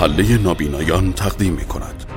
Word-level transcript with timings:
محله 0.00 0.38
نابینایان 0.38 1.12
تقدیم 1.12 1.52
می 1.52 1.64
کند 1.64 2.09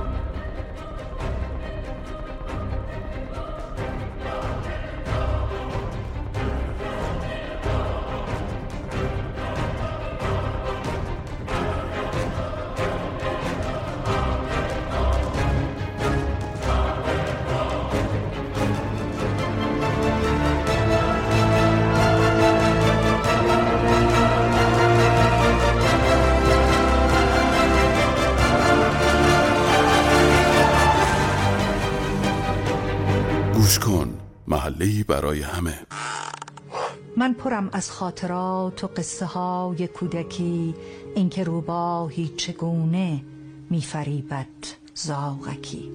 از 37.83 37.91
خاطرات 37.91 38.83
و 38.83 38.87
قصه 38.87 39.25
های 39.25 39.87
کودکی 39.87 40.75
اینکه 41.15 41.43
روباهی 41.43 42.27
چگونه 42.37 43.23
میفریبد 43.69 44.47
زاغکی. 44.93 45.91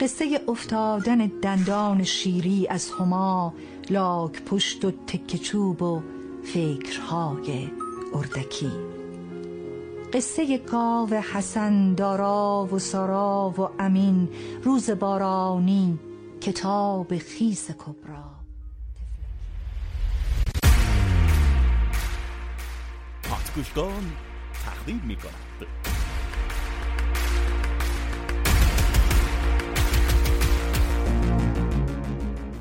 قصه 0.00 0.40
افتادن 0.48 1.26
دندان 1.42 2.04
شیری 2.04 2.66
از 2.68 2.90
هما 2.90 3.54
لاک 3.90 4.42
پشت 4.42 4.84
و 4.84 4.90
تکه 4.90 5.38
چوب 5.38 5.82
و 5.82 6.02
فکرهای 6.44 7.70
اردکی. 8.14 8.72
قصه 10.12 10.58
گاو 10.58 11.14
حسن 11.14 11.94
دارا 11.94 12.68
و 12.72 12.78
سارا 12.78 13.54
و 13.58 13.82
امین 13.82 14.28
روز 14.62 14.90
بارانی 14.90 15.98
کتاب 16.40 17.18
خیس 17.18 17.70
کبرا. 17.70 18.41
پادگوشگان 23.52 24.12
تقدیم 24.64 25.02
می 25.06 25.16
کند 25.16 25.32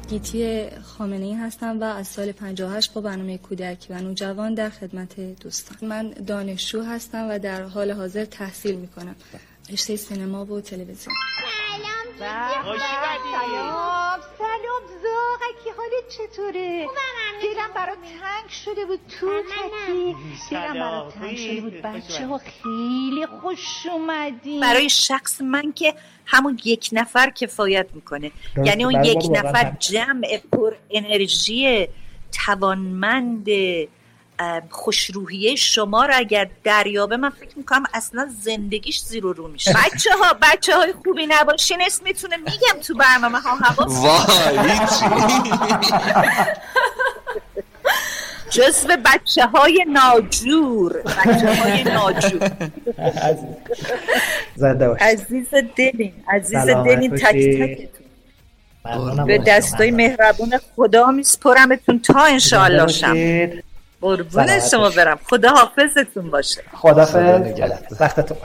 گیتی 0.10 0.70
خامنه 0.84 1.26
ای 1.26 1.34
هستم 1.34 1.80
و 1.80 1.84
از 1.84 2.08
سال 2.08 2.32
58 2.32 2.94
با 2.94 3.02
برنامه 3.02 3.38
کودک 3.38 3.88
و 3.90 4.02
نوجوان 4.02 4.54
در 4.54 4.70
خدمت 4.70 5.20
دوستان. 5.20 5.90
من 5.90 6.10
دانشجو 6.10 6.82
هستم 6.82 7.28
و 7.30 7.40
در 7.40 7.64
حال 7.64 7.92
حاضر 7.92 8.26
تحصیل 8.26 8.76
می 8.76 8.88
کنم 8.88 9.16
رشته 9.70 9.96
سینما 9.96 10.46
و 10.46 10.62
تلویزیون. 10.62 11.16
سلام 12.20 12.78
سلام 12.78 14.20
سلام 14.38 14.84
زاغکی 15.04 15.70
حالت 15.78 16.10
چطوره؟ 16.10 16.88
دلم 17.42 17.74
برات 17.76 17.98
تنگ 17.98 18.50
شده 18.50 18.86
بود 18.86 19.00
تو 19.20 19.42
تکی 19.44 20.16
دلم 20.52 20.74
برات 20.74 21.14
تنگ 21.14 21.38
شده 21.38 21.62
بود. 21.62 21.82
بچه 21.82 22.28
ها 22.28 22.38
خیلی 22.38 23.26
خوش 23.42 23.86
اومدی 23.92 24.60
برای 24.60 24.90
شخص 24.90 25.42
من 25.42 25.72
که 25.74 25.94
همون 26.26 26.60
یک 26.66 26.90
نفر 26.92 27.30
کفایت 27.30 27.88
می‌کنه. 27.94 28.32
یعنی 28.66 28.84
اون 28.84 29.04
یک 29.04 29.28
نفر 29.32 29.76
جمع 29.80 30.38
پر 30.52 30.76
انرژی 30.90 31.88
توانمند 32.46 33.48
خوشروحیه 34.70 35.56
شما 35.56 36.06
رو 36.06 36.14
اگر 36.16 36.50
دریابه 36.64 37.18
من 37.18 37.30
فکر 37.30 37.58
می‌کنم 37.58 37.84
اصلا 37.94 38.30
زندگیش 38.42 39.00
زیر 39.00 39.26
و 39.26 39.34
رو 39.34 39.48
میشه. 39.48 39.74
بچه 39.86 40.10
ها 40.24 40.36
بچه 40.42 40.76
های 40.76 40.94
خوبی 41.04 41.26
نباشین 41.30 41.82
اسم 41.86 42.04
می‌تونه 42.04 42.38
میگم 42.38 42.82
تو 42.88 42.96
برنامه 42.96 43.40
ها 43.40 43.56
حواس 43.56 44.06
جزو 48.52 48.88
بچه 49.06 49.46
های 49.46 49.86
ناجور. 49.88 51.02
بچه 51.02 51.56
های 51.56 51.84
ناجور 51.84 52.52
عزیز 55.00 55.48
دلین 55.78 56.14
عزیز 56.28 56.66
دلین 56.66 57.16
تک 57.16 57.36
تکتون. 57.36 59.26
به 59.26 59.38
دستای 59.38 59.92
مهربون 59.92 60.60
خدا 60.76 61.12
میسپرمتون 61.12 62.00
تا 62.00 62.20
انشاءالله 62.20 62.88
شم 62.88 63.14
قربون 64.02 64.60
شما 64.72 64.90
برم. 64.90 65.20
خدا 65.30 65.50
حافظتون 65.50 66.32
باشه 66.32 66.64
خدا 66.74 67.08
وقتتون 68.00 68.38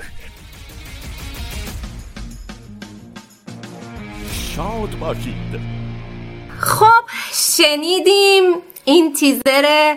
شاد 4.56 4.98
باشید. 5.00 5.76
خب 6.60 7.04
شنیدیم 7.32 8.42
این 8.84 9.12
تیزر 9.12 9.94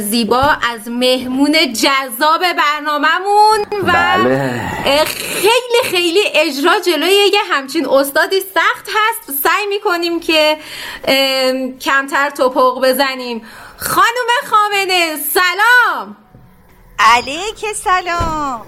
زیبا 0.00 0.42
از 0.42 0.88
مهمون 0.88 1.52
جذاب 1.72 2.40
برنامهمون 2.58 3.60
و 3.72 3.92
بله. 3.92 5.04
خیلی 5.04 5.90
خیلی 5.90 6.20
اجرا 6.34 6.72
جلوی 6.86 7.30
یه 7.32 7.40
همچین 7.50 7.88
استادی 7.88 8.40
سخت 8.40 8.88
هست. 8.88 9.42
سعی 9.42 9.66
می‌کنیم 9.66 10.20
که 10.20 10.56
کمتر 11.80 12.30
توپق 12.30 12.80
بزنیم. 12.82 13.42
خانم 13.76 14.50
خامنه 14.50 15.16
سلام. 15.16 16.16
علیک 16.98 17.72
سلام. 17.74 18.66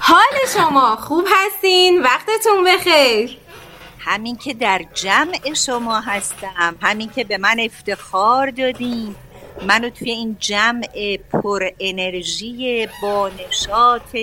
حال 0.00 0.46
شما 0.54 0.96
خوب 0.96 1.24
هستین؟ 1.30 2.02
وقتتون 2.02 2.64
بخیر. 2.64 3.38
همین 3.98 4.36
که 4.36 4.54
در 4.54 4.84
جمع 4.94 5.54
شما 5.54 6.00
هستم 6.00 6.76
همین 6.82 7.10
که 7.10 7.24
به 7.24 7.38
من 7.38 7.56
افتخار 7.60 8.50
دادیم 8.50 9.16
منو 9.66 9.90
توی 9.90 10.10
این 10.10 10.36
جمع 10.40 11.16
پر 11.32 11.70
انرژی 11.80 12.88
با 13.02 13.28
نشاط 13.28 14.16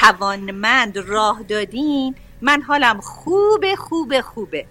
توانمند 0.00 0.98
راه 0.98 1.42
دادین. 1.42 2.14
من 2.40 2.62
حالم 2.62 3.00
خوبه 3.00 3.76
خوبه 3.76 4.22
خوبه 4.22 4.66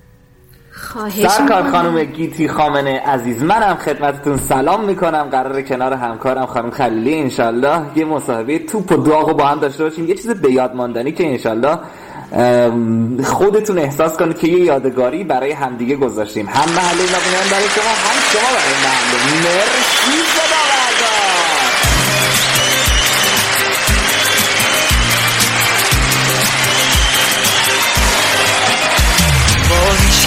سرکار 1.28 1.72
خانم 1.72 2.04
گیتی 2.04 2.48
خامنه 2.48 3.00
عزیز 3.00 3.44
منم 3.44 3.76
خدمتتون 3.76 4.38
سلام 4.38 4.86
می‌کنم. 4.86 5.28
قرار 5.32 5.62
کنار 5.62 5.94
همکارم 5.94 6.46
خانم 6.46 6.72
خلیلی 6.72 7.20
انشالله 7.20 7.82
یه 7.96 8.06
مصاحبه 8.06 8.60
توپ 8.60 8.92
و 8.92 8.98
داغ 8.98 9.38
با 9.38 9.46
هم 9.46 9.60
داشته 9.60 9.84
باشیم. 9.84 10.08
یه 10.08 10.16
چیز 10.16 10.28
به 10.28 10.52
یاد 10.52 10.76
ماندنی 10.76 11.12
که 11.12 11.28
انشالله 11.28 11.80
خودتون 13.24 13.78
احساس 13.78 14.18
کنید 14.18 14.40
که 14.40 14.48
یه 14.48 14.60
یادگاری 14.60 15.24
برای 15.24 15.52
همدیگه 15.52 15.96
گذاشتیم. 15.96 16.48
هم 16.48 16.70
محله 16.76 17.04
برای 17.52 17.70
شما 17.76 17.94
هم 18.06 18.20
شما 18.32 18.50
برای 18.56 18.76
محله 18.84 19.50
مرسی. 19.50 20.39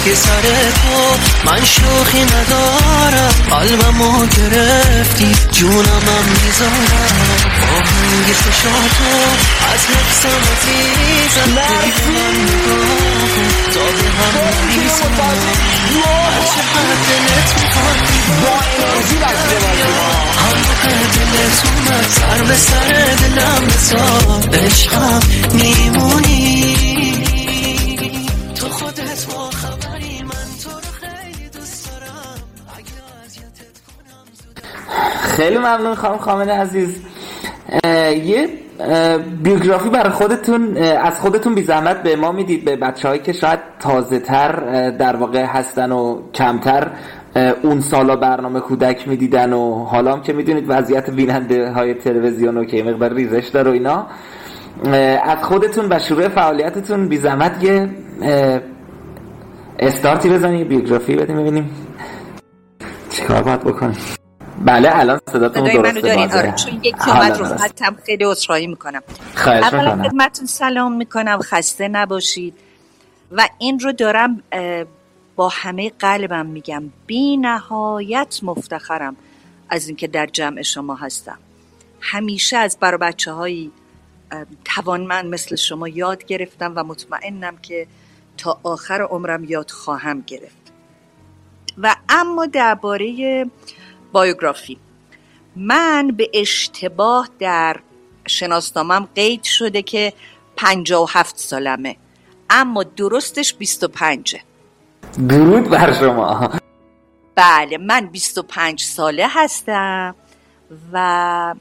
که 0.05 0.15
سر 0.15 0.41
تو 0.81 1.17
من 1.45 1.65
شوخی 1.65 2.23
ندارم. 2.23 3.33
قلبمو 3.49 4.25
گرفتی 4.25 5.31
جونمم 5.51 6.25
می‌ذارم. 6.43 7.13
با 7.61 7.77
هنگ 7.77 8.33
تو 8.97 9.13
از 9.73 9.83
نفسم 9.91 10.43
عزیزم 10.53 11.49
من 11.55 11.87
نگاه 12.23 12.93
تا 13.73 13.79
به 13.79 14.07
هم 14.19 14.67
میزم 14.67 15.13
هر 16.03 16.41
چقدر 16.53 16.99
دلت 17.09 17.49
می‌خواد. 17.61 17.97
با 18.41 18.53
انرژی 18.65 19.17
هم 20.37 20.57
دلت 21.15 21.63
اومد 21.65 22.07
سر 22.09 22.43
به 22.43 22.55
سر 22.55 22.91
دلم 23.15 23.67
بسار. 23.67 24.65
عشقم 24.65 25.19
میمونی. 25.53 27.22
خیلی 35.33 35.57
ممنون 35.57 35.95
خانم 35.95 36.17
خامنه 36.17 36.53
عزیز. 36.53 37.01
یه 38.25 38.49
بیوگرافی 39.43 39.89
برای 39.89 40.09
خودتون 40.09 40.77
از 40.77 41.19
خودتون 41.19 41.55
بی 41.55 41.63
زحمت 41.63 42.03
به 42.03 42.15
ما 42.15 42.31
می‌دید 42.31 42.65
به 42.65 42.75
بچه 42.75 43.07
هایی 43.07 43.21
که 43.21 43.33
شاید 43.33 43.59
تازه 43.79 44.19
تر 44.19 44.51
در 44.89 45.15
واقع 45.15 45.45
هستن 45.45 45.91
و 45.91 46.21
کمتر 46.33 46.87
اون 47.63 47.79
سالا 47.79 48.15
برنامه 48.15 48.59
کودک 48.59 49.07
می‌دیدن 49.07 49.53
و 49.53 49.83
حالا 49.83 50.13
هم 50.13 50.21
که 50.21 50.33
می‌دونید 50.33 50.65
وضعیت 50.67 51.09
بیننده 51.09 51.71
های 51.71 51.93
تلویزیون 51.93 52.57
و 52.57 52.65
که 52.65 52.83
مقدار 52.83 53.13
ریزش 53.13 53.47
داره 53.47 53.71
و 53.71 53.73
اینا. 53.73 54.07
از 55.23 55.43
خودتون 55.43 55.85
و 55.89 55.99
شروع 55.99 56.27
فعالیتتون 56.27 57.07
بی 57.07 57.17
زحمت 57.17 57.63
یه 57.63 57.89
استارتی 59.79 60.29
بزنیم 60.29 60.67
بیوگرافی 60.67 61.15
بدیم 61.15 61.37
ببینیم 61.37 61.69
چیکار 63.09 63.43
باید 63.43 63.59
بکنیم. 63.59 63.97
بله 64.59 64.99
الان 64.99 65.19
صداتون 65.31 65.63
درسته 65.63 66.15
منو 66.15 66.37
آره 66.37 66.51
چون 66.55 66.73
یکی 66.83 67.11
اومد 67.11 67.37
رو 67.37 67.45
خطم 67.45 67.97
خیلی 68.05 68.23
عذرخواهی 68.23 68.67
می‌کنم. 68.67 69.01
اولا 69.37 70.03
خدمتتون 70.03 70.45
سلام 70.45 70.93
می‌کنم. 70.93 71.39
خسته 71.41 71.87
نباشید. 71.87 72.53
و 73.31 73.47
این 73.57 73.79
رو 73.79 73.91
دارم 73.91 74.43
با 75.35 75.49
همه 75.49 75.91
قلبم 75.99 76.45
میگم. 76.45 76.83
بی 77.05 77.37
نهایت 77.37 78.39
مفتخرم 78.43 79.15
از 79.69 79.87
اینکه 79.87 80.07
در 80.07 80.25
جمع 80.25 80.61
شما 80.61 80.95
هستم. 80.95 81.37
همیشه 82.01 82.57
از 82.57 82.77
برا 82.79 82.97
بچه 82.97 83.31
های 83.31 83.71
توانمند 84.65 85.25
مثل 85.25 85.55
شما 85.55 85.87
یاد 85.87 86.25
گرفتم 86.25 86.73
و 86.75 86.83
مطمئنم 86.83 87.57
که 87.57 87.87
تا 88.37 88.59
آخر 88.63 89.01
عمرم 89.01 89.43
یاد 89.43 89.71
خواهم 89.71 90.21
گرفت. 90.27 90.73
و 91.77 91.95
اما 92.09 92.45
درباره 92.45 93.45
بایوگرافی. 94.13 94.77
من 95.55 96.07
به 96.07 96.29
اشتباه 96.33 97.29
در 97.39 97.79
شناسنامم 98.27 99.07
قید 99.15 99.43
شده 99.43 99.81
که 99.81 100.13
هفت 101.09 101.37
سالمه. 101.37 101.95
اما 102.49 102.83
درستش 102.83 103.53
25 103.53 104.35
درود 105.29 105.69
بر 105.69 105.93
شما. 105.93 106.51
بله 107.35 107.77
من 107.77 108.05
25 108.05 108.81
ساله 108.81 109.27
هستم 109.29 110.15
و 110.93 111.55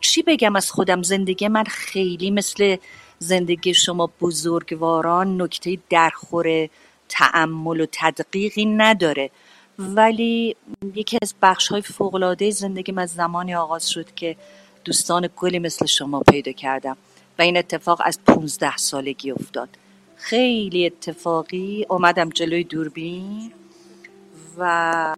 چی 0.00 0.22
بگم 0.22 0.56
از 0.56 0.70
خودم 0.70 1.02
زندگی 1.02 1.48
من 1.48 1.64
خیلی 1.64 2.30
مثل 2.30 2.76
زندگی 3.18 3.74
شما 3.74 4.10
بزرگواران 4.20 5.42
نکته 5.42 5.78
درخور 5.90 6.68
تعمل 7.08 7.80
و 7.80 7.86
تدقیقی 7.92 8.66
نداره. 8.66 9.30
ولی 9.78 10.56
یکی 10.94 11.18
از 11.22 11.34
بخش 11.42 11.68
های 11.68 11.82
فوقلاده 11.82 12.50
زندگی 12.50 12.92
من 12.92 13.06
زمانی 13.06 13.54
آغاز 13.54 13.90
شد 13.90 14.14
که 14.14 14.36
دوستان 14.84 15.28
گلی 15.36 15.58
مثل 15.58 15.86
شما 15.86 16.20
پیدا 16.20 16.52
کردم 16.52 16.96
و 17.38 17.42
این 17.42 17.56
اتفاق 17.56 18.02
از 18.04 18.18
15 18.26 18.76
سالگی 18.76 19.30
افتاد. 19.30 19.68
خیلی 20.16 20.86
اتفاقی 20.86 21.86
اومدم 21.90 22.28
جلوی 22.28 22.64
دوربین 22.64 23.52
و 24.58 25.16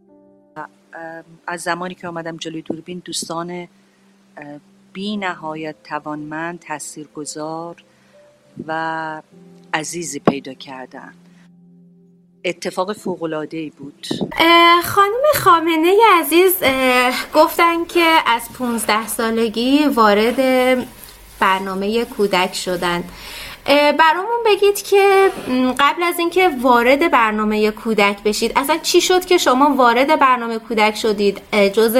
از 1.46 1.60
زمانی 1.60 1.94
که 1.94 2.06
اومدم 2.06 2.36
جلوی 2.36 2.62
دوربین 2.62 3.02
دوستان 3.04 3.68
بی 4.92 5.16
نهایت 5.16 5.76
توانمند 5.84 6.58
تاثیرگذار 6.58 7.84
و 8.66 9.22
عزیزی 9.74 10.18
پیدا 10.18 10.54
کردن 10.54 11.14
اتفاق 12.44 12.92
فوق 12.92 13.46
ای 13.52 13.72
بود 13.78 14.06
خانم 14.84 15.22
خامنه 15.34 15.96
عزیز 16.20 16.54
گفتن 17.34 17.84
که 17.84 18.18
از 18.26 18.42
15 18.58 19.06
سالگی 19.06 19.86
وارد 19.86 20.36
برنامه 21.40 22.04
کودک 22.04 22.54
شدن. 22.54 23.04
برامون 23.98 24.40
بگید 24.46 24.82
که 24.82 25.30
قبل 25.78 26.02
از 26.02 26.18
اینکه 26.18 26.50
وارد 26.62 27.10
برنامه 27.10 27.70
کودک 27.70 28.22
بشید 28.22 28.52
اصلا 28.56 28.78
چی 28.82 29.00
شد 29.00 29.24
که 29.24 29.38
شما 29.38 29.74
وارد 29.76 30.18
برنامه 30.18 30.58
کودک 30.58 30.96
شدید؟ 30.96 31.40
جز 31.72 31.96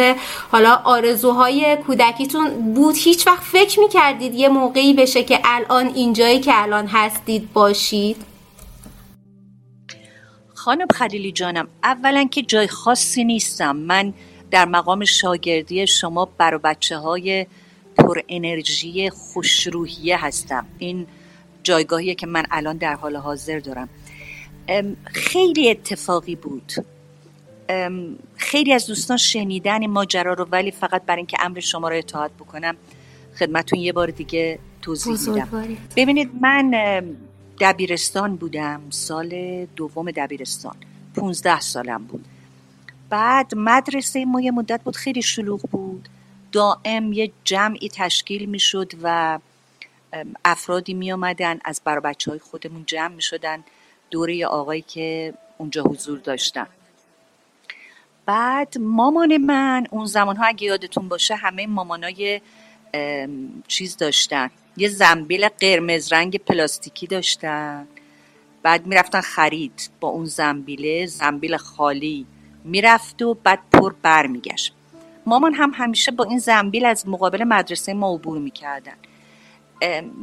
حالا 0.53 0.81
آرزوهای 0.85 1.77
کودکیتون 1.87 2.75
بود؟ 2.75 2.95
هیچ 2.99 3.27
وقت 3.27 3.43
فکر 3.43 3.81
می‌کردید 3.81 4.35
یه 4.35 4.49
موقعی 4.49 4.95
بشه 4.95 5.23
که 5.23 5.41
الان 5.45 5.87
اینجایی 5.95 6.41
که 6.41 6.63
الان 6.63 6.87
هستید 6.87 7.53
باشید؟ 7.53 8.30
خانم 10.61 10.87
خلیلی 10.95 11.33
جانم 11.33 11.69
اولا 11.85 12.25
که 12.31 12.43
جای 12.43 12.67
خاصی 12.67 13.25
نیستم. 13.25 13.77
من 13.77 14.13
در 14.51 14.65
مقام 14.65 15.05
شاگردی 15.05 15.87
شما 15.87 16.25
برای 16.39 16.61
بچه 16.65 16.97
های 16.97 17.47
پر 17.97 18.21
انرژی 18.29 19.11
خوشروحیه 19.11 20.25
هستم. 20.25 20.67
این 20.79 21.07
جایگاهیه 21.63 22.15
که 22.15 22.27
من 22.27 22.47
الان 22.51 22.77
در 22.77 22.95
حال 22.95 23.17
حاضر 23.17 23.59
دارم. 23.59 23.89
خیلی 25.05 25.71
اتفاقی 25.71 26.35
بود. 26.35 26.73
خیلی 28.37 28.73
از 28.73 28.87
دوستان 28.87 29.17
شنیدن 29.17 29.81
این 29.81 29.91
ماجرا 29.91 30.35
رو 30.35 30.45
ولی 30.45 30.71
فقط 30.71 31.03
برای 31.03 31.19
اینکه 31.19 31.37
امر 31.41 31.61
شما 31.61 31.89
رو 31.89 31.97
اطاعت 31.97 32.31
بکنم 32.31 32.77
خدمتون 33.39 33.79
یه 33.79 33.93
بار 33.93 34.11
دیگه 34.11 34.59
توضیح 34.83 35.35
میدم. 35.35 35.77
ببینید 35.97 36.31
من 36.41 36.75
دبیرستان 37.61 38.37
بودم 38.37 38.83
سال 38.91 39.65
دوم 39.77 40.11
دبیرستان. 40.11 40.77
15 41.17 41.61
سالم 41.61 42.05
بود. 42.05 42.25
بعد 43.11 43.55
مدرسه 43.57 44.25
ما 44.25 44.41
یه 44.41 44.51
مدت 44.51 44.83
بود 44.85 44.97
خیلی 44.97 45.23
شلوغ 45.23 45.61
بود. 45.61 46.09
دائم 46.53 47.13
یه 47.13 47.33
جمعی 47.45 47.89
تشکیل 47.89 48.45
می‌شد 48.45 48.93
و 49.03 49.39
افرادی 50.45 50.95
می 50.95 51.13
آمدن 51.13 51.59
از 51.65 51.81
بر 51.85 52.01
بچه 52.01 52.31
های 52.31 52.41
خودمون 52.41 52.85
جمع 52.87 53.15
می 53.15 53.23
شدن 53.23 53.65
دوره 54.11 54.47
آقایی 54.47 54.83
که 54.83 55.35
اونجا 55.59 55.83
حضور 55.83 56.19
داشتن. 56.19 56.67
بعد 58.27 58.79
مامان 58.79 59.37
من 59.37 59.87
اون 59.91 60.07
زمان 60.07 60.37
ها 60.37 60.45
اگه 60.47 60.67
یادتون 60.67 61.09
باشه 61.09 61.35
همه 61.35 61.67
مامانای 61.67 62.41
چیز 63.69 63.97
داشتن. 63.97 64.51
یه 64.77 64.89
زنبیل 64.89 65.49
قرمز 65.49 66.13
رنگ 66.13 66.39
پلاستیکی 66.39 67.07
داشتن. 67.07 67.87
بعد 68.63 68.87
می‌رفتن 68.87 69.21
خرید 69.21 69.91
با 70.01 70.09
اون 70.09 70.25
زنبیله 70.25 71.07
زنبیل 71.07 71.57
خالی. 71.57 72.27
می‌رفت 72.65 73.23
و 73.23 73.35
بعد 73.35 73.59
پر 73.73 73.95
بر 74.03 74.27
میگشت. 74.27 74.75
مامان 75.27 75.55
هم 75.55 75.73
همیشه 75.75 76.13
با 76.13 76.25
این 76.25 76.39
زنبیل 76.39 76.85
از 76.85 77.09
مقابل 77.09 77.45
مدرسه 77.45 77.95
ما 77.95 78.15
عبور 78.15 78.39
می‌کردن. 78.39 78.97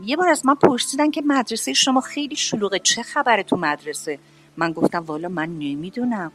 یه 0.05 0.15
بار 0.15 0.29
از 0.29 0.45
من 0.45 0.55
پرسیدن 0.55 1.11
که 1.11 1.21
مدرسه 1.25 1.73
شما 1.73 2.01
خیلی 2.01 2.35
شلوغه 2.35 2.79
چه 2.79 3.03
خبره 3.03 3.43
تو 3.43 3.57
مدرسه؟ 3.57 4.19
من 4.57 4.71
گفتم 4.71 4.99
والا 4.99 5.29
من 5.29 5.49
نمی‌دونم. 5.49 6.31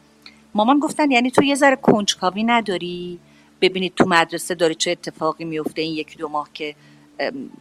مامان 0.54 0.78
گفتن 0.78 1.10
یعنی 1.10 1.30
تو 1.30 1.44
یه 1.44 1.54
ذره 1.54 1.76
کنجکاوی 1.76 2.44
نداری؟ 2.44 3.18
ببینید 3.60 3.94
تو 3.94 4.04
مدرسه 4.08 4.54
داره 4.54 4.74
چه 4.74 4.90
اتفاقی 4.90 5.44
میفته 5.44 5.82
این 5.82 5.94
یکی 5.94 6.16
دو 6.16 6.28
ماه 6.28 6.48
که 6.54 6.74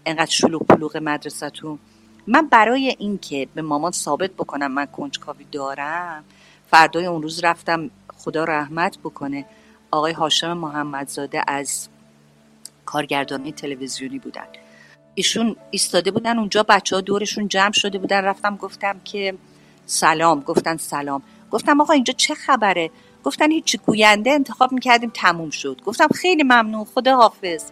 انقدر 0.06 0.32
شلوغ 0.32 0.64
پلوغ 0.64 0.98
مدرسهتون. 0.98 1.80
من 2.28 2.48
برای 2.48 2.96
اینکه 3.00 3.48
به 3.56 3.62
مامان 3.62 3.92
ثابت 3.92 4.32
بکنم 4.32 4.72
من 4.72 4.86
کنجکاوی 4.86 5.46
دارم 5.52 6.24
فردای 6.72 7.06
اون 7.06 7.22
روز 7.22 7.44
رفتم 7.44 7.90
خدا 8.18 8.44
رحمت 8.44 8.98
بکنه. 8.98 9.46
آقای 9.92 10.14
هاشم 10.14 10.54
محمدزاده 10.54 11.44
از 11.48 11.88
کارگردانی 12.86 13.52
تلویزیونی 13.52 14.20
بودن. 14.20 14.46
ایشون 15.16 15.56
ایستاده 15.72 16.12
بودن 16.12 16.40
اونجا 16.40 16.64
بچه 16.64 16.96
ها 16.96 17.02
دورشون 17.02 17.48
جمع 17.48 17.72
شده 17.72 17.98
بودن 17.98 18.22
رفتم 18.22 18.56
گفتم 18.56 19.00
که 19.04 19.34
سلام. 19.86 20.40
گفتن 20.40 20.78
سلام. 20.78 21.22
گفتم 21.52 21.82
آقا 21.82 21.94
اینجا 21.94 22.14
چه 22.14 22.36
خبره؟ 22.36 22.92
گفتن 23.24 23.52
هیچی 23.52 23.78
گوینده 23.78 24.32
انتخاب 24.32 24.72
می‌کردیم 24.72 25.12
تموم 25.14 25.50
شد. 25.50 25.82
گفتم 25.86 26.08
خیلی 26.08 26.44
ممنون 26.44 26.86
خدا 26.86 27.16
حافظ 27.16 27.72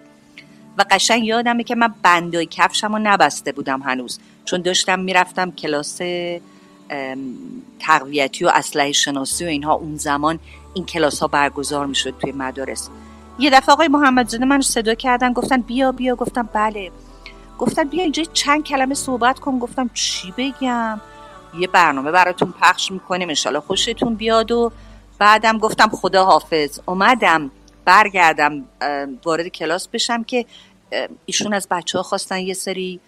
و 0.80 0.86
قشنگ 0.92 1.26
یادمه 1.26 1.64
که 1.64 1.76
من 1.76 1.94
بندای 2.04 2.46
کفشم 2.46 2.94
رو 2.94 3.00
نبسته 3.04 3.52
بودم 3.52 3.82
هنوز. 3.82 4.20
چون 4.46 4.62
داشتم 4.62 5.00
می‌رفتم 5.00 5.52
کلاس 5.52 6.02
تقویتی 7.80 8.46
و 8.46 8.48
اسلحه 8.48 8.92
شناسی 8.92 9.46
و 9.46 9.48
اینها. 9.48 9.74
اون 9.74 9.96
زمان 9.96 10.40
این 10.74 10.86
کلاس 10.86 11.20
ها 11.20 11.28
برگزار 11.28 11.86
می‌شد 11.86 12.14
توی 12.20 12.32
مدارس. 12.32 12.90
یه 13.40 13.50
دفعه 13.50 13.74
آقای 13.74 13.88
محمدزاده 13.88 14.46
من 14.46 14.62
صدا 14.62 14.94
کردن 14.94 15.34
گفتن 15.34 15.62
بیا 15.62 15.92
بیا. 15.92 16.16
گفتم 16.16 16.50
بله. 16.54 16.92
گفتن 17.60 17.84
بیا 17.84 18.04
اینجا 18.04 18.24
چند 18.34 18.64
کلمه 18.64 18.96
صحبت 18.96 19.40
کن. 19.40 19.60
گفتم 19.60 19.90
چی 19.94 20.34
بگم؟ 20.38 21.02
یه 21.60 21.68
برنامه 21.68 22.12
براتون 22.12 22.54
پخش 22.62 22.92
می‌کنیم. 22.92 23.30
انشالله 23.30 23.60
خوشتون 23.60 24.16
بیاد. 24.16 24.52
و 24.52 24.72
بعدم 25.20 25.58
گفتم 25.58 25.90
خدا 25.90 26.26
حافظ 26.26 26.80
اومدم 26.86 27.52
برگردم 27.86 28.66
وارد 29.26 29.48
کلاس 29.48 29.88
بشم 29.88 30.24
که 30.24 30.46
ایشون 31.26 31.54
از 31.54 31.68
بچه 31.72 31.98
ها 31.98 32.04
خواستن 32.04 32.40
یه 32.40 32.54
سری 32.54 33.00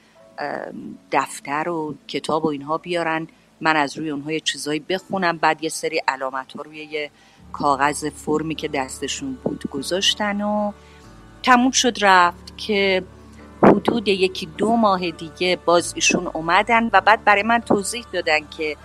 دفتر 1.11 1.69
و 1.69 1.95
کتاب 2.07 2.45
و 2.45 2.47
اینها 2.47 2.77
بیارن. 2.77 3.27
من 3.61 3.75
از 3.75 3.97
روی 3.97 4.09
اونها 4.09 4.31
یه 4.31 4.39
چیزایی 4.39 4.79
بخونم. 4.79 5.37
بعد 5.37 5.63
یه 5.63 5.69
سری 5.69 6.01
علامت 6.07 6.53
ها 6.53 6.61
روی 6.61 6.77
یه 6.77 7.11
کاغذ 7.53 8.05
فرمی 8.05 8.55
که 8.55 8.67
دستشون 8.67 9.37
بود 9.43 9.63
گذاشتن 9.71 10.41
و 10.41 10.71
تموم 11.43 11.71
شد 11.71 11.97
رفت 12.01 12.57
که 12.57 13.03
حدود 13.63 14.07
یکی 14.07 14.45
دو 14.45 14.75
ماه 14.75 15.11
دیگه 15.11 15.57
باز 15.65 15.93
ایشون 15.95 16.27
اومدن 16.27 16.89
و 16.93 17.01
بعد 17.01 17.23
برای 17.23 17.43
من 17.43 17.59
توضیح 17.59 18.05
دادن 18.13 18.39
که 18.57 18.77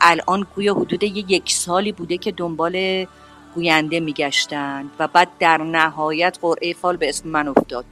الان 0.00 0.46
گویا 0.54 0.74
حدود 0.74 1.02
یک 1.02 1.52
سالی 1.52 1.92
بوده 1.92 2.18
که 2.18 2.32
دنبال 2.32 3.06
گوینده 3.54 4.00
میگشتن 4.00 4.90
و 4.98 5.08
بعد 5.08 5.28
در 5.38 5.58
نهایت 5.58 6.38
قرعه 6.42 6.72
فال 6.72 6.96
به 6.96 7.08
اسم 7.08 7.28
من 7.28 7.48
افتاد. 7.48 7.84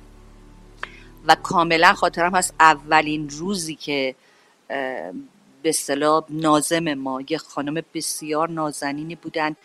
و 1.26 1.34
کاملا 1.34 1.92
خاطرم 1.92 2.34
هست 2.34 2.54
اولین 2.60 3.30
روزی 3.30 3.74
که 3.74 4.14
به 5.62 5.68
اصطلاح 5.68 6.24
ناظم 6.30 6.94
ما 6.94 7.20
یه 7.28 7.38
خانم 7.38 7.82
بسیار 7.94 8.50
نازنینی 8.50 9.14
بودن. 9.14 9.56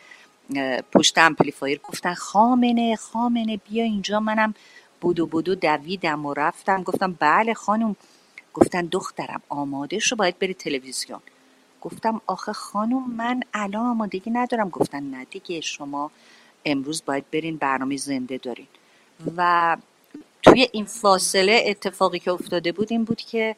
پشت 0.93 1.17
امپلیفایر 1.17 1.79
گفتن 1.83 2.13
خامنه 2.13 2.95
خامنه 2.95 3.57
بیا 3.57 3.83
اینجا. 3.83 4.19
منم 4.19 4.53
بدو 5.01 5.25
بدو 5.25 5.55
دویدم 5.55 6.25
و 6.25 6.33
رفتم. 6.33 6.83
گفتم 6.83 7.15
بله 7.19 7.53
خانم. 7.53 7.95
گفتن 8.53 8.85
دخترم 8.85 9.41
آماده 9.49 9.99
شو 9.99 10.15
باید 10.15 10.39
بری 10.39 10.53
تلویزیون. 10.53 11.19
گفتم 11.81 12.21
آخه 12.27 12.53
خانم 12.53 13.11
من 13.11 13.43
الان 13.53 13.85
آمادگی 13.85 14.31
ندارم. 14.31 14.69
گفتن 14.69 15.03
نه 15.03 15.25
دیگه 15.25 15.61
شما 15.61 16.11
امروز 16.65 17.03
باید 17.05 17.31
برین 17.31 17.57
برنامه 17.57 17.97
زنده 17.97 18.37
دارین. 18.37 18.67
و 19.37 19.77
توی 20.43 20.67
این 20.71 20.85
فاصله 20.85 21.63
اتفاقی 21.67 22.19
که 22.19 22.31
افتاده 22.31 22.71
بود 22.71 22.91
این 22.91 23.03
بود 23.03 23.21
که 23.21 23.55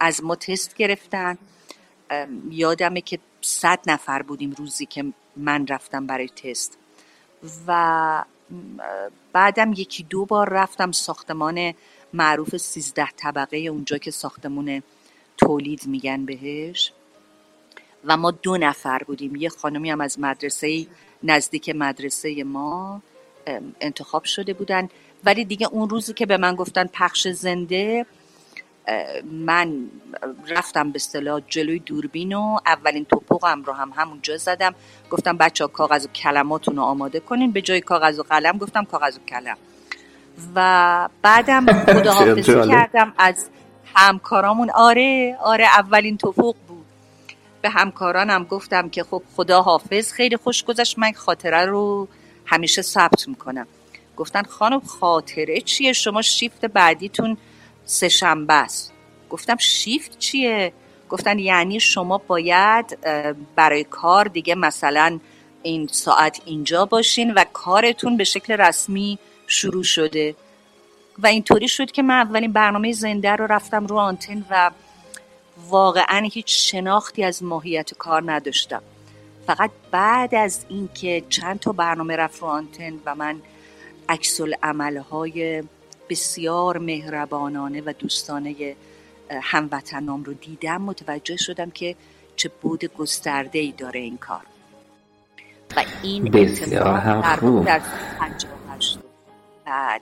از 0.00 0.24
ما 0.24 0.34
تست 0.34 0.74
گرفتن. 0.74 1.38
یادمه 2.50 3.00
که 3.00 3.18
صد 3.40 3.80
نفر 3.86 4.22
بودیم 4.22 4.54
روزی 4.58 4.86
که 4.86 5.04
من 5.36 5.66
رفتم 5.66 6.06
برای 6.06 6.28
تست. 6.28 6.78
و 7.66 8.24
بعدم 9.32 9.72
یکی 9.72 10.02
دو 10.02 10.24
بار 10.24 10.48
رفتم 10.48 10.92
ساختمان 10.92 11.74
معروف 12.12 12.56
سیزده 12.56 13.08
طبقه 13.16 13.56
اونجا 13.56 13.98
که 13.98 14.10
ساختمون 14.10 14.82
تولید 15.36 15.86
میگن 15.86 16.24
بهش. 16.24 16.92
و 18.04 18.16
ما 18.16 18.30
دو 18.30 18.56
نفر 18.56 18.98
بودیم. 18.98 19.36
یه 19.36 19.48
خانمی 19.48 19.90
هم 19.90 20.00
از 20.00 20.20
مدرسه 20.20 20.86
نزدیک 21.22 21.68
مدرسه 21.74 22.44
ما 22.44 23.02
انتخاب 23.80 24.24
شده 24.24 24.52
بودن. 24.52 24.88
ولی 25.24 25.44
دیگه 25.44 25.68
اون 25.72 25.88
روزی 25.88 26.12
که 26.12 26.26
به 26.26 26.36
من 26.36 26.54
گفتن 26.54 26.86
پخش 26.86 27.28
زنده 27.28 28.06
من 29.24 29.90
رفتم 30.48 30.90
به 30.90 30.96
اصطلاح 30.96 31.40
جلوی 31.48 31.78
دوربین 31.78 32.32
و 32.32 32.58
اولین 32.66 33.04
توپقم 33.04 33.62
رو 33.62 33.72
هم 33.72 33.92
همونجا 33.96 34.36
زدم. 34.36 34.74
گفتم 35.10 35.36
بچه 35.36 35.64
ها 35.64 35.68
کاغذ 35.68 36.04
و 36.04 36.08
کلماتون 36.08 36.76
رو 36.76 36.82
آماده 36.82 37.20
کنین. 37.20 37.52
به 37.52 37.62
جای 37.62 37.80
کاغذ 37.80 38.18
و 38.18 38.22
قلم 38.22 38.58
گفتم 38.58 38.84
کاغذ 38.84 39.16
و 39.16 39.20
کلم. 39.28 39.56
و 40.54 41.08
بعدم 41.22 41.66
خداحافظی 41.66 42.68
کردم 42.68 43.14
از 43.18 43.48
همکارامون. 43.94 44.70
آره 44.70 45.36
آره 45.40 45.64
اولین 45.64 46.16
توفق 46.16 46.54
بود. 46.68 46.84
به 47.62 47.70
همکارانم 47.70 48.44
گفتم 48.44 48.88
که 48.88 49.02
خب 49.02 49.22
خدا 49.36 49.62
حافظ 49.62 50.12
خیلی 50.12 50.36
خوش 50.36 50.64
گذشت. 50.64 50.98
من 50.98 51.12
خاطره 51.12 51.66
رو 51.66 52.08
همیشه 52.44 52.82
ثبت 52.82 53.28
می‌کنم. 53.28 53.66
گفتن 54.18 54.42
خانم 54.42 54.80
خاطره 54.80 55.60
چیه؟ 55.60 55.92
شما 55.92 56.22
شیفت 56.22 56.64
بعدیتون 56.64 57.36
سه 57.84 58.08
شنبه 58.08 58.54
است. 58.54 58.92
گفتم 59.30 59.56
شیفت 59.56 60.18
چیه؟ 60.18 60.72
گفتن 61.08 61.38
یعنی 61.38 61.80
شما 61.80 62.18
باید 62.18 62.98
برای 63.56 63.84
کار 63.84 64.24
دیگه 64.24 64.54
مثلا 64.54 65.18
این 65.62 65.86
ساعت 65.92 66.40
اینجا 66.44 66.84
باشین 66.84 67.34
و 67.34 67.44
کارتون 67.52 68.16
به 68.16 68.24
شکل 68.24 68.52
رسمی 68.52 69.18
شروع 69.46 69.84
شده. 69.84 70.34
و 71.18 71.26
اینطوری 71.26 71.68
شد 71.68 71.90
که 71.90 72.02
من 72.02 72.14
اولین 72.14 72.52
برنامه 72.52 72.92
زنده 72.92 73.30
رو 73.30 73.46
رفتم 73.46 73.86
رو 73.86 73.98
آنتن 73.98 74.44
و 74.50 74.70
واقعا 75.68 76.28
هیچ 76.32 76.70
شناختی 76.70 77.24
از 77.24 77.42
ماهیت 77.42 77.94
کار 77.94 78.32
نداشتم. 78.32 78.82
فقط 79.46 79.70
بعد 79.90 80.34
از 80.34 80.64
اینکه 80.68 81.22
چند 81.28 81.60
تا 81.60 81.72
برنامه 81.72 82.16
رفت 82.16 82.42
رو 82.42 82.48
آنتن 82.48 82.92
و 83.06 83.14
من 83.14 83.40
عکس 84.08 84.40
های 85.10 85.62
بسیار 86.10 86.78
مهربانانه 86.78 87.82
و 87.86 87.92
دوستانه 87.98 88.76
هموطنام 89.42 90.24
رو 90.24 90.34
دیدم. 90.34 90.82
متوجه 90.82 91.36
شدم 91.36 91.70
که 91.70 91.96
چه 92.36 92.50
بود 92.62 92.84
گسترده 92.84 93.58
ای 93.58 93.74
داره 93.78 94.00
این 94.00 94.16
کار. 94.16 94.40
و 95.76 95.84
این 96.02 96.24
بسیار 96.24 96.96
هم 96.96 97.22
خوب. 97.22 97.64
در 97.64 97.80
بله 99.66 100.00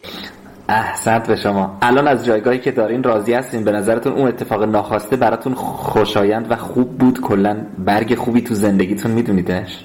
احسنت 0.69 1.27
به 1.27 1.37
شما. 1.37 1.79
الان 1.83 2.09
از 2.09 2.25
جایگاهی 2.25 2.59
که 2.59 2.71
دارین 2.71 3.03
راضی 3.03 3.33
هستین. 3.33 3.65
به 3.65 3.73
نظرتون 3.73 4.13
اون 4.13 4.29
اتفاق 4.29 4.63
ناخواسته 4.63 5.17
براتون 5.17 5.55
خوشایند 5.55 6.51
و 6.51 6.57
خوب 6.57 6.99
بود؟ 6.99 7.21
کلا 7.21 7.67
برگ 7.79 8.15
خوبی 8.15 8.43
تو 8.43 8.55
زندگیتون 8.55 9.11
میدونیدش؟ 9.11 9.85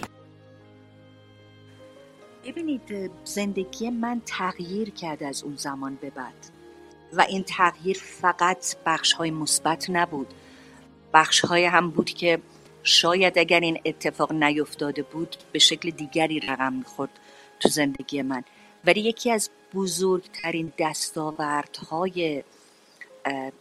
ببینید 2.52 3.12
زندگی 3.24 3.90
من 3.90 4.22
تغییر 4.26 4.90
کرده 4.90 5.28
از 5.28 5.44
اون 5.44 5.56
زمان 5.56 5.96
به 5.96 6.10
بعد. 6.10 6.34
و 7.14 7.22
این 7.22 7.44
تغییر 7.44 7.98
فقط 7.98 8.76
بخش 8.86 9.14
های 9.14 9.32
مثبت 9.32 9.90
نبود. 9.90 10.28
بخش 11.14 11.40
های 11.40 11.66
هم 11.66 11.90
بود 11.90 12.10
که 12.10 12.40
شاید 12.84 13.40
اگر 13.40 13.60
این 13.60 13.80
اتفاق 13.86 14.32
نیفتاده 14.32 15.04
بود 15.04 15.36
به 15.52 15.60
شکل 15.60 15.90
دیگری 15.90 16.40
رقم 16.40 16.74
می‌خورد 16.74 17.10
تو 17.60 17.70
زندگی 17.70 18.22
من. 18.22 18.44
ولی 18.86 19.02
یکی 19.02 19.32
از 19.32 19.50
بزرگترین 19.74 20.74
دستاوردهای 20.80 22.44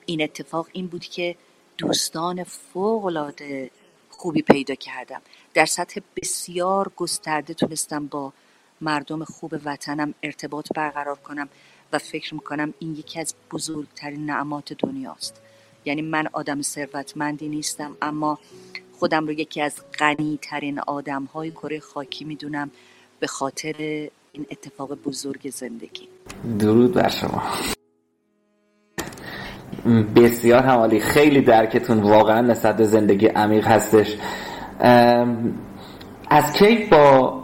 این 0.07 0.23
اتفاق 0.23 0.69
این 0.73 0.87
بود 0.87 1.05
که 1.05 1.37
دوستان 1.79 2.45
فوقالعاده 2.45 3.71
خوبی 4.11 4.43
پیدا 4.43 4.75
کردم. 4.75 5.23
در 5.55 5.67
سطح 5.67 6.01
بسیار 6.17 6.93
گسترده 6.97 7.55
تونستم 7.55 8.07
با 8.07 8.33
مردم 8.81 9.25
خوب 9.25 9.55
وطنم 9.65 10.15
ارتباط 10.23 10.69
برقرار 10.75 11.17
کنم 11.17 11.49
و 11.93 11.99
فکر 11.99 12.35
می‌کنم 12.35 12.75
این 12.79 12.93
یکی 12.93 13.21
از 13.21 13.35
بزرگترین 13.51 14.27
نعمات 14.27 14.73
دنیاست. 14.73 15.43
یعنی 15.85 16.03
من 16.03 16.29
آدم 16.33 16.63
ثروتمندی 16.63 17.49
نیستم 17.49 17.97
اما 18.03 18.39
خودم 18.99 19.27
رو 19.27 19.33
یکی 19.33 19.63
از 19.63 19.75
غنی 19.99 20.39
ترین 20.43 20.79
آدم 20.79 21.25
های 21.25 21.51
کره 21.51 21.81
خاکی 21.81 22.25
می‌دونم 22.25 22.71
به 23.21 23.27
خاطر 23.27 23.75
این 24.33 24.47
اتفاق 24.51 24.95
بزرگ 24.95 25.51
زندگی. 25.51 26.09
درود 26.59 26.95
بر 26.95 27.09
شما. 27.09 27.43
بسیار 30.17 30.63
همالی 30.63 31.01
خیلی 31.01 31.41
درکتون 31.41 32.01
واقعا 32.01 32.41
نسبت 32.41 32.85
زندگی 32.85 33.27
عمیق 33.27 33.67
هستش. 33.67 34.17
از 36.31 36.53
کی 36.53 36.89
با 36.91 37.40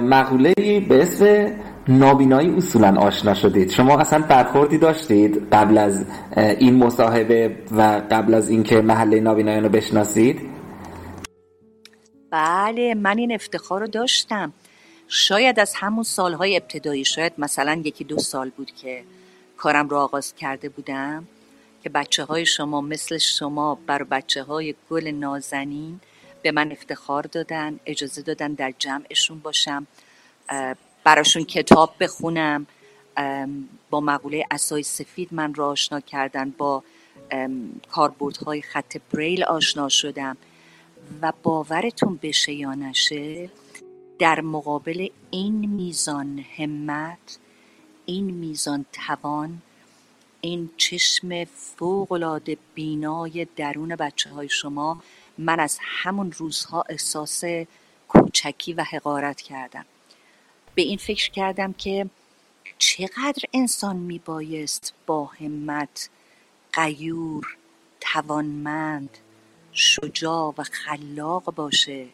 مقوله 0.00 0.54
به 0.88 1.02
اسم 1.02 1.50
نابینایی 1.88 2.50
اصولا 2.56 3.00
آشنا 3.00 3.34
شدید. 3.34 3.70
شما 3.70 3.98
اصلا 3.98 4.18
برخوردی 4.18 4.78
داشتید 4.78 5.48
قبل 5.52 5.78
از 5.78 6.04
این 6.36 6.74
مصاحبه 6.74 7.56
و 7.70 8.02
قبل 8.10 8.34
از 8.34 8.50
اینکه 8.50 8.80
محله 8.80 9.20
نابینایان 9.20 9.62
رو 9.62 9.68
بشناسید؟ 9.68 10.40
بله 12.30 12.94
من 12.94 13.18
این 13.18 13.32
افتخار 13.32 13.80
رو 13.80 13.86
داشتم. 13.86 14.52
شاید 15.08 15.60
از 15.60 15.74
همون 15.74 16.02
سالهای 16.02 16.56
ابتدایی 16.56 17.04
شاید 17.04 17.32
مثلا 17.38 17.82
یکی 17.84 18.04
دو 18.04 18.18
سال 18.18 18.50
بود 18.50 18.70
که 18.82 19.02
کارم 19.56 19.88
رو 19.88 19.96
آغاز 19.96 20.34
کرده 20.34 20.68
بودم 20.68 21.24
که 21.82 21.88
بچه 21.88 22.24
های 22.24 22.46
شما 22.46 22.80
مثل 22.80 23.18
شما 23.18 23.78
بر 23.86 24.02
بچه 24.02 24.42
های 24.42 24.74
گل 24.90 25.08
نازنین 25.08 26.00
به 26.42 26.52
من 26.52 26.72
افتخار 26.72 27.22
دادن 27.22 27.80
اجازه 27.86 28.22
دادن 28.22 28.52
در 28.52 28.74
جمعشون 28.78 29.38
باشم 29.38 29.86
براشون 31.04 31.44
کتاب 31.44 31.94
بخونم 32.00 32.66
با 33.90 34.00
مقوله 34.00 34.46
اسای 34.50 34.82
سفید 34.82 35.28
من 35.34 35.54
را 35.54 35.68
آشنا 35.68 36.00
کردن 36.00 36.50
با 36.50 36.82
کاربردهای 37.90 38.62
خط 38.62 38.96
بریل 39.12 39.44
آشنا 39.44 39.88
شدم. 39.88 40.36
و 41.22 41.32
باورتون 41.42 42.18
بشه 42.22 42.52
یا 42.52 42.74
نشه 42.74 43.50
در 44.18 44.40
مقابل 44.40 45.08
این 45.30 45.70
میزان 45.70 46.44
همت 46.56 47.38
این 48.06 48.24
میزان 48.24 48.84
توان 48.92 49.62
این 50.40 50.70
چشم 50.76 51.44
فوقالعاده 51.44 52.56
بینای 52.74 53.46
درون 53.56 53.96
بچه 53.96 54.30
های 54.30 54.48
شما 54.48 55.02
من 55.38 55.60
از 55.60 55.78
همون 55.80 56.32
روزها 56.32 56.84
احساس 56.88 57.44
کوچکی 58.08 58.72
و 58.72 58.84
حقارت 58.84 59.40
کردم. 59.40 59.84
به 60.74 60.82
این 60.82 60.98
فکر 60.98 61.30
کردم 61.30 61.72
که 61.72 62.06
چقدر 62.78 63.42
انسان 63.52 63.96
میبایست 63.96 64.94
با 65.06 65.24
همت 65.24 66.10
قیور 66.72 67.56
توانمند 68.00 69.18
شجاع 69.72 70.54
و 70.58 70.62
خلاق 70.62 71.54
باشه 71.54 72.06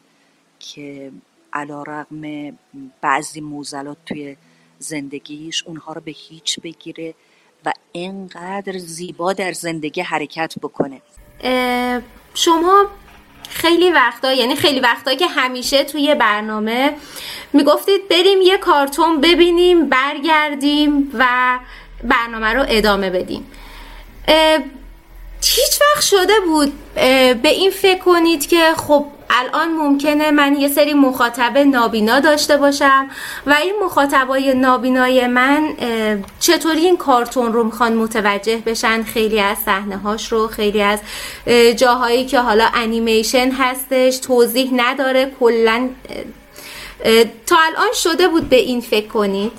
که 0.61 1.13
علا 1.53 1.83
رقم 1.83 2.53
بعضی 3.01 3.41
موزلات 3.41 3.97
توی 4.07 4.37
زندگیش 4.79 5.63
اونها 5.63 5.93
رو 5.93 6.01
به 6.01 6.11
هیچ 6.11 6.61
بگیره 6.61 7.15
و 7.65 7.73
اینقدر 7.93 8.79
زیبا 8.79 9.33
در 9.33 9.53
زندگی 9.53 10.01
حرکت 10.01 10.55
بکنه. 10.63 11.03
شما 12.35 12.87
خیلی 13.51 13.91
وقتا 13.91 14.33
یعنی 14.33 14.57
خیلی 14.57 14.81
وقتا 14.81 15.15
که 15.15 15.27
همیشه 15.27 15.85
توی 15.85 16.15
برنامه 16.15 16.93
می‌گفتید 17.53 18.09
بریم 18.09 18.43
یه 18.43 18.59
کارتون 18.59 19.21
ببینیم 19.21 19.89
برگردیم 19.89 21.11
و 21.19 21.59
برنامه 22.05 22.53
رو 22.53 22.65
ادامه 22.69 23.11
بدیم. 23.11 23.47
هیچ 25.43 25.81
وقت 25.81 26.05
شده 26.05 26.41
بود 26.47 26.73
به 27.43 27.49
این 27.49 27.71
فکر 27.71 27.99
کنید 27.99 28.49
که 28.49 28.75
خب 28.77 29.07
الان 29.31 29.73
ممکنه 29.73 30.31
من 30.31 30.57
یه 30.57 30.69
سری 30.69 30.95
مخاطب 30.95 31.59
نابینا 31.59 32.21
داشته 32.21 32.57
باشم 32.57 33.11
و 33.47 33.53
این 33.53 33.75
مخاطبای 33.85 34.55
نابینای 34.55 35.27
من 35.27 35.75
چطوری 36.41 36.81
این 36.81 36.97
کارتون 36.97 37.53
رو 37.53 37.65
می‌خوان 37.65 37.95
متوجه 37.95 38.57
بشن؟ 38.57 39.03
خیلی 39.03 39.41
از 39.41 39.59
صحنه 39.59 39.97
هاش 39.97 40.33
رو 40.33 40.47
خیلی 40.47 40.83
از 40.83 41.01
جاهایی 41.77 42.27
که 42.27 42.41
حالا 42.41 42.69
انیمیشن 42.75 43.51
هستش 43.51 44.19
توضیح 44.19 44.71
نداره 44.77 45.33
کلا 45.41 45.91
تا 47.47 47.57
الان 47.67 47.93
شده 47.93 48.29
بود 48.29 48.49
به 48.49 48.57
این 48.57 48.81
فکر 48.81 49.09
کنید؟ 49.09 49.53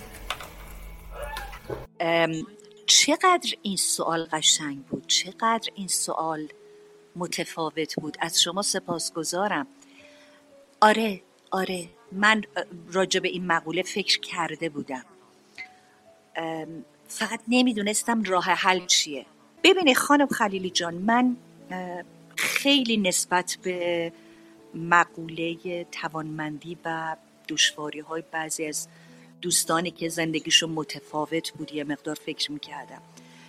چقدر 2.85 3.53
این 3.61 3.77
سوال 3.77 4.27
قشنگ 4.31 4.85
بود؟ 4.85 5.03
چقدر 5.07 5.69
این 5.75 5.88
سوال 5.88 6.47
متفاوت 7.19 7.95
بود. 7.95 8.17
از 8.19 8.41
شما 8.41 8.61
سپاسگزارم. 8.61 9.67
آره 10.81 11.21
آره. 11.51 11.89
من 12.11 12.43
راجع 12.91 13.19
به 13.19 13.27
این 13.27 13.47
مقوله 13.47 13.83
فکر 13.83 14.19
کرده 14.19 14.69
بودم. 14.69 15.05
فقط 17.07 17.39
نمی‌دونستم 17.47 18.23
راه 18.23 18.43
حل 18.43 18.85
چیه. 18.85 19.25
ببینید 19.63 19.97
خانم 19.97 20.27
خلیلی 20.27 20.69
جان 20.69 20.93
من 20.93 21.35
خیلی 22.35 22.97
نسبت 22.97 23.57
به 23.63 24.11
مقوله 24.75 25.83
توانمندی 25.91 26.77
و 26.85 27.15
دشواری 27.49 27.99
های 27.99 28.23
بعضی 28.31 28.65
از 28.65 28.88
دوستانی 29.41 29.91
که 29.91 30.09
زندگیشون 30.09 30.69
متفاوت 30.69 31.51
بود 31.51 31.73
یه 31.73 31.83
مقدار 31.83 32.15
فکر 32.15 32.51
می‌کردم. 32.51 33.01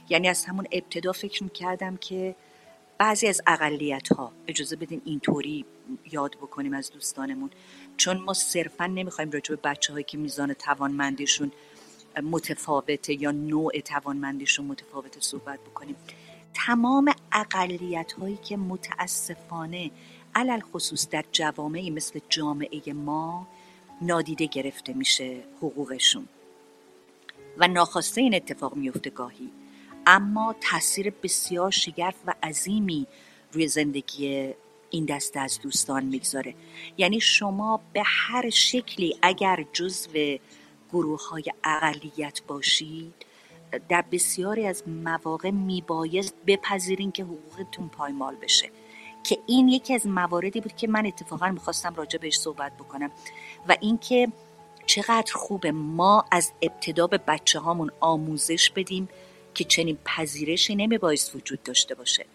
یعنی 0.08 0.28
از 0.28 0.44
همون 0.44 0.66
ابتدا 0.72 1.12
فکر 1.12 1.44
می‌کردم 1.44 1.96
که 1.96 2.34
بعضی 3.00 3.26
از 3.26 3.42
اقلیت 3.46 4.12
ها 4.12 4.32
اجازه 4.48 4.76
بدین 4.76 5.02
اینطوری 5.04 5.64
یاد 6.12 6.34
بکنیم 6.34 6.74
از 6.74 6.90
دوستانمون 6.90 7.50
چون 7.96 8.16
ما 8.16 8.34
صرفا 8.34 8.86
نمی‌خوایم 8.86 9.30
راجع 9.30 9.54
به 9.54 9.60
بچه 9.64 9.92
هایی 9.92 10.04
که 10.04 10.18
میزان 10.18 10.52
توانمندیشون 10.54 11.52
متفاوته 12.22 13.22
یا 13.22 13.30
نوع 13.30 13.80
توانمندیشون 13.80 14.66
متفاوته 14.66 15.20
صحبت 15.20 15.60
بکنیم. 15.60 15.96
تمام 16.54 17.14
اقلیت 17.32 18.12
هایی 18.12 18.38
که 18.44 18.56
متاسفانه 18.56 19.90
علل 20.34 20.60
خصوص 20.60 21.08
در 21.08 21.24
جوامعی 21.32 21.90
مثل 21.90 22.20
جامعه 22.28 22.92
ما 22.92 23.48
نادیده 24.02 24.46
گرفته 24.46 24.92
میشه 24.92 25.36
حقوقشون. 25.58 26.28
و 27.58 27.68
ناخواسته 27.68 28.20
این 28.20 28.34
اتفاق 28.34 28.76
میفته 28.76 29.10
گاهی. 29.10 29.50
اما 30.12 30.54
تاثیر 30.60 31.10
بسیار 31.22 31.70
شگرف 31.70 32.14
و 32.26 32.34
عظیمی 32.42 33.06
روی 33.52 33.68
زندگی 33.68 34.54
این 34.90 35.04
دسته 35.04 35.40
از 35.40 35.60
دوستان 35.62 36.04
می‌گذاره. 36.04 36.54
یعنی 36.98 37.20
شما 37.20 37.80
به 37.92 38.02
هر 38.04 38.50
شکلی 38.50 39.16
اگر 39.22 39.64
جزو 39.72 40.10
گروه 40.92 41.28
های 41.28 41.44
اقلیت 41.64 42.40
باشید 42.46 43.14
در 43.88 44.04
بسیاری 44.12 44.66
از 44.66 44.88
مواقع 44.88 45.50
میبایست 45.50 46.34
بپذیرین 46.46 47.12
که 47.12 47.24
حقوقتون 47.24 47.88
پایمال 47.88 48.36
بشه. 48.36 48.70
که 49.24 49.38
این 49.46 49.68
یکی 49.68 49.94
از 49.94 50.06
مواردی 50.06 50.60
بود 50.60 50.76
که 50.76 50.88
من 50.88 51.06
اتفاقا 51.06 51.50
می‌خواستم 51.50 51.94
راجع 51.94 52.18
بهش 52.18 52.38
صحبت 52.38 52.76
بکنم 52.76 53.10
و 53.68 53.76
اینکه 53.80 54.28
چقدر 54.86 55.32
خوبه 55.34 55.72
ما 55.72 56.24
از 56.30 56.52
ابتدا 56.62 57.06
به 57.06 57.18
بچه 57.18 57.58
هامون 57.58 57.90
آموزش 58.00 58.70
بدیم 58.70 59.08
که 59.54 59.64
چنین 59.64 59.98
پذیرشی 60.04 60.74
نمیبایست 60.74 61.36
وجود 61.36 61.62
داشته 61.62 61.94
باشه. 61.94 62.26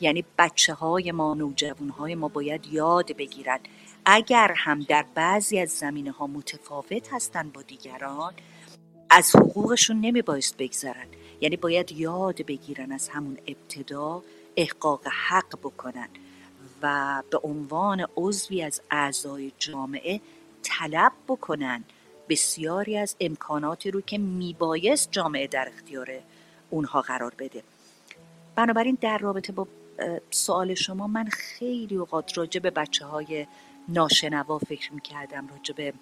یعنی 0.00 0.24
بچه 0.38 0.74
های 0.74 1.12
ما 1.12 1.34
نوجوان 1.34 1.88
های 1.88 2.14
ما 2.14 2.28
باید 2.28 2.66
یاد 2.66 3.16
بگیرن. 3.16 3.58
اگر 4.04 4.54
هم 4.56 4.80
در 4.80 5.04
بعضی 5.14 5.58
از 5.58 5.70
زمینه 5.70 6.10
ها 6.10 6.26
متفاوت 6.26 7.12
هستن 7.12 7.48
با 7.48 7.62
دیگران 7.62 8.34
از 9.10 9.36
حقوقشون 9.36 10.00
نمیبایست 10.00 10.56
بگذرن. 10.56 11.06
یعنی 11.40 11.56
باید 11.56 11.92
یاد 11.92 12.46
بگیرن 12.46 12.92
از 12.92 13.08
همون 13.08 13.38
ابتدا 13.46 14.22
احقاق 14.56 15.06
حق 15.28 15.58
بکنن 15.58 16.08
و 16.82 17.22
به 17.30 17.38
عنوان 17.42 18.06
عضوی 18.16 18.62
از 18.62 18.80
اعضای 18.90 19.52
جامعه 19.58 20.20
طلب 20.62 21.12
بکنن 21.28 21.84
بسیاری 22.28 22.96
از 22.96 23.16
امکاناتی 23.20 23.90
رو 23.90 24.00
که 24.00 24.18
میبایست 24.18 25.08
جامعه 25.12 25.46
در 25.46 25.68
اختیار 25.74 26.08
اونها 26.72 27.02
قرار 27.02 27.34
بده. 27.38 27.62
بنابراین 28.56 28.98
در 29.00 29.18
رابطه 29.18 29.52
با 29.52 29.66
سوال 30.30 30.74
شما 30.74 31.06
من 31.06 31.24
خیلی 31.24 31.96
اوقات 31.96 32.38
راجع 32.38 32.60
به 32.60 32.70
بچه 32.70 33.04
های 33.04 33.46
ناشنوا 33.88 34.58
فکر 34.58 34.92
می‌کردم 34.92 35.48
راجع 35.48 35.74
به 35.74 35.92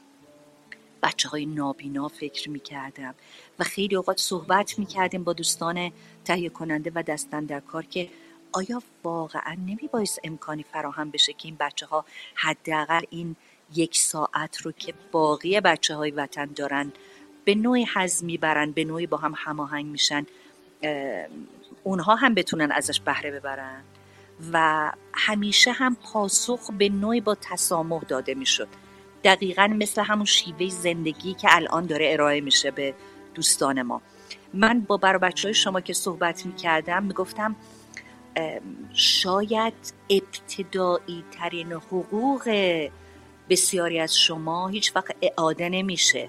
بچه 1.03 1.29
های 1.29 1.47
نابینا 1.47 2.09
فکر 2.09 2.51
می‌کردم 2.51 3.15
و 3.59 3.65
خیلی 3.65 3.97
اوقات 3.97 4.19
صحبت 4.19 4.79
می‌کردیم 4.79 5.25
با 5.25 5.33
دوستان 5.33 5.93
تهیه 6.25 6.49
کننده 6.49 6.93
و 6.95 7.03
دستن 7.03 7.45
در 7.45 7.61
کار 7.61 7.85
که 7.85 8.09
آیا 8.53 8.83
واقعا 9.05 9.55
نمی 9.55 9.89
باعث 9.93 10.19
امکانی 10.25 10.63
فراهم 10.63 11.11
بشه 11.11 11.33
که 11.33 11.49
این 11.49 11.57
بچه 11.61 11.87
ها 11.87 12.05
حداقل 12.35 13.03
این 13.11 13.37
یک 13.75 13.97
ساعت 13.99 14.57
رو 14.57 14.73
که 14.73 14.95
باقی 15.13 15.61
بچه 15.61 15.95
های 15.95 16.11
وطن 16.11 16.47
دارن 16.47 16.93
به 17.45 17.55
نوعی 17.55 17.87
حزم 17.95 18.27
می‌برن 18.27 18.71
به 18.71 18.85
نوعی 18.85 19.07
با 19.07 19.17
هم 19.17 19.35
هماهنگ 19.37 19.87
میشن 19.87 20.27
اونها 21.83 22.15
هم 22.15 22.35
بتونن 22.35 22.73
ازش 22.73 23.01
بهره 23.01 23.31
ببرن 23.31 23.83
و 24.53 24.93
همیشه 25.15 25.73
هم 25.73 25.97
پاسخ 26.13 26.71
به 26.79 26.89
نوعی 26.89 27.21
با 27.21 27.37
تسامح 27.41 28.01
داده 28.03 28.35
می‌شد. 28.35 28.69
دقیقا 29.25 29.67
مثل 29.67 30.03
همون 30.03 30.25
شیوه 30.25 30.69
زندگی 30.69 31.35
که 31.35 31.49
الان 31.51 31.87
داره 31.87 32.13
ارائه 32.13 32.41
میشه 32.41 32.71
به 32.71 32.95
دوستان 33.35 33.83
ما. 33.83 34.03
من 34.55 34.81
با 34.81 34.97
برای 34.97 35.19
بچه 35.19 35.49
های 35.49 35.55
شما 35.55 35.81
که 35.81 35.93
صحبت 35.93 36.47
می‌کردم 36.47 37.03
می‌گفتم 37.03 37.57
شاید 38.93 39.75
ابتدایی 40.11 41.25
ترین 41.31 41.73
حقوق 41.73 42.49
بسیاری 43.51 44.01
از 44.01 44.19
شما 44.19 44.69
هیچ 44.69 44.97
وقت 44.97 45.17
اعاده 45.23 45.69
نمیشه. 45.69 46.29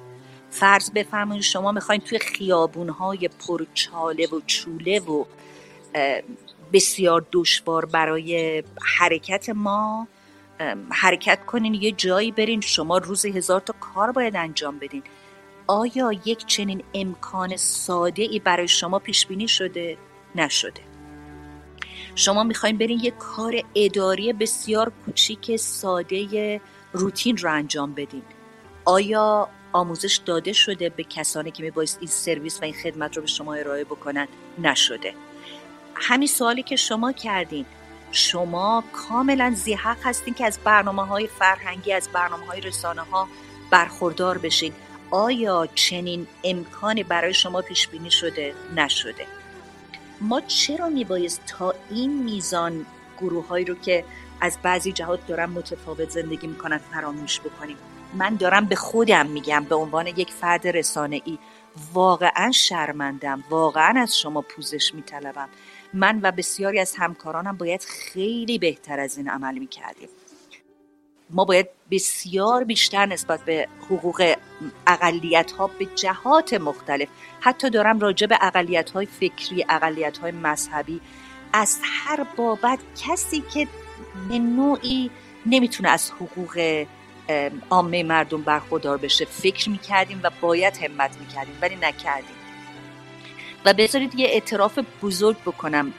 فرض 0.52 0.92
بفرمایید 0.92 1.44
شما 1.44 1.72
می‌خواین 1.72 2.02
توی 2.02 2.20
خیابونهای 2.20 3.30
پرچاله 3.48 4.28
و 4.28 4.40
چوله 4.46 5.00
و 5.00 5.26
بسیار 6.74 7.26
دشوار 7.32 7.86
برای 7.86 8.64
حرکت 8.98 9.50
ما 9.50 10.08
حرکت 10.90 11.46
کنین 11.46 11.74
یه 11.74 11.92
جایی 11.92 12.32
برین 12.32 12.62
شما 12.62 12.98
روز 12.98 13.26
هزار 13.26 13.60
تا 13.60 13.74
کار 13.80 14.12
باید 14.12 14.36
انجام 14.36 14.80
بدین. 14.80 15.04
آیا 15.68 16.12
یک 16.26 16.46
چنین 16.46 16.84
امکان 16.94 17.58
ساده 17.58 18.24
ای 18.24 18.40
برای 18.40 18.68
شما 18.68 19.00
پیش 19.00 19.28
بینی 19.28 19.48
شده؟ 19.48 19.98
نشده. 20.36 20.82
شما 22.16 22.44
می‌خواین 22.44 22.78
برین 22.78 23.00
یه 23.00 23.12
کار 23.12 23.64
اداری 23.76 24.34
بسیار 24.34 24.92
کوچیک 25.06 25.56
ساده 25.56 26.62
روتین 26.94 27.38
رو 27.38 27.54
انجام 27.54 27.94
بدین. 27.94 28.24
آیا 28.86 29.50
آموزش 29.74 30.18
داده 30.26 30.54
شده 30.54 30.90
به 30.90 31.04
کسانی 31.04 31.52
که 31.52 31.64
میبایست 31.64 31.98
این 32.00 32.10
سرویس 32.10 32.62
و 32.62 32.66
این 32.66 32.74
خدمت 32.74 33.16
رو 33.16 33.22
به 33.22 33.28
شما 33.28 33.54
ارائه 33.54 33.84
بکنن. 33.84 34.28
نشده. 34.60 35.14
همین 35.96 36.28
سوالی 36.28 36.64
که 36.64 36.76
شما 36.76 37.12
کردین 37.12 37.66
شما 38.12 38.84
کاملا 38.94 39.54
زیحق 39.56 39.98
هستین 40.04 40.34
که 40.34 40.46
از 40.46 40.60
برنامه 40.64 41.06
های 41.06 41.28
فرهنگی 41.28 41.94
از 41.94 42.10
برنامه 42.14 42.46
های 42.46 42.62
رسانه 42.62 43.02
ها 43.02 43.28
برخوردار 43.70 44.38
بشین. 44.38 44.74
آیا 45.12 45.68
چنین 45.76 46.28
امکانی 46.44 47.04
برای 47.04 47.34
شما 47.34 47.62
پیش 47.62 47.88
بینی 47.88 48.12
شده؟ 48.12 48.54
نشده. 48.76 49.26
ما 50.22 50.42
چرا 50.42 50.90
میبایست 50.90 51.42
تا 51.48 51.76
این 51.90 52.24
میزان 52.24 52.86
گروه 53.18 53.48
هایی 53.48 53.66
رو 53.66 53.76
که 53.76 54.06
از 54.42 54.58
بعضی 54.64 54.92
جهات 54.92 55.28
دارن 55.28 55.46
متفاوت 55.46 56.10
زندگی 56.10 56.48
می‌کنن 56.48 56.78
فراموش 56.78 57.40
بکنیم؟ 57.40 57.78
من 58.14 58.36
دارم 58.36 58.66
به 58.66 58.76
خودم 58.76 59.26
میگم 59.26 59.66
به 59.70 59.76
عنوان 59.76 60.08
یک 60.08 60.32
فرد 60.32 60.68
رسانه 60.68 61.22
ای 61.26 61.38
واقعا 61.94 62.52
شرمندم 62.52 63.44
واقعا 63.50 64.02
از 64.02 64.18
شما 64.18 64.42
پوزش 64.42 64.94
میطلبم. 64.94 65.50
من 65.94 66.20
و 66.24 66.32
بسیاری 66.32 66.80
از 66.80 66.96
همکارانم 66.98 67.58
باید 67.58 67.84
خیلی 67.84 68.58
بهتر 68.60 69.00
از 69.00 69.18
این 69.18 69.30
عمل 69.30 69.58
می‌کردیم. 69.58 70.10
ما 71.30 71.46
باید 71.46 71.68
بسیار 71.92 72.64
بیشتر 72.64 73.06
نسبت 73.06 73.46
به 73.46 73.68
حقوق 73.86 74.36
اقلیت 74.88 75.52
ها 75.52 75.68
به 75.68 75.86
جهات 75.86 76.54
مختلف 76.54 77.08
حتی 77.40 77.70
دارم 77.70 78.00
راجع 78.00 78.28
به 78.28 78.38
اقلیت 78.42 78.90
های 78.90 79.06
فکری 79.06 79.66
اقلیت 79.70 80.18
های 80.18 80.32
مذهبی 80.32 81.02
از 81.54 81.80
هر 81.84 82.26
بابت 82.36 82.80
کسی 83.08 83.44
که 83.54 83.68
به 84.30 84.40
نوعی 84.40 85.12
نمی‌تونه 85.46 85.90
از 85.90 86.12
حقوق 86.12 86.86
عامه 87.70 88.04
مردم 88.04 88.42
برخوردار 88.42 88.98
بشه. 88.98 89.26
فکر 89.26 89.70
می‌کردیم 89.70 90.20
و 90.24 90.32
باید 90.42 90.78
همت 90.78 91.18
می‌کردیم 91.18 91.58
ولی 91.62 91.76
نکردیم. 91.76 92.36
و 93.66 93.74
بذارید 93.74 94.16
یه 94.16 94.28
اعتراف 94.28 94.80
بزرگ 95.02 95.38
بکنم 95.38 95.94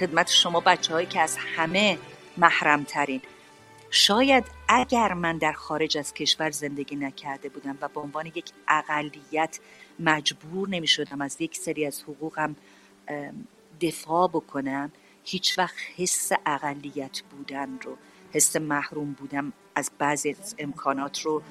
خدمت 0.00 0.30
شما 0.30 0.60
بچه 0.60 0.92
هایی 0.92 1.06
که 1.06 1.20
از 1.20 1.36
همه 1.56 1.98
محرم 2.36 2.84
ترین 2.84 3.20
شاید 3.90 4.44
اگر 4.68 5.12
من 5.12 5.38
در 5.38 5.52
خارج 5.52 5.98
از 5.98 6.14
کشور 6.14 6.50
زندگی 6.50 6.96
نکرده 6.96 7.48
بودم 7.48 7.78
و 7.80 7.88
به 7.88 8.00
عنوان 8.00 8.26
یک 8.26 8.44
اقلیت 8.68 9.58
مجبور 10.00 10.68
نمی 10.68 10.86
شدم 10.86 11.20
از 11.20 11.36
یک 11.40 11.56
سری 11.56 11.86
از 11.86 12.02
حقوقم 12.02 12.56
دفاع 13.80 14.28
بکنم 14.28 14.92
هیچ 15.24 15.58
وقت 15.58 15.74
حس 15.96 16.32
اقلیت 16.46 17.20
بودن 17.20 17.78
رو 17.82 17.96
حس 18.34 18.56
محروم 18.56 19.12
بودم 19.12 19.52
از 19.74 19.90
بعضی 19.98 20.36
امکانات 20.58 21.20
رو 21.20 21.42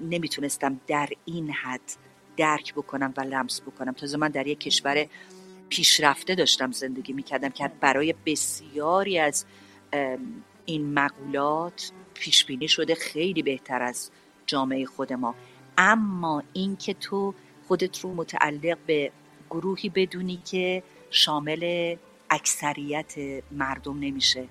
نمی‌تونستم 0.00 0.80
در 0.86 1.08
این 1.24 1.50
حد 1.50 1.96
درک 2.36 2.74
بکنم 2.74 3.14
و 3.16 3.20
لمس 3.20 3.60
بکنم. 3.60 3.92
تازه 3.92 4.16
من 4.16 4.28
در 4.28 4.46
یک 4.46 4.60
کشور 4.60 5.06
پیشرفته 5.68 6.34
داشتم 6.34 6.72
زندگی 6.72 7.12
می‌کردم 7.12 7.48
که 7.48 7.70
برای 7.80 8.14
بسیاری 8.26 9.18
از 9.18 9.44
این 10.64 10.94
مقولات 10.94 11.92
پیش 12.14 12.44
بینی 12.44 12.68
شده 12.68 12.94
خیلی 12.94 13.42
بهتر 13.42 13.82
از 13.82 14.10
جامعه 14.46 14.84
خود 14.84 15.12
ما. 15.12 15.34
اما 15.78 16.42
اینکه 16.52 16.94
تو 16.94 17.34
خودت 17.68 18.00
رو 18.00 18.14
متعلق 18.14 18.78
به 18.86 19.12
گروهی 19.50 19.88
بدونی 19.88 20.42
که 20.44 20.82
شامل 21.10 21.96
اکثریت 22.30 23.14
مردم 23.52 23.98
نمیشه. 23.98 24.48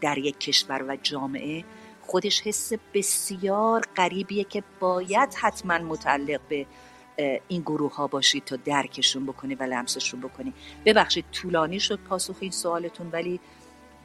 در 0.00 0.18
یک 0.18 0.38
کشور 0.38 0.84
و 0.88 0.96
جامعه 0.96 1.64
خودش 2.02 2.40
حس 2.40 2.72
بسیار 2.94 3.82
غریبیه 3.96 4.44
که 4.44 4.62
باید 4.80 5.34
حتما 5.34 5.78
متعلق 5.78 6.40
به 6.48 6.66
این 7.48 7.62
گروه 7.62 7.94
ها 7.94 8.06
باشید 8.06 8.44
تا 8.44 8.56
درکشون 8.56 9.26
بکنی 9.26 9.54
و 9.54 9.62
لمسشون 9.62 10.20
بکنی. 10.20 10.52
ببخشید 10.84 11.24
طولانی 11.32 11.80
شد 11.80 11.98
پاسخ 11.98 12.36
این 12.40 12.50
سوالتون 12.50 13.08
ولی 13.12 13.40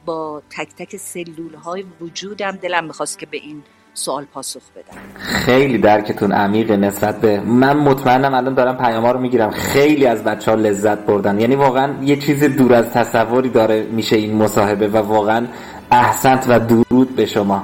با 0.04 0.42
تک 0.50 0.74
تک 0.74 0.96
سلول 0.96 1.54
های 1.54 1.84
وجودم 2.00 2.50
دلم 2.50 2.84
می‌خواست 2.84 3.18
که 3.18 3.26
به 3.26 3.36
این 3.36 3.62
سوال 3.94 4.24
پاسخ 4.24 4.60
بدم 4.76 4.98
خیلی 5.18 5.78
درکتون 5.78 6.32
عمیق 6.32 6.72
نسبت 6.72 7.20
به 7.20 7.40
من 7.40 7.76
مطمئنم 7.76 8.34
الان 8.34 8.54
دارم 8.54 8.76
پیام 8.76 9.06
رو 9.06 9.18
می‌گیرم. 9.18 9.50
خیلی 9.50 10.06
از 10.06 10.24
بچه 10.24 10.50
ها 10.50 10.56
لذت 10.56 10.98
بردن. 10.98 11.40
یعنی 11.40 11.54
واقعا 11.54 11.92
یه 12.02 12.16
چیز 12.16 12.44
دور 12.44 12.74
از 12.74 12.90
تصوری 12.90 13.48
داره 13.48 13.82
میشه 13.82 14.16
این 14.16 14.36
مصاحبه 14.36 14.88
و 14.88 14.96
واقعا 14.96 15.46
احسنت 15.90 16.44
و 16.48 16.58
درود 16.60 17.16
به 17.16 17.26
شما. 17.26 17.62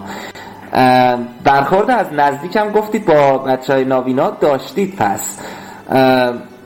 برخورد 1.45 1.91
از 1.91 2.07
نزدیکم 2.13 2.73
گفتید 2.73 3.05
با 3.05 3.39
بچه 3.39 3.73
های 3.73 3.85
ناوینا 3.85 4.31
داشتید 4.31 4.97
پس. 4.97 5.39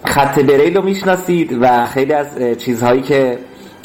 خط 0.04 0.38
بریل 0.38 0.76
رو 0.76 0.82
می‌شناسید 0.82 1.58
و 1.60 1.86
خیلی 1.86 2.12
از 2.12 2.26
چیزهایی 2.58 3.02
که 3.02 3.38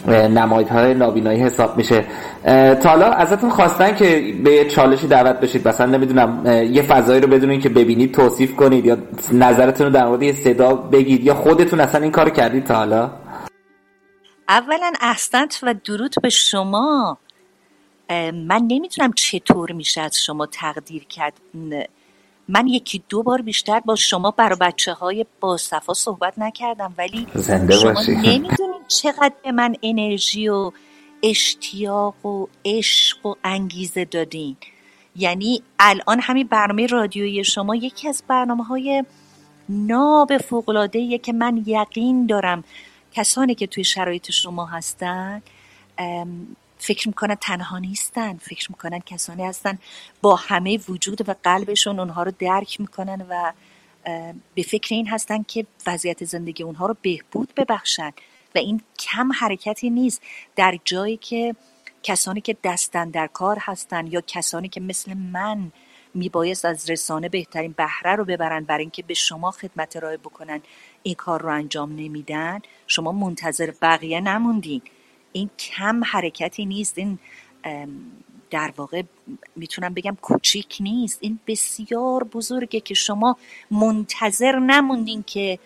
نمایدهای 0.08 0.94
نابینایی 0.94 1.40
حساب 1.40 1.78
میشه. 1.78 2.06
تا 2.84 2.90
حالا 2.90 3.06
ازتون 3.06 3.50
خواستن 3.50 3.96
که 3.96 4.34
به 4.44 4.52
یه 4.52 4.66
چالشی 4.66 5.08
دعوت 5.08 5.40
بشید. 5.40 5.68
مثلا 5.68 5.86
نمی‌دونم 5.86 6.46
یه 6.72 6.82
فضایی 6.82 7.22
رو 7.22 7.28
بدونین 7.28 7.62
که 7.62 7.70
ببینید 7.70 8.14
توصیف 8.14 8.56
کنید 8.56 8.86
یا 8.86 8.98
نظرتون 9.32 9.88
رو 9.88 9.94
در 9.94 10.08
مورد 10.08 10.24
یه 10.24 10.34
صدا 10.34 10.76
بگید 10.76 11.24
یا 11.24 11.36
خودتون 11.36 11.80
اصلا 11.80 12.02
این 12.02 12.12
کار 12.12 12.30
کردید 12.30 12.64
تا 12.64 12.76
حالا؟ 12.76 13.12
اولا 14.50 14.92
احسنت 15.02 15.60
و 15.64 15.76
درود 15.86 16.16
به 16.22 16.30
شما. 16.30 17.18
من 18.34 18.62
نمی‌تونم 18.68 19.14
چطور 19.14 19.72
میشه 19.72 20.02
از 20.02 20.24
شما 20.24 20.46
تقدیر 20.46 21.04
کرد. 21.04 21.34
من 22.48 22.68
یکی 22.68 23.04
دو 23.10 23.24
بار 23.24 23.42
بیشتر 23.42 23.80
با 23.80 23.96
شما 23.96 24.32
برای 24.32 24.58
بچه 24.62 24.94
های 24.94 25.26
با 25.40 25.58
صفا 25.58 25.94
صحبت 25.94 26.34
نکردم 26.40 26.94
ولی 26.98 27.28
زنده 27.34 27.76
شما 27.76 27.94
باشی. 27.94 28.12
نمی‌دونید 28.12 28.88
چقدر 28.88 29.34
به 29.44 29.52
من 29.52 29.76
انرژی 29.84 30.50
و 30.50 30.72
اشتیاق 31.24 32.26
و 32.26 32.48
عشق 32.66 33.26
و 33.26 33.34
انگیزه 33.44 34.06
دادین 34.06 34.58
یعنی 35.16 35.64
الان 35.80 36.20
همین 36.20 36.48
برنامه 36.48 36.88
رادیویی 36.88 37.44
شما 37.44 37.76
یکی 37.76 38.08
از 38.08 38.24
برنامه 38.28 38.64
های 38.64 39.04
ناب 39.70 40.38
فوقلاده 40.38 41.18
که 41.18 41.34
من 41.34 41.64
یقین 41.66 42.26
دارم 42.26 42.64
کسانی 43.12 43.56
که 43.56 43.68
توی 43.68 43.84
شرایط 43.84 44.32
شما 44.32 44.66
هستن 44.66 45.42
فکر 46.80 47.08
می‌کنن 47.08 47.36
تنها 47.36 47.80
نیستن 47.80 48.38
فکر 48.38 48.72
می‌کنن 48.72 49.00
کسانی 49.00 49.46
هستن 49.46 49.80
با 50.22 50.36
همه 50.36 50.80
وجود 50.90 51.30
و 51.30 51.36
قلبشون 51.44 52.00
اونها 52.00 52.24
رو 52.24 52.32
درک 52.40 52.80
می‌کنن 52.80 53.26
و 53.30 53.54
به 54.56 54.64
فکر 54.64 54.96
این 54.96 55.08
هستن 55.08 55.44
که 55.44 55.66
وضعیت 55.88 56.24
زندگی 56.24 56.64
اونها 56.64 56.86
رو 56.86 56.96
بهبود 57.02 57.54
ببخشن 57.58 58.12
و 58.56 58.58
این 58.58 58.82
کم 59.00 59.32
حرکتی 59.32 59.90
نیست. 59.90 60.22
در 60.56 60.80
جایی 60.86 61.18
که 61.18 61.56
کسانی 62.04 62.42
که 62.42 62.58
دستن 62.64 63.10
در 63.10 63.28
کار 63.28 63.58
هستن 63.62 64.08
یا 64.08 64.22
کسانی 64.28 64.70
که 64.70 64.82
مثل 64.82 65.14
من 65.14 65.72
میبایست 66.14 66.66
از 66.66 66.90
رسانه 66.90 67.30
بهترین 67.30 67.72
بهره 67.72 68.16
رو 68.16 68.26
ببرن 68.26 68.64
برای 68.64 68.82
اینکه 68.82 69.04
به 69.04 69.14
شما 69.14 69.52
خدمت 69.52 69.96
ارائه 69.96 70.18
بکنن 70.18 70.62
این 71.04 71.16
کار 71.16 71.42
رو 71.42 71.50
انجام 71.50 71.92
نمیدن 71.92 72.60
شما 72.88 73.12
منتظر 73.12 73.74
بقیه 73.82 74.22
نموندین. 74.22 74.82
این 75.38 75.50
کم 75.60 76.04
حرکتی 76.04 76.66
نیست 76.66 76.98
این 76.98 77.20
در 78.50 78.74
واقع 78.78 79.02
می‌تونم 79.56 79.94
بگم 79.94 80.18
کوچیک 80.22 80.78
نیست. 80.80 81.18
این 81.22 81.40
بسیار 81.48 82.24
بزرگه 82.24 82.80
که 82.80 82.94
شما 82.94 83.38
منتظر 83.72 84.60
نموندین 84.60 85.24
که 85.24 85.60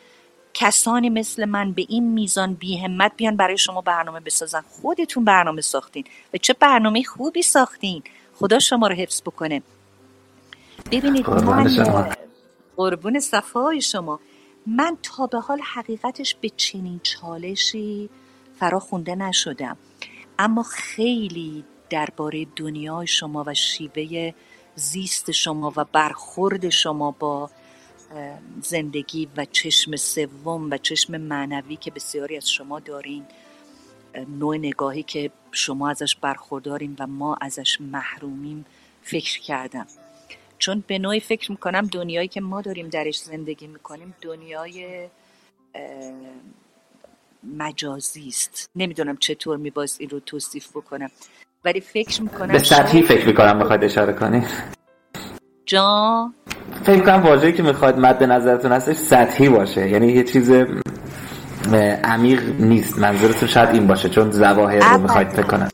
کسانی 0.54 1.10
مثل 1.10 1.46
من 1.46 1.72
به 1.72 1.86
این 1.90 2.14
میزان 2.14 2.54
بی 2.54 2.78
همت 2.78 3.12
بیان 3.18 3.36
برای 3.36 3.58
شما 3.58 3.82
برنامه 3.82 4.20
بسازن. 4.20 4.62
خودتون 4.62 5.26
برنامه 5.26 5.62
ساختین 5.62 6.04
و 6.34 6.38
چه 6.38 6.54
برنامه 6.54 7.04
خوبی 7.04 7.42
ساختین. 7.42 8.04
خدا 8.36 8.60
شما 8.60 8.88
رو 8.88 8.96
حفظ 8.96 9.22
بکنه. 9.22 9.62
ببینید 10.92 11.30
من 11.30 12.16
قربون 12.78 13.20
صفای 13.20 13.82
شما. 13.82 14.20
من 14.66 14.98
تا 15.04 15.28
به 15.28 15.40
حال 15.40 15.62
حقیقتش 15.62 16.36
به 16.36 16.50
چنین 16.50 17.00
چالشی 17.04 18.10
فرا 18.62 18.80
خونده 18.80 19.16
نشدم. 19.16 19.78
اما 20.40 20.64
خیلی 20.64 21.64
درباره 21.90 22.46
دنیای 22.56 23.08
شما 23.08 23.44
و 23.48 23.54
شیوه 23.54 24.34
زیست 24.76 25.32
شما 25.32 25.74
و 25.76 25.84
برخورد 25.84 26.70
شما 26.70 27.12
با 27.12 27.50
زندگی 28.62 29.30
و 29.38 29.46
چشم 29.46 29.96
سوم 29.96 30.72
و 30.72 30.78
چشم 30.78 31.18
معنوی 31.18 31.76
که 31.76 31.92
بسیاری 31.92 32.38
از 32.38 32.50
شما 32.50 32.80
دارین 32.80 33.26
نوع 34.40 34.58
نگاهی 34.58 35.04
که 35.04 35.32
شما 35.52 35.90
ازش 35.90 36.16
برخوردارین 36.16 36.96
و 37.00 37.08
ما 37.08 37.38
ازش 37.42 37.82
محرومیم 37.82 38.66
فکر 39.02 39.42
کردم. 39.42 39.88
چون 40.58 40.84
به 40.88 41.00
نوعی 41.00 41.20
فکر 41.20 41.52
می‌کنم 41.52 41.88
دنیایی 41.88 42.28
که 42.28 42.42
ما 42.42 42.62
داریم 42.62 42.90
درش 42.90 43.20
زندگی 43.20 43.68
می‌کنیم 43.68 44.14
دنیای 44.22 45.08
مجازی 47.58 48.28
است. 48.28 48.70
نمی‌دونم 48.76 49.18
چطور 49.18 49.58
میباز 49.58 49.98
این 50.00 50.10
رو 50.10 50.20
توصیف 50.20 50.70
بکنم. 50.70 51.10
ولی 51.66 51.82
فکر 51.82 52.22
می‌کنم 52.22 52.54
به 52.54 52.60
سطحی 52.60 53.02
فکر 53.02 53.28
می‌کنم 53.28 53.58
می‌خواید 53.58 53.84
اشاره 53.84 54.14
کنی؟ 54.14 54.46
جا 55.66 56.32
فکر 56.84 57.04
کنم 57.06 57.24
واژه‌ای 57.24 57.54
که 57.54 57.64
می‌خواد 57.64 58.00
مد 58.00 58.24
نظرتون 58.24 58.72
هستش 58.72 58.96
سطحی 58.96 59.50
باشه. 59.50 59.90
یعنی 59.90 60.12
یه 60.12 60.24
چیز 60.24 60.52
عمیق 62.04 62.62
نیست. 62.62 63.00
منظورتون 63.00 63.50
شاید 63.50 63.70
این 63.70 63.88
باشه 63.88 64.10
چون 64.10 64.32
زواهر 64.32 64.94
رو 64.94 65.02
می‌خواید 65.02 65.30
فکر 65.30 65.48
کنم. 65.48 65.70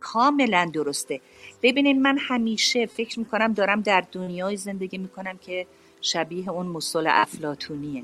کاملا 0.00 0.70
درسته. 0.74 1.20
ببینین 1.62 2.02
من 2.02 2.18
همیشه 2.20 2.86
فکر 2.86 3.18
می‌کنم 3.18 3.52
دارم 3.52 3.80
در 3.80 4.04
دنیای 4.12 4.56
زندگی 4.56 4.98
می‌کنم 4.98 5.38
که 5.38 5.66
شبیه 6.00 6.50
اون 6.50 6.66
مسل 6.66 7.06
افلاتونیه 7.10 8.02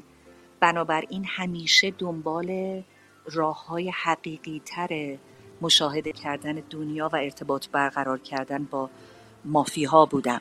بنابراین 0.62 1.24
همیشه 1.28 1.90
دنبال 1.90 2.82
راه 3.32 3.66
های 3.66 3.90
حقیقی 3.90 4.62
تر 4.66 5.18
مشاهده 5.60 6.12
کردن 6.12 6.62
دنیا 6.70 7.10
و 7.12 7.16
ارتباط 7.16 7.68
برقرار 7.68 8.18
کردن 8.18 8.64
با 8.64 8.90
مافی 9.44 9.84
ها 9.84 10.06
بودم. 10.06 10.40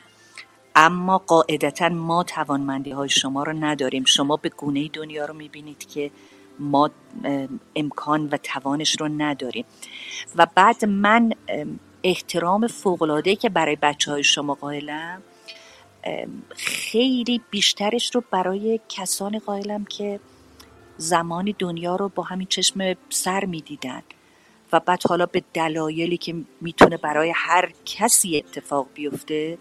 اما 0.76 1.18
قاعدتا 1.18 1.88
ما 1.88 2.22
توانمندی 2.22 2.90
های 2.90 3.08
شما 3.08 3.42
رو 3.42 3.52
نداریم. 3.52 4.04
شما 4.04 4.36
به 4.36 4.48
گونه 4.48 4.88
دنیا 4.88 5.26
رو 5.26 5.34
می‌بینید 5.34 5.86
که 5.86 6.10
ما 6.58 6.90
امکان 7.76 8.28
و 8.32 8.36
توانش 8.36 9.00
رو 9.00 9.08
نداریم. 9.08 9.64
و 10.36 10.46
بعد 10.54 10.84
من 10.84 11.32
احترام 12.02 12.66
فوقلاده 12.66 13.36
که 13.36 13.48
برای 13.48 13.76
بچه 13.76 14.10
های 14.10 14.24
شما 14.24 14.54
قائلم 14.54 15.22
خیلی 16.56 17.40
بیشترش 17.50 18.14
رو 18.14 18.24
برای 18.30 18.80
کسانی 18.88 19.38
قائلم 19.38 19.84
که 19.84 20.20
زمانی 20.96 21.56
دنیا 21.58 21.96
رو 21.96 22.08
با 22.08 22.22
همین 22.22 22.46
چشم 22.46 22.94
سر 23.08 23.44
می‌دیدن 23.44 24.02
و 24.72 24.80
بعد 24.80 25.02
حالا 25.08 25.26
به 25.26 25.42
دلایلی 25.54 26.16
که 26.16 26.34
می‌تونه 26.60 26.96
برای 26.96 27.32
هر 27.36 27.72
کسی 27.84 28.36
اتفاق 28.36 28.88
بیفته 28.94 29.58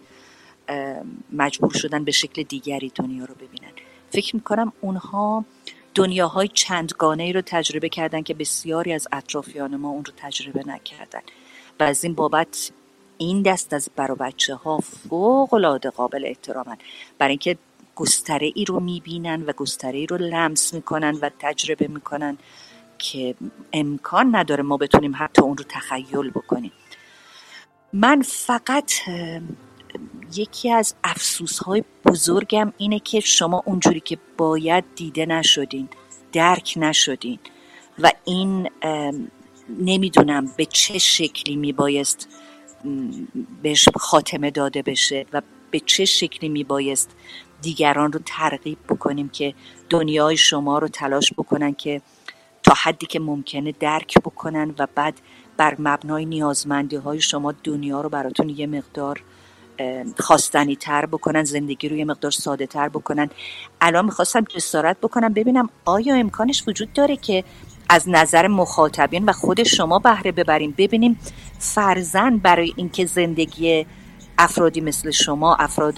مجبور 1.32 1.73
شدن 1.73 2.04
به 2.04 2.12
شکل 2.12 2.43
دیگری 2.43 2.91
دنیا 2.95 3.25
رو 3.25 3.36
ببینن. 3.36 3.71
فکر 4.10 4.36
می‌کنم 4.36 4.73
اونها 4.82 5.45
دنیاهای 5.95 6.47
چندگانه 6.47 7.23
ای 7.23 7.34
رو 7.34 7.41
تجربه 7.45 7.89
کردن 7.89 8.21
که 8.21 8.34
بسیاری 8.34 8.93
از 8.93 9.08
اطرافیان 9.12 9.75
ما 9.75 9.89
اون 9.89 10.06
رو 10.06 10.13
تجربه 10.17 10.63
نکردن 10.67 11.21
و 11.80 11.84
از 11.84 12.04
این 12.04 12.13
بابت 12.13 12.71
این 13.21 13.41
دست 13.41 13.73
از 13.73 13.89
برا 13.95 14.15
بچه 14.15 14.55
ها 14.55 14.77
فوق 14.77 15.53
العاده 15.53 15.89
قابل 15.89 16.25
احترامن. 16.25 16.77
برای 17.17 17.31
اینکه 17.31 17.57
گستره 17.95 18.51
ای 18.55 18.65
رو 18.65 18.79
می‌بینن 18.79 19.43
و 19.43 19.53
گستره 19.53 19.97
ای 19.97 20.05
رو 20.07 20.17
لمس 20.17 20.73
می‌کنن 20.73 21.17
و 21.21 21.29
تجربه 21.39 21.88
می‌کنن 21.88 22.38
که 22.97 23.36
امکان 23.73 24.36
نداره 24.36 24.63
ما 24.63 24.77
بتونیم 24.77 25.13
حتی 25.15 25.41
اون 25.41 25.57
رو 25.57 25.63
تخیل 25.69 26.29
بکنیم. 26.29 26.71
من 27.93 28.21
فقط 28.21 28.91
یکی 30.36 30.71
از 30.71 30.95
افسوس 31.03 31.60
های 31.60 31.84
بزرگم 32.05 32.73
اینه 32.77 32.99
که 32.99 33.19
شما 33.19 33.63
اونجوری 33.65 33.99
که 33.99 34.17
باید 34.38 34.84
دیده 34.95 35.25
نشدین 35.25 35.89
درک 36.31 36.73
نشدین 36.77 37.39
و 37.99 38.12
این 38.25 38.69
نمی‌دونم 39.79 40.53
به 40.57 40.65
چه 40.65 40.97
شکلی 40.97 41.55
میبایست 41.55 42.27
بهش 43.61 43.89
خاتمه 43.95 44.51
داده 44.51 44.81
بشه 44.81 45.25
و 45.33 45.41
به 45.71 45.79
چه 45.79 46.05
شکلی 46.05 46.49
میبایست 46.49 47.15
دیگران 47.61 48.11
رو 48.11 48.19
ترغیب 48.25 48.77
بکنیم 48.89 49.29
که 49.29 49.53
دنیای 49.89 50.37
شما 50.37 50.79
رو 50.79 50.87
تلاش 50.87 51.33
بکنن 51.33 51.73
که 51.73 52.01
تا 52.63 52.73
حدی 52.83 53.05
که 53.05 53.19
ممکنه 53.19 53.71
درک 53.79 54.17
بکنن 54.19 54.75
و 54.79 54.87
بعد 54.95 55.21
بر 55.57 55.75
مبنای 55.79 56.25
نیازمندی 56.25 56.95
های 56.95 57.21
شما 57.21 57.51
دنیا 57.51 58.01
رو 58.01 58.09
براتون 58.09 58.49
یه 58.49 58.67
مقدار 58.67 59.23
خواستنی 60.19 60.75
تر 60.75 61.05
بکنن 61.05 61.43
زندگی 61.43 61.89
رو 61.89 61.95
یه 61.95 62.05
مقدار 62.05 62.31
ساده 62.31 62.67
تر 62.67 62.89
بکنن. 62.89 63.29
الان 63.81 64.05
می‌خواستم 64.05 64.41
جسارت 64.41 64.97
بکنم 64.97 65.33
ببینم 65.33 65.69
آیا 65.85 66.15
امکانش 66.15 66.63
وجود 66.67 66.93
داره 66.93 67.17
که 67.17 67.43
از 67.93 68.10
نظر 68.10 68.47
مخاطبین 68.47 69.25
و 69.25 69.32
خود 69.32 69.63
شما 69.63 69.99
بهره 69.99 70.32
ببریم. 70.32 70.75
ببینیم 70.77 71.19
فرزن 71.60 72.38
برای 72.38 72.73
اینکه 72.75 73.06
زندگی 73.06 73.86
افرادی 74.38 74.82
مثل 74.82 75.12
شما 75.12 75.56
افراد 75.56 75.95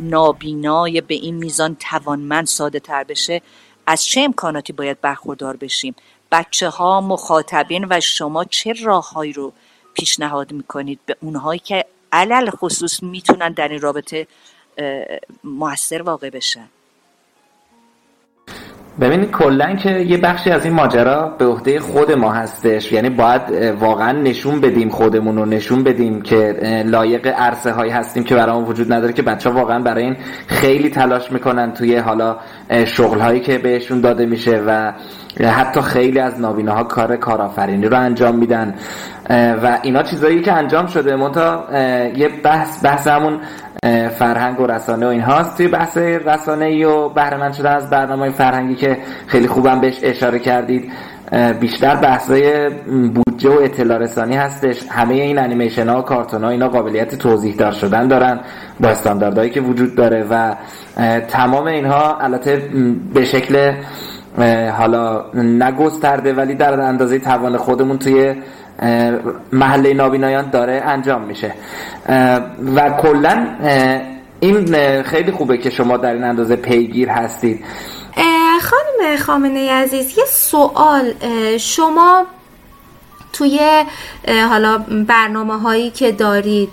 نابینای 0.00 1.00
به 1.00 1.14
این 1.14 1.34
میزان 1.34 1.76
توانمند 1.80 2.46
ساده 2.46 2.80
تر 2.80 3.04
بشه 3.04 3.42
از 3.86 4.04
چه 4.04 4.20
امکاناتی 4.20 4.72
باید 4.72 5.00
برخوردار 5.00 5.56
بشیم؟ 5.56 5.94
بچه 6.32 6.68
ها 6.68 7.00
مخاطبین 7.00 7.86
و 7.90 8.00
شما 8.00 8.44
چه 8.44 8.72
راههایی 8.72 9.32
رو 9.32 9.52
پیشنهاد 9.94 10.52
می‌کنید 10.52 11.00
به 11.06 11.16
اونهایی 11.20 11.60
که 11.60 11.84
علل 12.12 12.50
خصوص 12.50 13.02
می‌تونن 13.02 13.52
در 13.52 13.68
این 13.68 13.80
رابطه 13.80 14.26
موثر 15.44 16.02
واقع 16.02 16.30
بشن؟ 16.30 16.68
ببینید 19.00 19.30
کلا 19.30 19.74
که 19.74 19.90
یه 19.90 20.18
بخشی 20.18 20.50
از 20.50 20.64
این 20.64 20.74
ماجرا 20.74 21.34
به 21.38 21.44
عهده 21.44 21.80
خود 21.80 22.12
ما 22.12 22.32
هستش. 22.32 22.92
یعنی 22.92 23.10
باید 23.10 23.42
واقعا 23.80 24.12
نشون 24.12 24.60
بدیم 24.60 24.88
خودمون 24.88 25.36
رو 25.36 25.44
نشون 25.44 25.82
بدیم 25.82 26.22
که 26.22 26.56
لایق 26.86 27.26
عرصه 27.26 27.72
هایی 27.72 27.92
هستیم 27.92 28.24
که 28.24 28.34
برامون 28.34 28.64
وجود 28.64 28.92
نداره 28.92 29.12
که 29.12 29.22
بچه 29.22 29.50
ها 29.50 29.56
واقعا 29.56 29.78
برای 29.78 30.04
این 30.04 30.16
خیلی 30.46 30.90
تلاش 30.90 31.32
می‌کنن 31.32 31.72
توی 31.72 31.96
حالا 31.96 32.36
شغل 32.86 33.20
هایی 33.20 33.40
که 33.40 33.58
بهشون 33.58 34.00
داده 34.00 34.26
میشه 34.26 34.62
و 34.66 34.92
حتی 35.40 35.80
خیلی 35.80 36.18
از 36.18 36.40
نابینه 36.40 36.72
ها 36.72 36.84
کار 36.84 37.16
کارآفرینی 37.16 37.86
رو 37.86 38.00
انجام 38.00 38.36
میدن. 38.36 38.74
و 39.62 39.78
اینا 39.82 40.02
چیزایی 40.02 40.40
که 40.40 40.52
انجام 40.52 40.86
شده 40.86 41.16
منتها 41.16 41.64
یه 42.16 42.28
بحث 42.44 42.84
بحث 42.84 43.08
همون 43.08 43.40
فرهنگ 44.18 44.60
و 44.60 44.66
رسانه 44.66 45.06
و 45.06 45.08
این 45.08 45.20
هاست 45.20 45.56
توی 45.56 45.68
بحث 45.68 45.96
رسانه 45.96 46.64
ای 46.64 46.84
و 46.84 47.08
بهره 47.08 47.52
شدن 47.52 47.76
از 47.76 47.90
برنامه 47.90 48.30
فرهنگی 48.30 48.74
که 48.74 48.98
خیلی 49.26 49.48
خوبم 49.48 49.80
بهش 49.80 49.98
اشاره 50.02 50.38
کردید 50.38 50.92
بیشتر 51.60 51.96
بحثای 51.96 52.70
بودجه 53.14 53.50
و 53.50 53.62
اطلاع 53.62 53.98
رسانی 53.98 54.36
هستش. 54.36 54.80
همه 54.90 55.14
این 55.14 55.38
انیمیشن 55.38 55.88
ها 55.88 55.98
و 55.98 56.02
کارتون 56.02 56.44
ها 56.44 56.50
اینا 56.50 56.68
قابلیت 56.68 57.14
توضیح 57.14 57.56
دار 57.56 57.72
شدن 57.72 58.08
دارن 58.08 58.40
با 58.80 58.88
استانداردهایی 58.88 59.50
که 59.50 59.60
وجود 59.60 59.94
داره 59.94 60.26
و 60.30 60.54
تمام 61.28 61.66
اینها 61.66 62.18
البته 62.20 62.62
به 63.14 63.24
شکل 63.24 63.72
حالا 64.78 65.24
نگسترده 65.34 66.32
ولی 66.32 66.54
در 66.54 66.80
اندازه 66.80 67.18
توان 67.18 67.56
خودمون 67.56 67.98
توی 67.98 68.34
محله 69.52 69.94
نابینایان 69.94 70.50
داره 70.50 70.82
انجام 70.86 71.22
میشه. 71.22 71.54
و 72.76 72.90
کلا 73.02 73.48
این 74.40 75.02
خیلی 75.02 75.30
خوبه 75.30 75.58
که 75.58 75.70
شما 75.70 75.96
در 75.96 76.12
این 76.12 76.24
اندازه 76.24 76.56
پیگیر 76.56 77.08
هستید. 77.08 77.64
خانم 78.62 79.16
خامنه 79.16 79.72
عزیز 79.72 80.18
یه 80.18 80.24
سوال 80.24 81.12
شما 81.58 82.26
توی 83.32 83.60
حالا 84.48 84.78
برنامه 85.08 85.58
هایی 85.60 85.90
که 85.90 86.12
دارید 86.12 86.68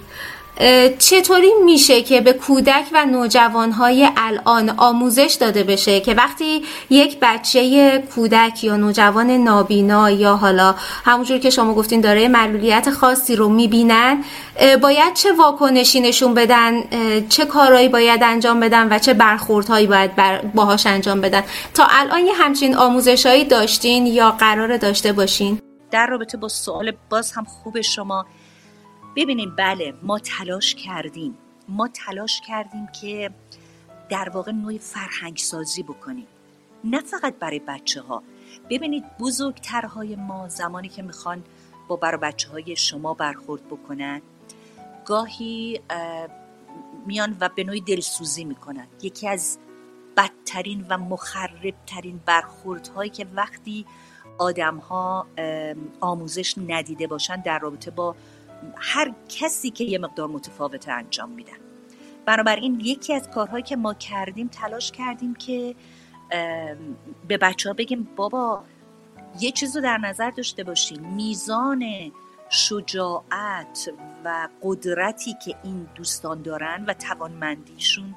چطوری 1.00 1.52
میشه 1.65 2.02
که 2.02 2.22
به 2.22 2.34
کودک 2.34 2.86
و 2.94 3.06
نوجوانهای 3.06 4.10
الان 4.18 4.70
آموزش 4.78 5.38
داده 5.39 5.63
بشه 5.63 6.00
که 6.00 6.13
وقتی 6.13 6.63
یک 6.89 7.18
بچه 7.22 8.04
کودک 8.15 8.63
یا 8.63 8.78
نوجوان 8.78 9.32
نابینا 9.32 10.10
یا 10.10 10.36
حالا 10.36 10.76
همونجور 11.06 11.38
که 11.38 11.50
شما 11.50 11.74
گفتین 11.74 12.02
داره 12.02 12.28
معلولیت 12.28 12.89
خاصی 12.89 13.36
رو 13.36 13.50
می‌بینن 13.50 14.24
باید 14.82 15.13
چه 15.13 15.34
واکنشی 15.34 16.00
نشون 16.00 16.34
بدن 16.34 16.84
چه 17.30 17.46
کارهایی 17.46 17.89
باید 17.89 18.24
انجام 18.24 18.60
بدن 18.60 18.88
و 18.94 19.00
چه 19.00 19.13
برخوردهایی 19.13 19.88
باید 19.88 20.12
باهاش 20.56 20.88
انجام 20.88 21.22
بدن؟ 21.22 21.44
تا 21.74 21.88
الان 21.89 22.26
یه 22.26 22.34
همچین 22.34 22.76
آموزشهایی 22.76 23.46
داشتین 23.46 24.06
یا 24.06 24.32
قرار 24.32 24.78
داشته 24.78 25.13
باشین؟ 25.13 25.60
در 25.91 26.08
رابطه 26.08 26.38
با 26.38 26.48
سوال 26.48 26.94
باز 27.10 27.32
هم 27.32 27.44
خوب 27.44 27.82
شما 27.82 28.26
ببینیم 29.15 29.56
بله 29.56 29.93
ما 30.04 30.19
تلاش 30.19 30.75
کردیم. 30.75 31.38
ما 31.69 31.88
تلاش 31.88 32.41
کردیم 32.47 32.88
که 32.88 33.32
در 34.10 34.30
واقع 34.30 34.51
نوع 34.51 34.78
فرهنگ 34.78 35.38
سازی 35.38 35.84
بکنیم. 35.84 36.28
نه 36.84 37.01
فقط 37.01 37.36
برای 37.39 37.60
بچه 37.60 38.01
ها 38.01 38.23
ببینید 38.69 39.04
بزرگترهای 39.19 40.15
ما 40.15 40.47
زمانی 40.47 40.89
که 40.89 41.01
می‌خوان 41.01 41.43
با 41.88 41.95
برای 41.95 42.17
بچه 42.17 42.49
های 42.49 42.75
شما 42.75 43.13
برخورد 43.13 43.67
بکنن 43.67 44.21
گاهی 45.06 45.82
میان 47.06 47.38
و 47.39 47.49
به 47.56 47.63
نوعی 47.63 47.82
دلسوزی 47.82 48.45
می‌کنن. 48.45 48.88
یکی 49.01 49.28
از 49.28 49.58
بدترین 50.17 50.86
و 50.89 50.97
مخربترین 50.97 52.19
برخوردهایی 52.25 53.10
که 53.10 53.28
وقتی 53.36 53.86
آدم 54.38 54.78
ها 54.78 55.28
آموزش 55.99 56.58
ندیده 56.58 57.08
باشن 57.08 57.41
در 57.41 57.60
رابطه 57.60 57.91
با 57.91 58.15
هر 58.78 59.13
کسی 59.30 59.70
که 59.70 59.84
یه 59.84 59.98
مقدار 59.98 60.28
متفاوت 60.28 60.89
انجام 60.89 61.30
میدن 61.30 61.58
بنابراین 62.26 62.80
یکی 62.80 63.13
از 63.13 63.30
کارهایی 63.30 63.63
که 63.63 63.76
ما 63.76 63.94
کردیم 63.94 64.48
تلاش 64.48 64.91
کردیم 64.91 65.36
که 65.36 65.76
به 67.28 67.38
بچه 67.38 67.70
ها 67.70 67.74
بگیم 67.74 68.08
بابا 68.15 68.63
یه 69.39 69.52
چیز 69.52 69.76
رو 69.76 69.82
در 69.82 69.98
نظر 69.98 70.30
داشته 70.30 70.63
باشین. 70.63 71.00
میزان 71.02 71.84
شجاعت 72.50 73.91
و 74.26 74.50
قدرتی 74.62 75.36
که 75.46 75.56
این 75.63 75.88
دوستان 75.96 76.41
دارن 76.41 76.86
و 76.88 76.94
توانمندیشون 76.94 78.15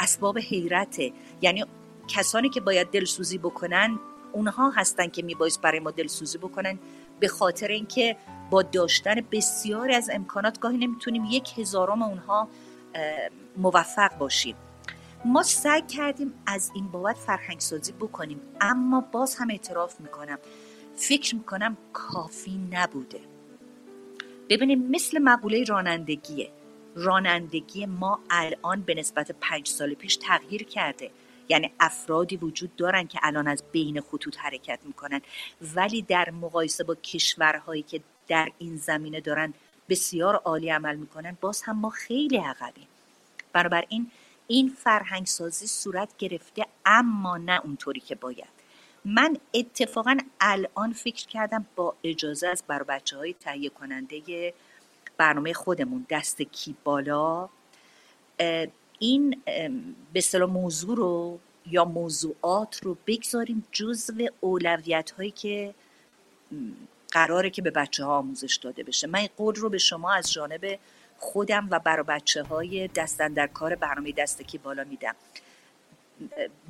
اسباب 0.00 0.38
حیرته. 0.38 1.12
یعنی 1.42 1.64
کسانی 2.08 2.48
که 2.48 2.60
باید 2.60 2.90
دلسوزی 2.90 3.38
بکنن 3.38 3.98
اونها 4.32 4.70
هستن 4.70 5.08
که 5.08 5.22
میبایست 5.22 5.60
برای 5.60 5.80
ما 5.80 5.90
دلسوزی 5.90 6.38
بکنن. 6.38 6.78
به 7.20 7.28
خاطر 7.28 7.68
اینکه 7.68 8.16
با 8.50 8.62
داشتن 8.62 9.14
بسیاری 9.32 9.94
از 9.94 10.10
امکانات 10.12 10.60
گاهی 10.60 10.78
نمی‌تونیم 10.78 11.24
یک 11.24 11.58
هزارم 11.58 12.02
اونها 12.02 12.48
موفق 13.56 14.18
باشیم. 14.18 14.56
ما 15.24 15.42
سعی 15.42 15.82
کردیم 15.82 16.34
از 16.46 16.70
این 16.74 16.88
بابت 16.88 17.16
فرهنگ 17.16 17.60
سازی 17.60 17.92
بکنیم 17.92 18.40
اما 18.60 19.00
باز 19.00 19.36
هم 19.36 19.50
اعتراف 19.50 20.00
می‌کنم 20.00 20.38
فکر 20.96 21.34
می‌کنم 21.36 21.76
کافی 21.92 22.68
نبوده. 22.70 23.20
ببینیم 24.48 24.90
مثل 24.90 25.18
مقوله 25.18 25.64
رانندگیه. 25.64 26.50
رانندگی 26.94 27.86
ما 27.86 28.20
الان 28.30 28.80
به 28.80 28.94
نسبت 28.94 29.32
پنج 29.40 29.68
سال 29.68 29.94
پیش 29.94 30.16
تغییر 30.16 30.64
کرده. 30.64 31.10
یعنی 31.48 31.72
افرادی 31.80 32.36
وجود 32.36 32.76
دارن 32.76 33.06
که 33.06 33.18
الان 33.22 33.48
از 33.48 33.62
بین 33.72 34.00
خطوط 34.00 34.36
حرکت 34.38 34.78
می‌کنن. 34.84 35.20
ولی 35.74 36.02
در 36.02 36.30
مقایسه 36.30 36.84
با 36.84 36.94
کشورهایی 36.94 37.82
که 37.82 38.00
در 38.28 38.48
این 38.58 38.76
زمینه 38.76 39.20
دارن 39.20 39.54
بسیار 39.88 40.34
عالی 40.34 40.70
عمل 40.70 40.96
می‌کنن 40.96 41.38
باز 41.40 41.62
هم 41.62 41.78
ما 41.78 41.90
خیلی 41.90 42.36
عقبیم. 42.36 42.88
بنابراین 43.52 44.10
این 44.46 44.68
فرهنگ 44.68 45.26
سازی 45.26 45.66
صورت 45.66 46.16
گرفته 46.18 46.66
اما 46.86 47.36
نه 47.36 47.60
اونطوری 47.64 48.00
که 48.00 48.14
باید. 48.14 48.58
من 49.04 49.36
اتفاقا 49.54 50.16
الان 50.40 50.92
فکر 50.92 51.26
کردم 51.26 51.66
با 51.76 51.94
اجازه 52.04 52.48
از 52.48 52.62
بر 52.66 52.82
بچه 52.82 53.16
های 53.16 53.34
تهیه 53.34 53.70
کننده 53.70 54.54
برنامه 55.16 55.52
خودمون 55.52 56.06
دست 56.10 56.42
کی 56.42 56.76
بالا 56.84 57.48
این 58.98 59.42
به 60.12 60.20
صلاح 60.20 60.50
موضوع 60.50 60.96
رو 60.96 61.38
یا 61.66 61.84
موضوعات 61.84 62.80
رو 62.82 62.96
بگذاریم 63.06 63.64
جزو 63.72 64.28
اولویت 64.40 65.10
هایی 65.10 65.30
که 65.30 65.74
قراره 67.12 67.50
که 67.50 67.62
به 67.62 67.70
بچه 67.70 68.04
ها 68.04 68.18
آموزش 68.18 68.56
داده 68.56 68.82
بشه. 68.82 69.06
من 69.06 69.18
این 69.18 69.28
قول 69.36 69.54
رو 69.54 69.68
به 69.68 69.78
شما 69.78 70.12
از 70.12 70.32
جانب 70.32 70.78
خودم 71.18 71.68
و 71.70 71.78
برای 71.78 72.04
بچه 72.08 72.42
های 72.42 72.88
دستن 72.88 73.32
در 73.32 73.46
کار 73.46 73.74
برنامه 73.74 74.12
دستکی 74.12 74.58
بالا 74.58 74.84
میدم. 74.84 75.14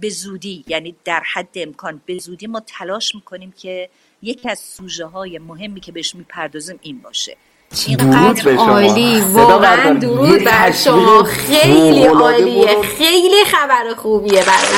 به 0.00 0.08
زودی 0.08 0.64
یعنی 0.68 0.96
در 1.04 1.22
حد 1.32 1.48
امکان 1.54 2.00
به 2.06 2.18
زودی 2.18 2.46
ما 2.46 2.60
تلاش 2.60 3.14
می‌کنیم 3.14 3.52
که 3.52 3.90
یکی 4.22 4.48
از 4.48 4.58
سوژه 4.58 5.04
های 5.04 5.38
مهمی 5.38 5.80
که 5.80 5.92
بهش 5.92 6.14
می‌پردازیم 6.14 6.78
این 6.82 7.00
باشه. 7.00 7.36
اینقدر 7.72 8.54
عالی. 8.56 9.20
واقعا 9.20 9.92
درود 9.92 10.44
بر 10.44 10.72
شما. 10.72 11.22
خیلی 11.24 12.06
عالیه. 12.06 12.82
خیلی 12.82 13.44
خبر 13.44 13.94
خوبیه 13.96 14.44
برای 14.44 14.68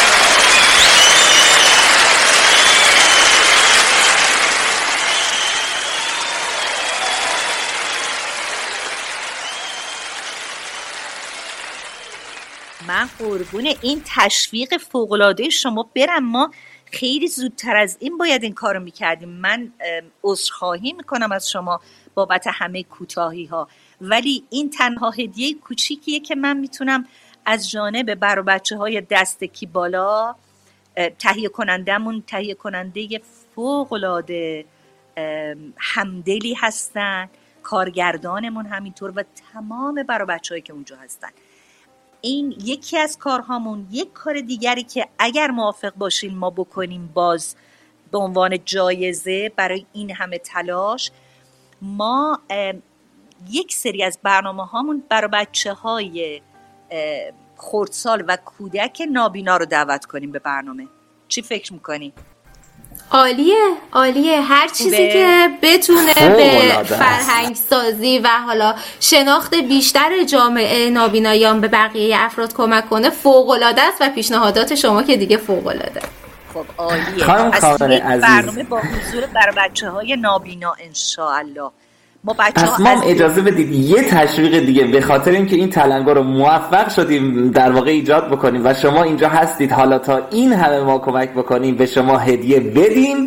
من 12.88 13.08
قربون 13.18 13.66
این 13.82 14.02
تشویق 14.16 14.76
فوقلاده 14.92 15.50
شما 15.50 15.90
برم. 15.96 16.24
ما 16.30 16.50
خیلی 16.92 17.28
زودتر 17.28 17.76
از 17.76 17.96
این 18.00 18.18
باید 18.18 18.42
این 18.42 18.54
کارو 18.54 18.80
می‌کردیم. 18.80 19.28
من 19.28 19.72
عذرخواهی 20.22 20.92
می‌کنم 20.92 21.32
از 21.32 21.50
شما 21.50 21.80
بابت 22.14 22.46
همه 22.46 22.82
کوتاهی 22.82 23.44
ها 23.44 23.68
ولی 24.00 24.44
این 24.50 24.70
تنها 24.70 25.10
هدیه 25.10 25.54
کوچیکیه 25.54 26.20
که 26.20 26.34
من 26.34 26.56
می‌تونم 26.56 27.06
از 27.44 27.70
جانب 27.70 28.14
بر 28.14 28.42
بچه 28.42 28.76
های 28.76 29.00
دستکی 29.00 29.66
بالا 29.66 30.34
تهیه 31.18 31.48
کنندهمون 31.48 32.24
تهیه 32.26 32.54
کننده 32.54 33.20
فوقلاده 33.54 34.64
همدلی 35.76 36.54
هستن 36.54 37.28
کارگردانمون 37.62 38.66
همینطور 38.66 39.12
و 39.16 39.24
تمام 39.52 40.02
برا 40.02 40.26
بچه 40.26 40.60
که 40.60 40.72
اونجا 40.72 40.96
هستن. 40.96 41.28
این 42.20 42.54
یکی 42.64 42.98
از 42.98 43.18
کارهامون 43.18 43.86
یک 43.90 44.12
کار 44.12 44.40
دیگری 44.40 44.82
که 44.82 45.08
اگر 45.18 45.50
موافق 45.50 45.94
باشین 45.94 46.36
ما 46.36 46.50
بکنیم 46.50 47.10
باز 47.14 47.56
به 48.12 48.18
عنوان 48.18 48.64
جایزه 48.64 49.52
برای 49.56 49.86
این 49.92 50.10
همه 50.10 50.38
تلاش 50.38 51.10
ما 51.82 52.40
یک 53.50 53.74
سری 53.74 54.02
از 54.02 54.18
برنامه 54.22 54.66
هامون 54.66 55.02
برای 55.08 55.30
بچه 55.32 55.72
های 55.72 56.42
خردسال 57.56 58.24
و 58.28 58.36
کودک 58.36 59.02
نابینا 59.10 59.56
رو 59.56 59.66
دعوت 59.66 60.04
کنیم 60.04 60.32
به 60.32 60.38
برنامه 60.38 60.88
چی 61.28 61.42
فکر 61.42 61.72
می‌کنیم؟ 61.72 62.12
عالیه 63.10 63.54
عالیه. 63.92 64.40
هر 64.40 64.68
چیزی 64.68 65.12
که 65.12 65.48
بتونه 65.62 66.14
به 66.14 66.82
فرهنگ 66.82 67.56
سازی 67.70 68.18
و 68.18 68.28
حالا 68.28 68.74
شناخت 69.00 69.54
بیشتر 69.54 70.24
جامعه 70.24 70.90
نابینایان 70.90 71.60
به 71.60 71.68
بقیه 71.68 72.16
افراد 72.18 72.54
کمک 72.54 72.88
کنه 72.90 73.10
فوق 73.10 73.48
العاده 73.48 73.82
است 73.82 73.96
و 74.00 74.10
پیشنهادات 74.10 74.74
شما 74.74 75.02
که 75.02 75.16
دیگه 75.16 75.36
فوق 75.36 75.66
العاده 75.66 76.00
خب 76.54 76.64
عالیه. 76.78 77.26
برنامه 78.20 78.62
با 78.62 78.80
حضور 78.80 79.26
بر 79.26 79.52
بچه 79.56 79.90
های 79.90 80.16
نابینا 80.16 80.74
انشاءالله. 80.80 81.70
ما 82.24 82.36
بچه 82.38 82.66
ها 82.66 83.02
اجازه 83.02 83.40
بدید 83.40 83.72
یه 83.72 84.02
تشویق 84.02 84.58
دیگه 84.58 84.84
به 84.84 85.00
خاطر 85.00 85.30
اینکه 85.30 85.56
این 85.56 85.70
تلنگا 85.70 86.12
رو 86.12 86.22
موفق 86.22 86.88
شدیم 86.88 87.50
در 87.50 87.72
واقع 87.72 87.90
ایجاد 87.90 88.30
بکنیم 88.30 88.60
و 88.64 88.74
شما 88.74 89.02
اینجا 89.02 89.28
هستید. 89.28 89.72
حالا 89.72 89.98
تا 89.98 90.20
این 90.30 90.52
همه 90.52 90.80
ما 90.80 90.98
کمک 90.98 91.30
بکنیم 91.30 91.74
به 91.74 91.86
شما 91.86 92.18
هدیه 92.18 92.60
بدیم 92.60 93.26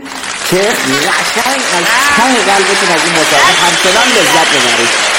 که 0.50 0.58
قشنگ 0.58 1.62
از 1.78 1.86
ته 2.16 2.52
قلبتون 2.52 2.90
از 2.96 3.06
این 3.06 3.14
مسابقه 3.14 3.54
همچنان 3.66 4.08
لذت 4.08 4.50
ببرید. 4.50 5.19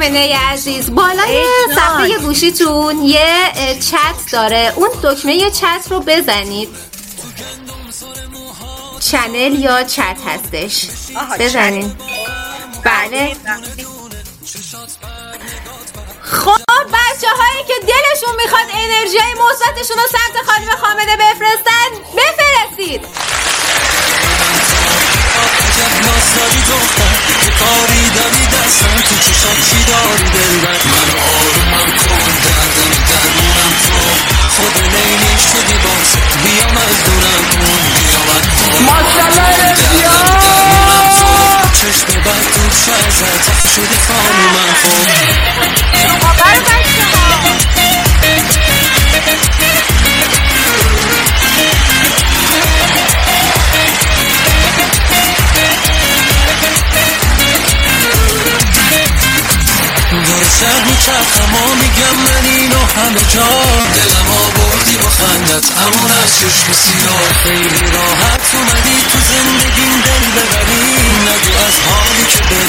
خامنه 0.00 0.38
عزیز. 0.38 0.90
بالای 0.94 1.44
صفحه 1.74 2.18
گوشیتون 2.18 3.02
یه 3.02 3.52
چت 3.90 4.32
داره. 4.32 4.72
اون 4.76 4.88
دکمه 5.02 5.50
چت 5.50 5.86
رو 5.90 6.00
بزنید. 6.00 6.68
چنل 9.10 9.54
یا 9.58 9.82
چت 9.82 10.16
هستش. 10.26 10.86
بزنید 11.38 11.96
بله. 12.84 13.36
خب 16.22 16.86
بچه 16.92 17.28
هایی 17.38 17.64
که 17.66 17.74
دلشون 17.80 18.36
می‌خواد 18.44 18.66
انرژی 18.74 19.18
مثبتشون 19.18 19.96
رو 19.96 20.02
سمت 20.10 20.46
خانم 20.46 20.76
خامنه 20.80 21.16
بفرستن 21.16 21.90
بفرستید. 22.16 23.06
کاری 27.58 28.02
دمی 28.16 28.46
دستم 28.46 28.96
تو 29.08 29.14
چشات 29.24 29.58
چی 29.70 29.84
داری 29.84 30.30
دلبر 30.30 30.80
من 30.92 31.08
آرومم 31.30 31.90
کن 31.96 32.32
دردم 32.44 32.92
درمونم 33.10 33.72
تو 33.82 33.92
خود 34.56 34.76
نیلی 34.94 35.34
شدی 35.52 35.78
باز 35.84 36.10
بیام 36.44 36.76
از 36.76 36.96
دونم 37.04 37.42
کن 37.52 37.82
بیام 38.04 38.28
از 38.36 38.46
دونم 38.56 38.90
چشم 41.80 42.20
بر 42.24 42.42
تو 42.54 42.62
شازت 42.86 43.68
شدی 43.74 43.98
خانومم 44.08 44.70
خب 60.24 60.42
شهر 60.60 60.84
میچرخم 60.84 61.54
و 61.54 61.74
میگم 61.82 62.16
من 62.24 62.44
اینو 62.54 62.82
همه 62.96 63.22
جا. 63.34 63.48
دلم 63.96 64.28
آوردی 64.44 64.96
با 64.96 65.08
خندت 65.08 65.66
همون 65.80 66.10
از 66.22 66.30
چشم 66.38 66.72
سیاه 66.72 67.28
خیلی 67.42 67.92
راحت 67.92 68.42
اومدی 68.54 68.96
تو 69.12 69.18
زندگیم 69.32 69.94
دل 70.06 70.24
ببری. 70.36 70.86
نگو 71.26 71.52
از 71.66 71.76
حالی 71.86 72.24
که 72.32 72.40
به 72.50 72.60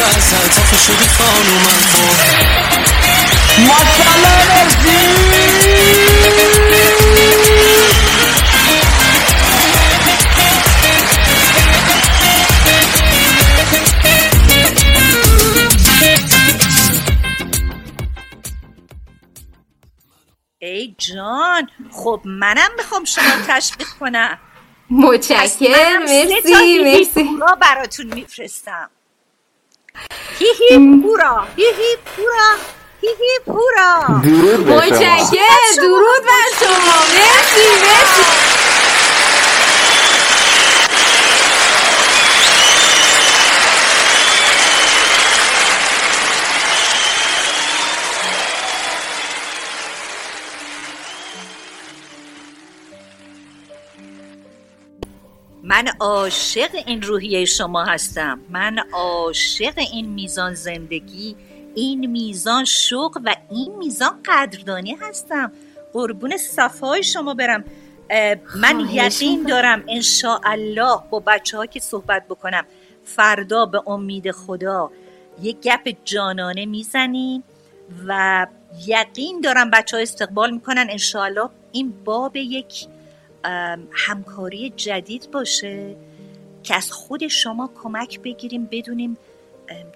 تو 0.00 0.20
شد 0.20 0.48
تفه 0.50 0.76
شدی 0.78 1.08
خانومم 1.08 1.80
ماشاءالله 3.58 4.50
ای 20.58 20.94
جان 20.98 21.68
خب 21.92 22.20
منم 22.24 22.70
می‌خوام 22.78 23.04
شما 23.04 23.24
تشویق 23.48 23.88
کنم. 24.00 24.38
متشکرم 24.90 26.02
مرسی 26.02 26.78
مرسی. 26.84 27.28
براتون 27.60 28.06
میفرستم. 28.14 28.90
هی 30.38 30.46
هی 30.60 31.02
پورا 31.02 31.46
هی 31.56 31.64
هی 31.64 31.96
پورا 32.16 32.56
هی 33.02 33.38
پورا 33.46 34.20
درود 34.24 34.64
به 34.66 34.72
شما. 34.76 35.82
درود 35.82 36.22
بر 36.26 36.48
شما. 36.60 36.98
مرسی 37.14 37.66
مرسی. 37.82 38.59
من 55.70 55.88
عاشق 56.00 56.70
این 56.86 57.02
روحیه 57.02 57.44
شما 57.44 57.84
هستم. 57.84 58.40
من 58.48 58.78
عاشق 58.92 59.78
این 59.92 60.08
میزان 60.08 60.54
زندگی 60.54 61.36
این 61.74 62.06
میزان 62.06 62.64
شوق 62.64 63.18
و 63.24 63.34
این 63.50 63.76
میزان 63.76 64.20
قدردانی 64.24 64.96
هستم. 65.00 65.52
قربون 65.92 66.36
صفای 66.36 67.02
شما 67.02 67.34
برم. 67.34 67.64
من 68.56 68.88
یقین 68.90 69.42
دارم 69.42 69.84
الله 70.44 70.98
با 71.10 71.20
بچه 71.26 71.56
ها 71.56 71.66
که 71.66 71.80
صحبت 71.80 72.28
بکنم 72.28 72.64
فردا 73.04 73.66
به 73.66 73.88
امید 73.88 74.30
خدا 74.30 74.90
یک 75.42 75.60
گپ 75.60 75.96
جانانه 76.04 76.66
می‌زنیم 76.66 77.42
و 78.06 78.46
یقین 78.86 79.40
دارم 79.40 79.70
بچه 79.70 79.96
ها 79.96 80.02
استقبال 80.02 80.50
می‌کنن. 80.50 80.86
انشاءالله 80.90 81.48
این 81.72 81.92
باب 82.04 82.36
یک 82.36 82.86
همکاری 83.90 84.70
جدید 84.70 85.30
باشه 85.30 85.96
که 86.62 86.74
از 86.74 86.92
خود 86.92 87.28
شما 87.28 87.70
کمک 87.82 88.20
بگیریم 88.20 88.68
بدونیم 88.70 89.18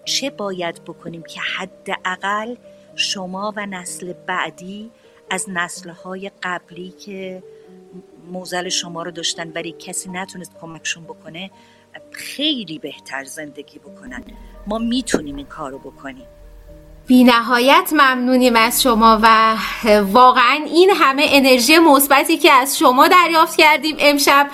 چه 0.04 0.30
باید 0.30 0.84
بکنیم 0.84 1.22
که 1.22 1.40
حداقل 1.40 2.54
شما 2.94 3.52
و 3.56 3.66
نسل 3.66 4.12
بعدی 4.12 4.90
از 5.30 5.46
نسلهای 5.48 6.30
قبلی 6.42 6.90
که 6.90 7.42
موزل 8.32 8.68
شما 8.68 9.02
رو 9.02 9.10
داشتن 9.10 9.52
ولی 9.52 9.72
کسی 9.72 10.10
نتونست 10.10 10.52
کمکشون 10.60 11.04
بکنه 11.04 11.50
خیلی 12.10 12.78
بهتر 12.78 13.24
زندگی 13.24 13.78
بکنن. 13.78 14.24
ما 14.66 14.78
می‌تونیم 14.78 15.36
این 15.36 15.46
کار 15.46 15.70
رو 15.70 15.78
بکنیم. 15.78 16.26
بی 17.06 17.24
نهایت 17.24 17.88
ممنونیم 17.92 18.56
از 18.56 18.82
شما 18.82 19.18
و 19.22 19.56
واقعا 20.00 20.60
این 20.66 20.90
همه 20.90 21.26
انرژی 21.28 21.78
مثبتی 21.78 22.36
که 22.36 22.52
از 22.52 22.78
شما 22.78 23.08
دریافت 23.08 23.56
کردیم 23.56 23.96
امشب 23.98 24.46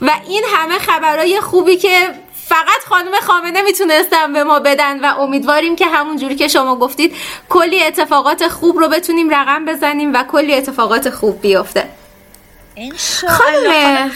و 0.00 0.10
این 0.28 0.44
همه 0.54 0.78
خبرهای 0.78 1.40
خوبی 1.40 1.76
که 1.76 2.08
فقط 2.48 2.84
خانم 2.88 3.12
خامنه 3.22 3.62
می‌تونستن 3.62 4.32
به 4.32 4.44
ما 4.44 4.60
بدن 4.60 5.00
و 5.04 5.20
امیدواریم 5.20 5.76
که 5.76 5.86
همون 5.86 6.16
جوری 6.16 6.36
که 6.36 6.48
شما 6.48 6.76
گفتید 6.76 7.14
کلی 7.48 7.82
اتفاقات 7.82 8.48
خوب 8.48 8.78
رو 8.78 8.88
بتونیم 8.88 9.30
رقم 9.30 9.64
بزنیم 9.64 10.14
و 10.14 10.24
کلی 10.24 10.54
اتفاقات 10.54 11.10
خوب 11.10 11.40
بیفته. 11.40 11.88
خانم 13.28 14.10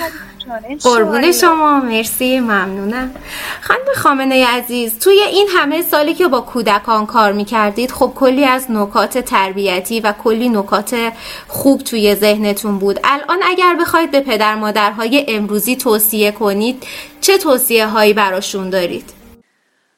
قربون 0.83 1.33
شما 1.33 1.81
مرسی 1.81 2.41
ممنونم. 2.41 3.15
خانم 3.61 3.85
خامنه 3.97 4.47
عزیز 4.47 4.99
توی 4.99 5.19
این 5.19 5.49
همه 5.57 5.83
سالی 5.83 6.15
که 6.15 6.29
با 6.29 6.41
کودکان 6.41 7.07
کار 7.07 7.33
می‌کردید 7.33 7.91
خب 7.93 8.13
کلی 8.17 8.45
از 8.45 8.71
نکات 8.71 9.19
تربیتی 9.19 10.01
و 10.01 10.13
کلی 10.13 10.49
نکات 10.49 11.13
خوب 11.49 11.81
توی 11.83 12.15
ذهنتون 12.15 12.79
بود. 12.79 13.01
الان 13.05 13.39
اگر 13.45 13.77
بخواید 13.81 14.11
به 14.11 14.21
پدر 14.21 14.55
مادرهای 14.55 15.27
امروزی 15.29 15.77
توصیه 15.77 16.33
کنید 16.33 16.87
چه 17.21 17.39
توصیه 17.39 17.87
هایی 17.87 18.13
براشون 18.13 18.71
دارید؟ 18.71 19.23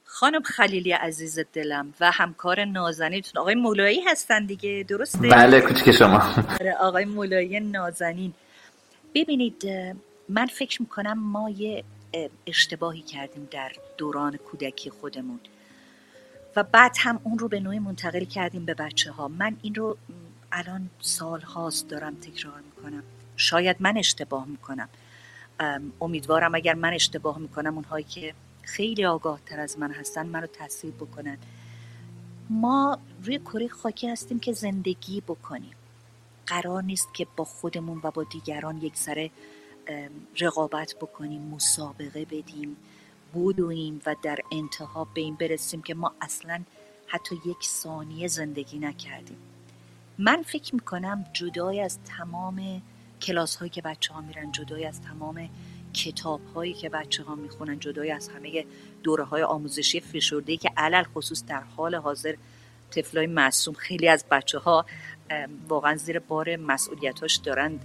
خانم 0.04 0.42
خلیلی 0.42 0.92
عزیز 0.92 1.38
دلم 1.52 1.94
و 2.00 2.10
همکار 2.10 2.64
نازنینتون 2.64 3.40
آقای 3.40 3.54
مولایی 3.54 4.00
هستن 4.00 4.46
دیگه 4.46 4.84
درسته؟ 4.88 5.18
بله 5.28 5.60
کوچک 5.60 5.90
شما. 5.90 6.22
آره، 6.60 6.76
آقای 6.80 7.04
مولایی 7.04 7.60
نازنین. 7.60 8.32
ببینید 9.14 9.64
من 10.28 10.46
فکر 10.46 10.82
می‌کنم 10.82 11.18
ما 11.18 11.50
یه 11.50 11.84
اشتباهی 12.46 13.02
کردیم 13.02 13.48
در 13.50 13.72
دوران 13.96 14.36
کودکی 14.36 14.90
خودمون. 14.90 15.40
و 16.56 16.62
بعد 16.62 16.96
هم 16.98 17.20
اون 17.24 17.38
رو 17.38 17.48
به 17.48 17.60
نوعی 17.60 17.78
منتقل 17.78 18.24
کردیم 18.24 18.64
به 18.64 18.74
بچه 18.74 19.12
ها 19.12 19.28
من 19.28 19.56
این 19.62 19.74
رو 19.74 19.96
الان 20.52 20.90
سال 21.00 21.40
هاست 21.40 21.88
دارم 21.88 22.14
تکرار 22.14 22.60
می‌کنم. 22.60 23.02
شاید 23.36 23.76
من 23.80 23.96
اشتباه 23.96 24.46
می‌کنم. 24.46 24.88
امیدوارم 26.00 26.54
اگر 26.54 26.74
من 26.74 26.92
اشتباه 26.92 27.38
می‌کنم 27.38 27.74
اونهایی 27.74 28.04
که 28.04 28.34
خیلی 28.62 29.04
آگاه 29.04 29.40
تر 29.46 29.60
از 29.60 29.78
من 29.78 29.90
هستن 29.90 30.26
منو 30.26 30.46
تاثیر 30.46 30.90
بکنن. 30.90 31.38
ما 32.50 32.98
روی 33.22 33.38
کره 33.38 33.68
خاکی 33.68 34.08
هستیم 34.08 34.40
که 34.40 34.52
زندگی 34.52 35.20
بکنیم. 35.20 35.72
قرار 36.46 36.82
نیست 36.82 37.14
که 37.14 37.26
با 37.36 37.44
خودمون 37.44 38.00
و 38.02 38.10
با 38.10 38.24
دیگران 38.24 38.82
یک 38.82 38.96
سره 38.96 39.30
رقابت 40.40 40.94
بکنیم 41.00 41.42
مسابقه 41.42 42.24
بدیم 42.24 42.76
بودویم 43.32 44.00
و 44.06 44.16
در 44.22 44.38
انتها 44.52 45.04
به 45.04 45.20
این 45.20 45.34
برسیم 45.34 45.82
که 45.82 45.94
ما 45.94 46.14
اصلا 46.20 46.62
حتی 47.06 47.34
یک 47.46 47.64
ثانیه 47.64 48.28
زندگی 48.28 48.78
نکردیم. 48.78 49.36
من 50.18 50.42
فکر 50.42 50.74
می‌کنم 50.74 51.24
جدای 51.32 51.80
از 51.80 51.98
تمام 52.04 52.82
کلاس 53.22 53.56
هایی 53.56 53.70
که 53.70 53.82
بچه 53.82 54.14
ها 54.14 54.20
میرن 54.20 54.52
جدای 54.52 54.84
از 54.84 55.00
تمام 55.00 55.48
کتاب 55.94 56.40
هایی 56.54 56.72
که 56.72 56.88
بچه 56.88 57.22
ها 57.22 57.34
می‌خونن 57.34 57.78
جدای 57.78 58.10
از 58.10 58.28
همه 58.28 58.64
دوره 59.02 59.24
های 59.24 59.42
آموزشی 59.42 60.00
فشرده 60.00 60.56
که 60.56 60.70
علل 60.76 61.02
خصوص 61.02 61.44
در 61.44 61.60
حال 61.60 61.94
حاضر 61.94 62.34
طفلای 62.90 63.26
معصوم 63.26 63.74
خیلی 63.74 64.08
از 64.08 64.24
بچه 64.30 64.58
ها 64.58 64.86
واقعا 65.68 65.96
زیر 65.96 66.18
بار 66.18 66.56
مسئولیتاش 66.56 67.36
دارن 67.36 67.80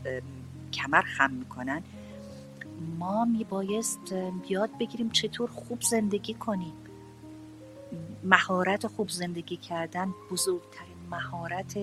کمر 0.73 1.01
خم 1.01 1.31
می‌کنن. 1.31 1.83
ما 2.99 3.25
میبایست 3.25 4.13
یاد 4.49 4.69
بگیریم 4.79 5.09
چطور 5.09 5.49
خوب 5.49 5.81
زندگی 5.81 6.33
کنیم. 6.33 6.73
مهارت 8.23 8.87
خوب 8.87 9.09
زندگی 9.09 9.57
کردن 9.57 10.13
بزرگترین 10.31 10.97
مهارت 11.11 11.77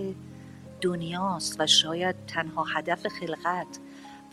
دنیاست 0.80 1.60
و 1.60 1.66
شاید 1.66 2.16
تنها 2.26 2.64
هدف 2.64 3.06
خلقت. 3.06 3.78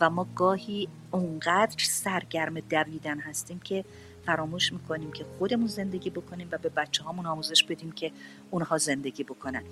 و 0.00 0.10
ما 0.10 0.26
گاهی 0.36 0.88
اونقدر 1.10 1.84
سرگرم 1.84 2.60
دویدن 2.60 3.18
هستیم 3.18 3.58
که 3.58 3.84
فراموش 4.26 4.72
می‌کنیم 4.72 5.12
که 5.12 5.24
خودمون 5.38 5.66
زندگی 5.66 6.10
بکنیم 6.10 6.48
و 6.52 6.58
به 6.58 6.68
بچه 6.68 7.04
هامون 7.04 7.26
آموزش 7.26 7.64
بدیم 7.64 7.92
که 7.92 8.12
اونها 8.50 8.78
زندگی 8.78 9.24
بکنن. 9.24 9.62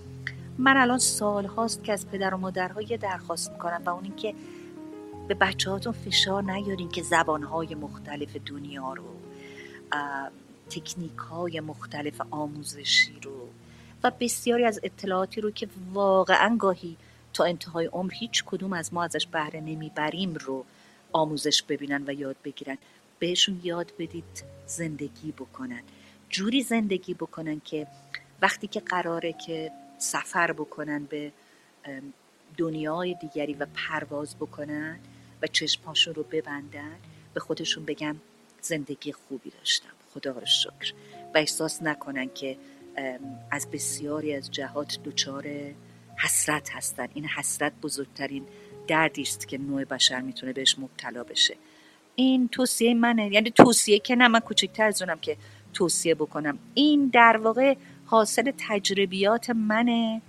من 0.59 0.77
الان 0.77 0.99
سال 0.99 1.47
هاست 1.47 1.85
که 1.85 1.93
از 1.93 2.09
پدر 2.09 2.35
و 2.35 2.39
مادرها 2.39 2.83
یه 2.83 2.97
درخواست 2.97 3.51
می‌کنم 3.51 3.83
و 3.87 3.91
اون 3.91 4.05
اینکه 4.05 4.35
به 5.29 5.35
بچه 5.35 5.71
هاتون 5.71 5.93
فشار 5.93 6.43
نیارین 6.43 6.89
که 6.89 7.03
زبان 7.03 7.43
های 7.43 7.75
مختلف 7.75 8.37
دنیا 8.47 8.93
رو 8.93 9.05
تکنیک 10.71 11.17
های 11.17 11.61
مختلف 11.61 12.21
آموزشی 12.31 13.21
رو 13.23 13.49
و 14.03 14.13
بسیاری 14.21 14.65
از 14.65 14.81
اطلاعاتی 14.83 15.41
رو 15.41 15.51
که 15.51 15.69
واقعا 15.93 16.57
گاهی 16.57 16.97
تا 17.33 17.45
انتهای 17.45 17.87
عمر 17.87 18.13
هیچ 18.15 18.45
کدوم 18.47 18.73
از 18.73 18.95
ما 18.95 19.05
ازش 19.05 19.27
بهره 19.27 19.61
نمی‌بریم 19.61 20.35
رو 20.35 20.65
آموزش 21.13 21.63
ببینن 21.63 22.05
و 22.07 22.13
یاد 22.13 22.37
بگیرن. 22.45 22.79
بهشون 23.19 23.61
یاد 23.63 23.93
بدید 23.99 24.45
زندگی 24.67 25.33
بکنن. 25.33 25.83
جوری 26.29 26.63
زندگی 26.63 27.15
بکنن 27.15 27.61
که 27.65 27.87
وقتی 28.43 28.67
که 28.67 28.81
قراره 28.81 29.33
که 29.33 29.71
سفر 29.99 30.53
بکنن 30.53 31.05
به 31.05 31.33
دنیای 32.57 33.15
دیگری 33.15 33.55
و 33.55 33.67
پرواز 33.75 34.37
بکنن 34.37 34.99
و 35.43 35.47
چشمهاشون 35.47 36.15
رو 36.15 36.23
ببندن 36.23 36.97
به 37.35 37.41
خودشون 37.41 37.85
بگم 37.85 38.17
زندگی 38.61 39.13
خوبی 39.13 39.51
داشتم. 39.51 39.89
خدا 40.15 40.31
رو 40.31 40.47
شکر. 40.47 40.93
و 41.35 41.39
احساس 41.39 41.83
نکنن 41.83 42.29
که 42.35 42.57
از 43.51 43.71
بسیاری 43.71 44.35
از 44.35 44.51
جهات 44.51 44.99
دچار 45.05 45.47
حسرت 46.19 46.71
هستن. 46.71 47.09
این 47.15 47.27
حسرت 47.27 47.73
بزرگترین 47.83 48.47
دردی 48.89 49.23
است 49.23 49.49
که 49.49 49.59
نوع 49.59 49.85
بشر 49.85 50.21
می‌تونه 50.21 50.53
بهش 50.53 50.79
مبتلا 50.79 51.25
بشه. 51.25 51.57
این 52.15 52.49
توصیه 52.49 52.95
منه. 52.95 53.33
یعنی 53.33 53.51
توصیه 53.51 53.99
که 53.99 54.17
نه 54.17 54.29
من 54.29 54.41
کوچکتر 54.41 54.87
از 54.87 55.03
اونم 55.03 55.19
که 55.19 55.37
توصیه 55.75 56.15
بکنم. 56.15 56.59
این 56.75 57.11
در 57.13 57.37
واقع 57.37 57.75
حاصل 58.05 58.53
تجربیات 58.69 59.51
منه 59.51 60.23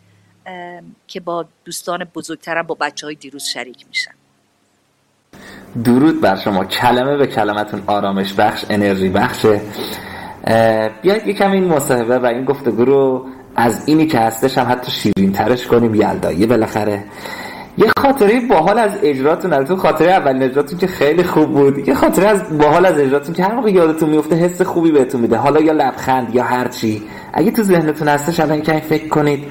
که 1.07 1.20
با 1.20 1.45
دوستان 1.66 2.03
بزرگترم 2.03 2.68
با 2.68 2.76
بچه 2.76 3.07
های 3.07 3.16
دیروز 3.16 3.43
شریک 3.43 3.88
میشن 3.88 4.14
درود 5.84 6.22
بر 6.22 6.36
شما. 6.36 6.66
کلمه 6.66 7.18
به 7.18 7.28
کلمتون 7.28 7.84
آرامش 7.88 8.34
بخش 8.34 8.66
انرژی 8.70 9.10
بخشه 9.10 9.62
بیاید 11.02 11.28
یکم 11.28 11.52
این 11.52 11.64
مصاحبه 11.64 12.20
و 12.20 12.26
این 12.26 12.46
گفتگو 12.46 12.86
رو 12.86 13.26
از 13.56 13.84
اینی 13.88 14.06
که 14.06 14.20
هستش 14.20 14.58
هم 14.58 14.72
حتی 14.72 14.92
شیرین 14.92 15.32
ترش 15.32 15.68
کنیم 15.68 15.96
یلدایی 15.96 16.46
بالاخره. 16.46 17.04
یه 17.78 17.92
خاطره 17.98 18.40
باحال 18.50 18.80
از 18.80 18.92
اجراتون 19.04 19.66
تو 19.66 19.76
خاطره 19.76 20.12
اولین 20.12 20.44
اجراتون 20.44 20.80
که 20.80 20.88
خیلی 20.88 21.24
خوب 21.24 21.52
بود. 21.52 21.88
یه 21.88 21.94
خاطره 21.94 22.28
از 22.28 22.58
باحال 22.58 22.86
از 22.86 23.00
اجراتون 23.00 23.36
که 23.36 23.44
هر 23.44 23.56
موقع 23.56 23.72
یادتون 23.72 24.10
میفته 24.10 24.36
حس 24.36 24.62
خوبی 24.62 24.92
بهتون 24.92 25.22
میده. 25.22 25.38
حالا 25.38 25.62
یا 25.62 25.74
لبخند 25.74 26.36
یا 26.36 26.44
هر 26.44 26.68
چی. 26.68 27.04
اگه 27.34 27.52
تو 27.52 27.64
ذهنتون 27.64 28.08
هستش 28.08 28.40
الان 28.40 28.62
کمی 28.62 28.82
فکر 28.82 29.08
کنید 29.08 29.44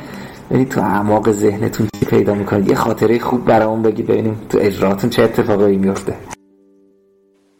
ببینید 0.52 0.68
تو 0.68 0.80
اعماق 0.80 1.30
ذهنتون 1.30 1.88
چی 2.00 2.06
پیدا 2.06 2.34
می‌کنید. 2.34 2.68
یه 2.68 2.74
خاطره 2.74 3.18
خوب 3.18 3.44
برامون 3.44 3.82
بگید 3.82 4.06
ببینیم 4.06 4.46
تو 4.48 4.58
اجراتون 4.58 5.10
چه 5.10 5.22
اتفاقایی 5.22 5.76
میفته 5.76 6.16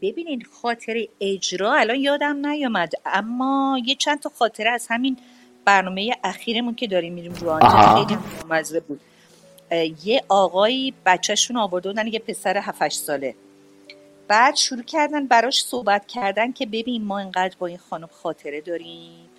ببینید 0.03 0.47
خاطره 0.63 1.09
اجرا 1.21 1.75
الان 1.75 1.97
یادم 1.97 2.47
نیامد 2.47 2.93
اما 3.07 3.79
یه 3.87 3.95
چند 3.95 4.21
تا 4.21 4.31
خاطره 4.39 4.71
از 4.71 4.87
همین 4.91 5.17
برنامه 5.65 6.11
اخیرمون 6.25 6.75
که 6.75 6.87
داریم 6.87 7.13
میریم 7.13 7.33
رو 7.33 7.59
خیلی 7.59 8.19
مزه 8.51 8.81
بود. 8.81 9.01
یه 10.05 10.23
آقایی 10.29 10.95
بچهشون 11.07 11.57
آورده 11.57 11.89
بودن 11.89 12.07
یه 12.07 12.19
پسر 12.19 12.57
7 12.57 12.89
ساله. 12.89 13.35
بعد 14.29 14.57
شروع 14.57 14.83
کردن 14.83 15.27
براش 15.27 15.65
صحبت 15.65 16.07
کردن 16.07 16.53
که 16.53 16.67
ببین 16.67 17.05
ما 17.05 17.19
اینقدر 17.19 17.57
با 17.59 17.67
این 17.67 17.79
خانم 17.79 18.09
خاطره 18.23 18.61
داریم. 18.61 19.32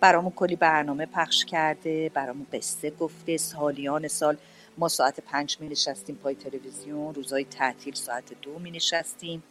برامون 0.00 0.32
کلی 0.36 0.56
برنامه 0.56 1.06
پخش 1.06 1.44
کرده 1.44 2.08
برامون 2.14 2.46
قصه 2.52 2.90
گفته. 2.90 3.36
سالیان 3.36 4.08
سال 4.08 4.36
ما 4.78 4.88
ساعت 4.88 5.20
پنج 5.20 5.56
می 5.60 5.68
نشستیم 5.68 6.16
پای 6.16 6.34
تلویزیون 6.34 7.14
روزای 7.14 7.44
تعطیل 7.44 7.94
ساعت 7.94 8.24
دو 8.42 8.58
می 8.58 8.70
نشستیم. 8.70 9.42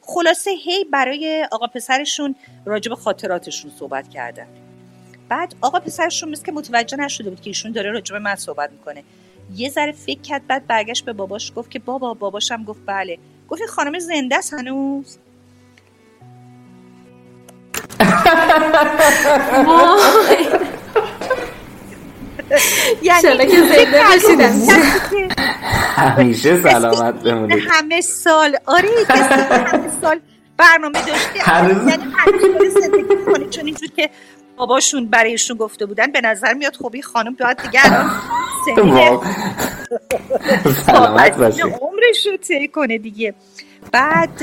خلاصه 0.00 0.50
هی 0.50 0.84
برای 0.84 1.48
آقا 1.52 1.66
پسرشون 1.66 2.34
راجب 2.64 2.94
خاطراتشون 2.94 3.70
صحبت 3.78 4.08
کردن. 4.08 4.46
بعد 5.28 5.54
آقا 5.60 5.80
پسرشون 5.80 6.28
مثل 6.28 6.44
که 6.44 6.52
متوجه 6.52 6.96
نشده 6.96 7.30
بود 7.30 7.40
که 7.40 7.50
ایشون 7.50 7.72
داره 7.72 7.90
راجب 7.90 8.16
من 8.16 8.34
صحبت 8.34 8.70
می‌کنه. 8.70 9.04
یه 9.56 9.70
ذره 9.70 9.92
فکر 9.92 10.20
کرد 10.20 10.46
بعد 10.46 10.66
برگشت 10.66 11.04
به 11.04 11.12
باباش 11.12 11.52
گفت 11.56 11.70
که 11.70 11.78
بابا 11.78 12.14
باباشم 12.14 12.64
گفت 12.64 12.80
بله. 12.86 13.18
گفت 13.48 13.66
خانم 13.66 13.98
زنده 13.98 14.36
است 14.36 14.54
هنوز. 14.54 15.18
یعنی 23.02 23.22
زنده 23.22 24.02
همیشه 25.96 26.62
سلامت 26.62 27.14
بمونید. 27.14 27.62
همه 27.70 28.00
سال. 28.00 28.56
آره 28.66 28.88
همه 29.08 29.90
سال 30.00 30.20
برنامه 30.56 31.02
داشته. 31.06 31.36
یعنی 31.36 31.72
هنوز 32.16 32.72
زندگی 32.74 33.16
کنه 33.26 33.48
چون 33.48 33.66
اینجور 33.66 33.88
که 33.96 34.10
باباشون 34.56 35.06
برایشون 35.06 35.56
گفته 35.56 35.86
بودن 35.86 36.12
به 36.12 36.20
نظر 36.20 36.52
میاد 36.54 36.76
خب 36.76 36.90
این 36.92 37.02
خانم 37.02 37.34
باید 37.34 37.62
دیگه 37.62 37.80
الان 37.84 38.10
سلامت 40.86 41.36
باشید 41.36 41.62
عمرش 41.62 42.26
رو 42.26 42.36
طی 42.36 42.68
کنه 42.68 42.98
دیگه. 42.98 43.34
بعد 43.94 44.42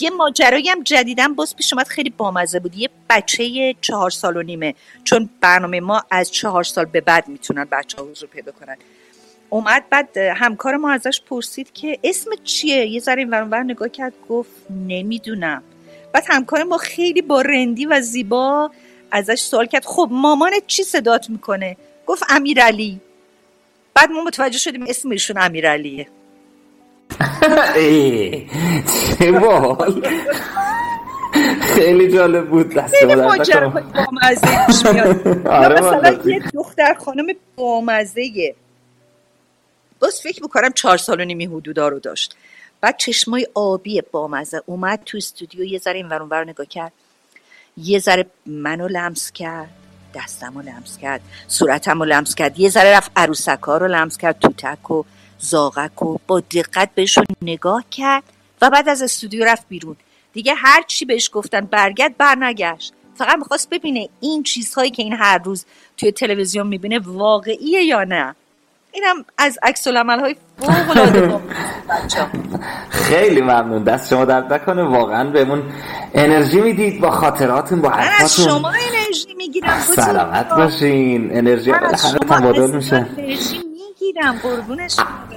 یه 0.00 0.10
ماجرایی 0.10 0.68
هم 0.68 0.82
جدیدن 0.82 1.34
باز 1.34 1.56
پیش 1.56 1.72
اومد 1.72 1.88
خیلی 1.88 2.10
بامزه 2.10 2.60
بود. 2.60 2.76
یه 2.76 2.90
بچه 3.10 3.74
چهار 3.80 4.10
سال 4.10 4.36
و 4.36 4.42
نیمه 4.42 4.74
چون 5.04 5.30
برنامه 5.40 5.80
ما 5.80 6.02
از 6.10 6.30
چهار 6.30 6.64
سال 6.64 6.84
به 6.84 7.00
بعد 7.00 7.28
می‌تونن 7.28 7.64
بچه 7.72 7.96
ها 7.96 8.04
حضور 8.04 8.28
پیدا 8.28 8.52
کنن. 8.52 8.76
اومد 9.50 9.84
بعد 9.90 10.16
همکار 10.16 10.76
ما 10.76 10.90
ازش 10.90 11.20
پرسید 11.20 11.72
که 11.72 11.98
اسم 12.04 12.30
چیه؟ 12.44 12.86
یه 12.86 13.00
ذره 13.00 13.22
این 13.22 13.30
ور 13.30 13.62
نگاه 13.62 13.88
کرد 13.88 14.12
گفت 14.28 14.50
نمی‌دونم. 14.86 15.62
بعد 16.12 16.24
همکار 16.28 16.62
ما 16.62 16.76
خیلی 16.78 17.22
با 17.22 17.40
رندی 17.40 17.86
و 17.86 18.00
زیبا 18.00 18.70
ازش 19.10 19.40
سوال 19.40 19.66
کرد 19.66 19.84
خب 19.84 20.08
مامانت 20.12 20.66
چی 20.66 20.82
صدات 20.82 21.30
می‌کنه؟ 21.30 21.76
گفت 22.06 22.22
امیرعلی. 22.28 23.00
بعد 23.94 24.10
ما 24.10 24.24
متوجه 24.24 24.58
شدیم 24.58 24.84
اسم 24.88 25.10
ایشون 25.10 25.38
امیرعلیه. 25.38 26.08
ای، 27.76 28.46
چه 29.18 29.32
باحال 29.32 30.06
خیلی 31.60 32.12
جالب 32.12 32.48
بود 32.48 32.74
دست 32.74 32.94
خیلی 32.94 33.14
ما 33.14 33.20
درد 33.20 33.38
ماجرا 33.38 33.68
نکنه. 33.68 33.82
بامزه 34.04 34.66
پیش 34.66 34.86
میاد. 34.86 35.28
آره 35.64 35.80
مثلا. 35.80 36.18
یه 36.24 36.42
دختر 36.54 36.94
خانم 36.94 37.26
بامزه 37.56 38.54
باز 40.00 40.20
فکر 40.20 40.42
می‌کنم 40.42 40.72
چهار 40.72 40.96
سال 40.96 41.20
و 41.20 41.24
نیمی 41.24 41.46
حدودا 41.46 41.88
رو 41.88 41.98
داشت. 41.98 42.36
بعد 42.80 42.96
چشمای 42.96 43.46
آبی 43.54 44.02
بامزه 44.12 44.62
اومد 44.66 45.02
تو 45.06 45.16
استودیو 45.16 45.64
یه 45.64 45.78
ذره 45.78 45.96
این 45.96 46.08
ور 46.08 46.20
اون 46.20 46.28
ور 46.28 46.44
نگاه 46.44 46.66
کرد. 46.66 46.92
یه 47.76 47.98
ذره 47.98 48.26
منو 48.46 48.88
لمس 48.88 49.32
کرد 49.32 49.68
دستم 50.14 50.52
رو 50.54 50.62
لمس 50.62 50.98
کرد 50.98 51.20
صورتم 51.48 51.98
رو 51.98 52.04
لمس 52.04 52.34
کرد. 52.34 52.60
یه 52.60 52.68
ذره 52.68 52.96
رفت 52.96 53.10
عروسکا 53.16 53.78
رو 53.78 53.86
لمس 53.86 54.18
کرد 54.18 54.38
توتک 54.38 54.90
و 54.90 55.04
زاغک 55.38 56.02
و 56.02 56.18
با 56.26 56.40
دقت 56.40 56.90
بهشون 56.94 57.24
نگاه 57.42 57.84
کرد 57.90 58.22
و 58.62 58.70
بعد 58.70 58.88
از 58.88 59.02
استودیو 59.02 59.44
رفت 59.44 59.68
بیرون. 59.68 59.96
دیگه 60.32 60.54
هر 60.54 60.82
چی 60.86 61.04
بهش 61.04 61.30
گفتن 61.32 61.60
برگرد 61.60 62.16
برنگشت. 62.16 62.92
فقط 63.14 63.38
می‌خواست 63.38 63.70
ببینه 63.70 64.08
این 64.20 64.42
چیزهایی 64.42 64.90
که 64.90 65.02
این 65.02 65.12
هر 65.12 65.38
روز 65.38 65.64
توی 65.96 66.12
تلویزیون 66.12 66.66
می‌بینه 66.66 66.98
واقعیه 66.98 67.82
یا 67.84 68.04
نه. 68.04 68.34
اینم 68.92 69.24
از 69.38 69.58
عکس 69.62 69.86
العمل 69.86 70.20
های 70.20 70.36
فوق 70.58 70.90
العاده. 70.90 71.40
خیلی 72.90 73.40
ممنون. 73.40 73.84
دست 73.84 74.10
شما 74.10 74.24
درد 74.24 74.52
نکنه. 74.52 74.82
واقعا 74.82 75.30
بهمون 75.30 75.62
انرژی 76.14 76.60
می‌دید 76.60 77.00
با 77.00 77.10
خاطراتون 77.10 77.80
با 77.80 77.88
من 77.88 77.98
از 77.98 78.08
حرفاتون. 78.08 78.44
شما 78.44 78.68
انرژی 78.68 79.34
می‌گیرم. 79.34 79.80
سلامت 79.80 80.48
باشین. 80.48 81.38
انرژی 81.38 81.72
شما 82.02 82.38
تبادل 82.38 82.70
میشه. 82.70 82.96
انرژی 83.18 83.58
می‌گیرم. 83.58 84.38
قربونش 84.42 84.96
برم 84.96 85.27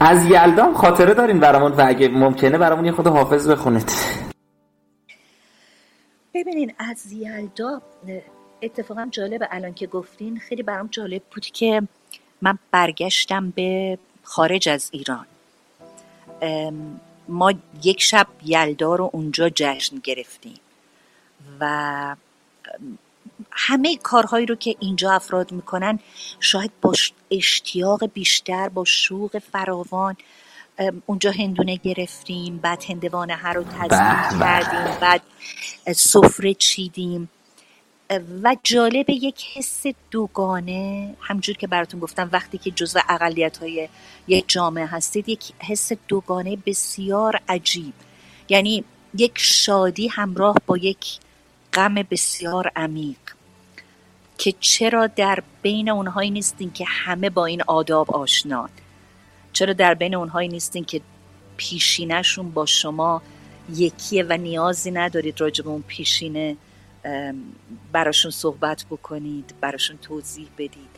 از 0.00 0.26
یلدا 0.26 0.64
هم 0.64 0.74
خاطره 0.74 1.14
دارین 1.14 1.40
برامون 1.40 1.72
و 1.72 1.84
اگه 1.86 2.08
ممکنه 2.08 2.58
برامون 2.58 2.84
یه 2.84 2.92
خود 2.92 3.06
حافظ 3.06 3.48
بخونید. 3.48 3.92
ببینین 6.34 6.72
از 6.78 7.12
یلدا 7.12 7.82
اتفاقا 8.62 9.08
جالب 9.10 9.48
الان 9.50 9.74
که 9.74 9.86
گفتین. 9.86 10.38
خیلی 10.38 10.62
برام 10.62 10.88
جالب 10.90 11.22
بود 11.34 11.46
که 11.46 11.82
من 12.42 12.58
برگشتم 12.70 13.50
به 13.50 13.98
خارج 14.22 14.68
از 14.68 14.90
ایران. 14.92 15.26
ما 17.28 17.52
یک 17.84 18.02
شب 18.02 18.26
یلدا 18.44 18.94
رو 18.94 19.10
اونجا 19.12 19.50
جشن 19.54 19.98
گرفتیم 20.04 20.60
و 21.60 22.16
همه 23.60 23.96
کارهایی 23.96 24.46
رو 24.46 24.54
که 24.54 24.76
اینجا 24.80 25.12
افراد 25.12 25.52
می‌کنن 25.52 25.98
شاید 26.40 26.70
با 26.82 26.92
اشتیاق 27.30 28.06
بیشتر 28.06 28.68
با 28.68 28.84
شوق 28.84 29.38
فراوان 29.52 30.16
اونجا 31.06 31.30
هندونه 31.30 31.76
گرفتیم 31.76 32.56
بعد 32.58 32.84
هندوانه 32.88 33.34
هر 33.34 33.52
رو 33.52 33.64
به. 33.64 33.88
کردیم 34.40 35.00
بعد 35.00 35.22
سفره 35.96 36.54
چیدیم. 36.54 37.28
و 38.42 38.56
جالب 38.62 39.10
یک 39.10 39.44
حس 39.54 39.82
دوگانه 40.10 41.14
همجور 41.20 41.56
که 41.56 41.66
براتون 41.66 42.00
گفتم 42.00 42.28
وقتی 42.32 42.58
که 42.58 42.70
جزو 42.70 43.00
اقلیت 43.08 43.56
های 43.56 43.88
یک 44.28 44.44
جامعه 44.48 44.86
هستید 44.86 45.28
یک 45.28 45.52
حس 45.58 45.92
دوگانه 46.08 46.56
بسیار 46.66 47.40
عجیب. 47.48 47.94
یعنی 48.48 48.84
یک 49.14 49.32
شادی 49.36 50.08
همراه 50.08 50.56
با 50.66 50.76
یک 50.76 51.18
غم 51.72 51.94
بسیار 51.94 52.72
عمیق. 52.76 53.37
که 54.38 54.54
چرا 54.60 55.06
در 55.06 55.42
بین 55.62 55.88
اونهایی 55.88 56.30
نیستین 56.30 56.70
که 56.72 56.84
همه 56.88 57.30
با 57.30 57.46
این 57.46 57.62
آداب 57.66 58.10
آشنان 58.10 58.68
چرا 59.52 59.72
در 59.72 59.94
بین 59.94 60.14
اونهایی 60.14 60.48
نیستین 60.48 60.84
که 60.84 61.00
پیشینهشون 61.56 62.50
با 62.50 62.66
شما 62.66 63.22
یکیه 63.74 64.24
و 64.28 64.36
نیازی 64.36 64.90
ندارید 64.90 65.40
راجع 65.40 65.64
به 65.64 65.70
اون 65.70 65.84
پیشینه 65.86 66.56
براشون 67.92 68.30
صحبت 68.30 68.84
بکنید 68.90 69.54
براشون 69.60 69.96
توضیح 69.96 70.48
بدید؟ 70.58 70.88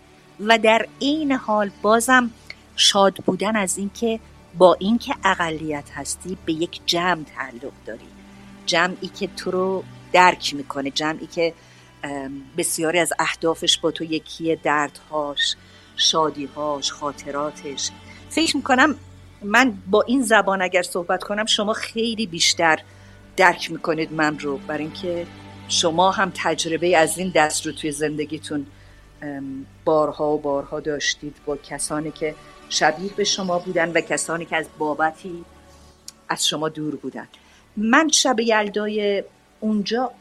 و 0.41 0.59
در 0.59 0.87
این 0.99 1.33
حال 1.33 1.71
بازم 1.83 2.31
شاد 2.77 3.15
بودن 3.15 3.57
از 3.57 3.79
اینکه 3.79 4.21
با 4.59 4.77
اینکه 4.81 5.15
اقلیت 5.25 5.91
هستی 5.95 6.37
به 6.47 6.53
یک 6.53 6.81
جمع 6.87 7.25
تعلق 7.25 7.73
داری. 7.87 8.09
جمعی 8.67 9.09
که 9.09 9.27
تو 9.27 9.51
رو 9.51 9.85
درک 10.13 10.55
می‌کنه 10.55 10.91
جمعی 10.91 11.27
که 11.27 11.55
بسیاری 12.57 12.99
از 12.99 13.13
اهدافش 13.19 13.79
با 13.79 13.91
تو 13.91 14.05
یکیه 14.05 14.57
دردهاش 14.57 15.57
شادیهاش 15.97 16.93
خاطراتش. 16.93 17.91
فکر 18.31 18.57
می‌کنم 18.57 18.97
من 19.43 19.79
با 19.91 20.03
این 20.03 20.23
زبان 20.23 20.63
اگر 20.63 20.83
صحبت 20.83 21.23
کنم 21.23 21.47
شما 21.47 21.73
خیلی 21.73 22.27
بیشتر 22.27 22.79
درک 23.37 23.71
می‌کنید 23.71 24.13
من 24.13 24.39
رو. 24.39 24.57
برای 24.57 24.83
اینکه 24.85 25.27
شما 25.69 26.11
هم 26.11 26.33
تجربه 26.35 26.97
از 26.97 27.19
این 27.19 27.33
دست 27.35 27.67
رو 27.67 27.73
توی 27.73 27.93
زندگیتون 27.93 28.67
بارها 29.85 30.31
و 30.31 30.39
بارها 30.39 30.81
داشتید 30.81 31.37
با 31.47 31.57
کسانی 31.57 32.11
که 32.11 32.35
شبیه 32.69 33.11
به 33.17 33.25
شما 33.25 33.59
بودن 33.59 33.93
و 33.93 34.01
کسانی 34.01 34.45
که 34.45 34.57
از 34.57 34.67
بابتی 34.79 35.45
از 36.29 36.47
شما 36.49 36.69
دور 36.69 36.97
بودن. 36.97 37.29
من 37.77 38.09
شب 38.09 38.41
یلدای 38.41 39.25
اونجا 39.61 40.13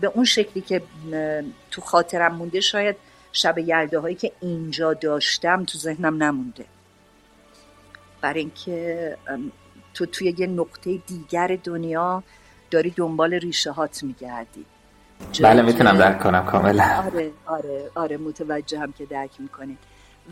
به 0.00 0.06
اون 0.06 0.24
شکلی 0.24 0.62
که 0.62 0.82
تو 1.70 1.80
خاطرم 1.80 2.34
مونده 2.34 2.60
شاید 2.60 2.96
شب 3.32 3.58
یلداهایی 3.58 4.14
که 4.14 4.32
اینجا 4.40 4.94
داشتم 4.94 5.64
تو 5.64 5.78
ذهنم 5.78 6.22
نمونده. 6.22 6.64
برای 8.20 8.40
اینکه 8.40 9.16
تو 9.94 10.06
توی 10.06 10.34
یه 10.38 10.46
نقطه 10.46 10.96
دیگر 10.96 11.58
دنیا 11.64 12.22
داری 12.70 12.90
دنبال 12.90 13.34
ریشه 13.34 13.70
هات 13.70 14.02
میگردی. 14.02 14.64
بله 15.42 15.62
می‌تونم 15.62 15.98
درک 15.98 16.22
کنم 16.22 16.44
کاملا. 16.44 17.02
آره 17.04 17.30
آره 17.46 17.90
آره 17.94 18.16
متوجهم 18.16 18.92
که 18.92 19.06
درک 19.06 19.30
می‌کنه 19.38 19.76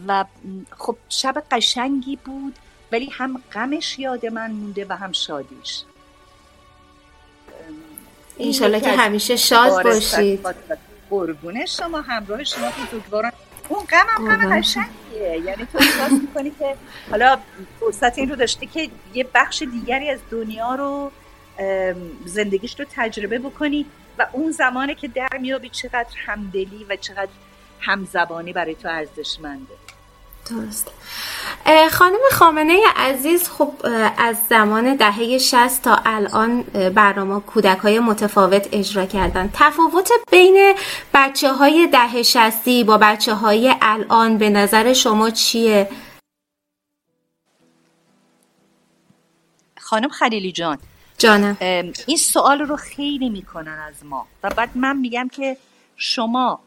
و 0.09 0.25
خب 0.71 0.97
شب 1.09 1.45
قشنگی 1.51 2.17
بود 2.17 2.57
ولی 2.93 3.09
هم 3.13 3.43
غمش 3.53 3.99
یاد 3.99 4.27
من 4.27 4.51
مونده 4.51 4.87
و 4.89 4.93
هم 4.93 5.13
شادیش. 5.13 5.83
این 8.41 8.49
انشالله 8.49 8.79
یکی 8.79 8.91
که 8.91 8.97
همیشه 8.97 9.37
شاد 9.37 9.83
باشید. 9.85 10.43
خاطرات. 10.43 10.79
قربون 11.11 11.67
شما 11.67 12.01
همراه 12.01 12.45
شما 12.45 12.67
بزرگواران 12.71 13.33
اون 13.69 13.85
غم 13.85 14.07
هم 14.09 14.37
غم 14.37 14.61
قشنگیه. 14.61 15.43
یعنی 15.45 15.67
تو 15.73 15.79
احساس 15.79 16.13
می‌کنی 16.13 16.53
که 16.59 16.75
حالا 17.11 17.39
فرصت 17.81 18.19
این 18.19 18.31
رو 18.31 18.37
داشته 18.37 18.67
که 18.67 18.89
یه 19.15 19.27
بخش 19.35 19.63
دیگری 19.63 20.11
از 20.11 20.19
دنیا 20.31 20.75
رو 20.75 21.11
زندگیش 22.25 22.81
رو 22.81 22.87
تجربه 22.97 23.39
بکنی 23.39 23.87
و 24.19 24.27
اون 24.33 24.53
زمانه 24.53 24.95
که 24.95 25.09
در 25.09 25.39
میابی 25.41 25.69
چقدر 25.69 26.11
همدلی 26.27 26.87
و 26.89 26.97
چقدر 26.97 27.31
همزبانی 27.81 28.53
برای 28.53 28.75
تو 28.75 28.89
ارزشمنده. 28.89 29.75
درست. 30.51 30.91
خانم 31.91 32.19
خامنه 32.33 32.81
عزیز 32.97 33.49
خب 33.49 33.73
از 34.19 34.37
زمان 34.49 34.97
دهه 34.97 35.39
60 35.39 35.83
تا 35.83 35.99
الان 36.05 36.63
برنامه 36.95 37.41
کودک 37.41 37.79
های 37.79 37.99
متفاوت 37.99 38.69
اجرا 38.73 39.07
کردن. 39.07 39.51
تفاوت 39.55 40.11
بین 40.31 40.75
بچه 41.15 41.53
های 41.53 41.87
دهه 41.93 42.23
60 42.23 42.69
با 42.87 42.99
بچه 42.99 43.35
های 43.35 43.75
الان 43.83 44.39
به 44.39 44.51
نظر 44.51 44.93
شما 44.93 45.31
چیه؟ 45.31 45.91
خانم 49.81 50.09
خلیلی 50.09 50.53
جان 50.53 50.79
جانم. 51.19 51.57
این 52.07 52.17
سوال 52.17 52.59
رو 52.59 52.77
خیلی 52.77 53.29
می‌کنن 53.29 53.79
از 53.89 54.05
ما. 54.05 54.27
و 54.43 54.51
بعد 54.51 54.71
من 54.75 54.97
میگم 54.97 55.29
که 55.29 55.57
شما 55.97 56.61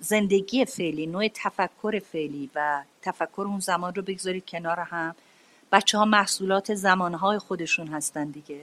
زندگی 0.00 0.64
فعلی 0.64 1.06
نوع 1.06 1.28
تفکر 1.28 1.98
فعلی 2.12 2.50
و 2.54 2.82
تفکر 3.02 3.44
اون 3.46 3.60
زمان 3.60 3.94
رو 3.94 4.02
بگذارید 4.02 4.46
کنار 4.46 4.80
هم. 4.80 5.14
بچه 5.72 5.98
ها 5.98 6.04
محصولات 6.04 6.74
زمانهای 6.74 7.38
خودشون 7.38 7.86
هستن 7.86 8.24
دیگه. 8.24 8.60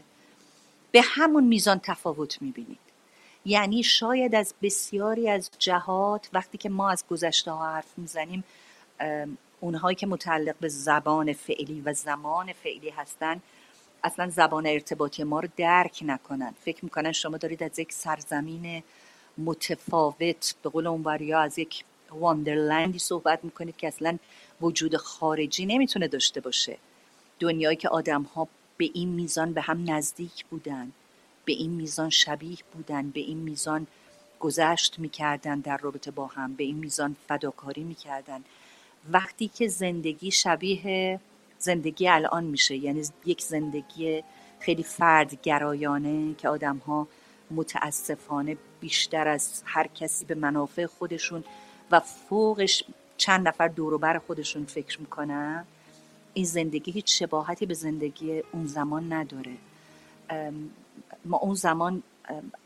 به 0.91 1.01
همون 1.03 1.43
میزان 1.43 1.79
تفاوت 1.83 2.41
می‌بینید. 2.41 2.79
یعنی 3.45 3.83
شاید 3.83 4.35
از 4.35 4.53
بسیاری 4.61 5.29
از 5.29 5.49
جهات 5.59 6.29
وقتی 6.33 6.57
که 6.57 6.69
ما 6.69 6.89
از 6.89 7.03
گذشته 7.09 7.51
ها 7.51 7.73
حرف 7.73 7.97
می‌زنیم 7.97 8.43
اونهایی 9.59 9.95
که 9.95 10.07
متعلق 10.07 10.55
به 10.59 10.67
زبان 10.67 11.33
فعلی 11.33 11.81
و 11.81 11.93
زمان 11.93 12.53
فعلی 12.53 12.89
هستن 12.89 13.41
اصلا 14.03 14.29
زبان 14.29 14.67
ارتباطی 14.67 15.23
ما 15.23 15.39
رو 15.39 15.47
درک 15.57 15.99
نکنن. 16.05 16.53
فکر 16.65 16.85
می‌کنن 16.85 17.11
شما 17.11 17.37
دارید 17.37 17.63
از 17.63 17.79
یک 17.79 17.93
سرزمین 17.93 18.83
متفاوت 19.37 20.55
به 20.63 20.69
قول 20.69 20.87
اونوریا 20.87 21.39
از 21.39 21.59
یک 21.59 21.83
واندرلندی 22.09 22.99
صحبت 22.99 23.39
می‌کنید 23.43 23.77
که 23.77 23.87
اصلا 23.87 24.17
وجود 24.61 24.97
خارجی 24.97 25.65
نمی‌تونه 25.65 26.07
داشته 26.07 26.41
باشه. 26.41 26.77
دنیایی 27.39 27.77
که 27.77 27.89
آدم 27.89 28.21
ها 28.21 28.47
به 28.77 28.89
این 28.93 29.09
میزان 29.09 29.53
به 29.53 29.61
هم 29.61 29.91
نزدیک 29.91 30.45
بودن 30.45 30.91
به 31.45 31.53
این 31.53 31.71
میزان 31.71 32.09
شبیه 32.09 32.57
بودن 32.73 33.09
به 33.09 33.19
این 33.19 33.37
میزان 33.37 33.87
گذشت 34.39 34.99
می‌کردن 34.99 35.59
در 35.59 35.77
رابطه 35.77 36.11
با 36.11 36.27
هم 36.27 36.53
به 36.53 36.63
این 36.63 36.77
میزان 36.77 37.15
فداکاری 37.27 37.83
می‌کردن. 37.83 38.43
وقتی 39.11 39.47
که 39.47 39.67
زندگی 39.67 40.31
شبیه 40.31 41.19
زندگی 41.59 42.07
الان 42.07 42.43
میشه 42.43 42.75
یعنی 42.75 43.03
یک 43.25 43.41
زندگی 43.41 44.23
خیلی 44.59 44.83
فردگرایانه 44.83 46.35
که 46.35 46.49
آدم 46.49 46.77
ها 46.77 47.07
متاسفانه 47.51 48.57
بیشتر 48.79 49.27
از 49.27 49.63
هر 49.65 49.87
کسی 49.87 50.25
به 50.25 50.35
منافع 50.35 50.85
خودشون 50.85 51.43
و 51.91 51.99
فوقش 51.99 52.83
چند 53.17 53.47
نفر 53.47 53.67
دوروبر 53.67 54.17
خودشون 54.17 54.65
فکر 54.65 54.99
می‌کنن. 54.99 55.65
این 56.33 56.45
زندگی 56.45 56.91
هیچ 56.91 57.19
شباهتی 57.19 57.65
به 57.65 57.73
زندگی 57.73 58.43
اون 58.51 58.65
زمان 58.65 59.13
نداره. 59.13 59.57
ما 61.25 61.37
اون 61.37 61.53
زمان 61.53 62.03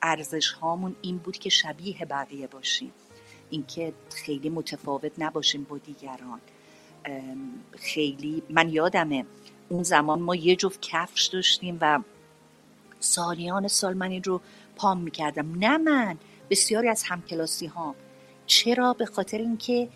ارزش 0.01 0.51
هامون 0.51 0.95
این 1.01 1.17
بود 1.17 1.38
که 1.38 1.49
شبیه 1.49 2.05
بقیه 2.05 2.47
باشیم. 2.47 2.91
اینکه 3.49 3.93
خیلی 4.15 4.49
متفاوت 4.49 5.11
نباشیم 5.17 5.63
با 5.63 5.77
دیگران. 5.77 6.41
خیلی 7.77 8.43
من 8.49 8.69
یادمه 8.69 9.25
اون 9.69 9.83
زمان 9.83 10.21
ما 10.21 10.36
یه 10.36 10.55
جفت 10.55 10.81
کفش 10.81 11.25
داشتیم 11.25 11.77
و 11.81 11.99
سالیان 12.99 13.67
سال 13.67 13.93
من 13.93 14.11
این 14.11 14.23
رو 14.23 14.41
پام 14.76 14.99
می‌کردم. 14.99 15.55
نه 15.59 15.78
من 15.78 16.17
بسیاری 16.49 16.89
از 16.89 17.03
همکلاسی 17.03 17.65
ها 17.65 17.95
چرا؟ 18.45 18.93
به 18.93 19.05
خاطر 19.05 19.38
اینکه 19.38 19.89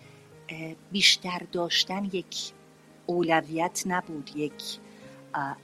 بیشتر 0.92 1.42
داشتن 1.52 2.04
یک 2.04 2.52
اولویت 3.06 3.82
نبود 3.86 4.30
یک 4.36 4.78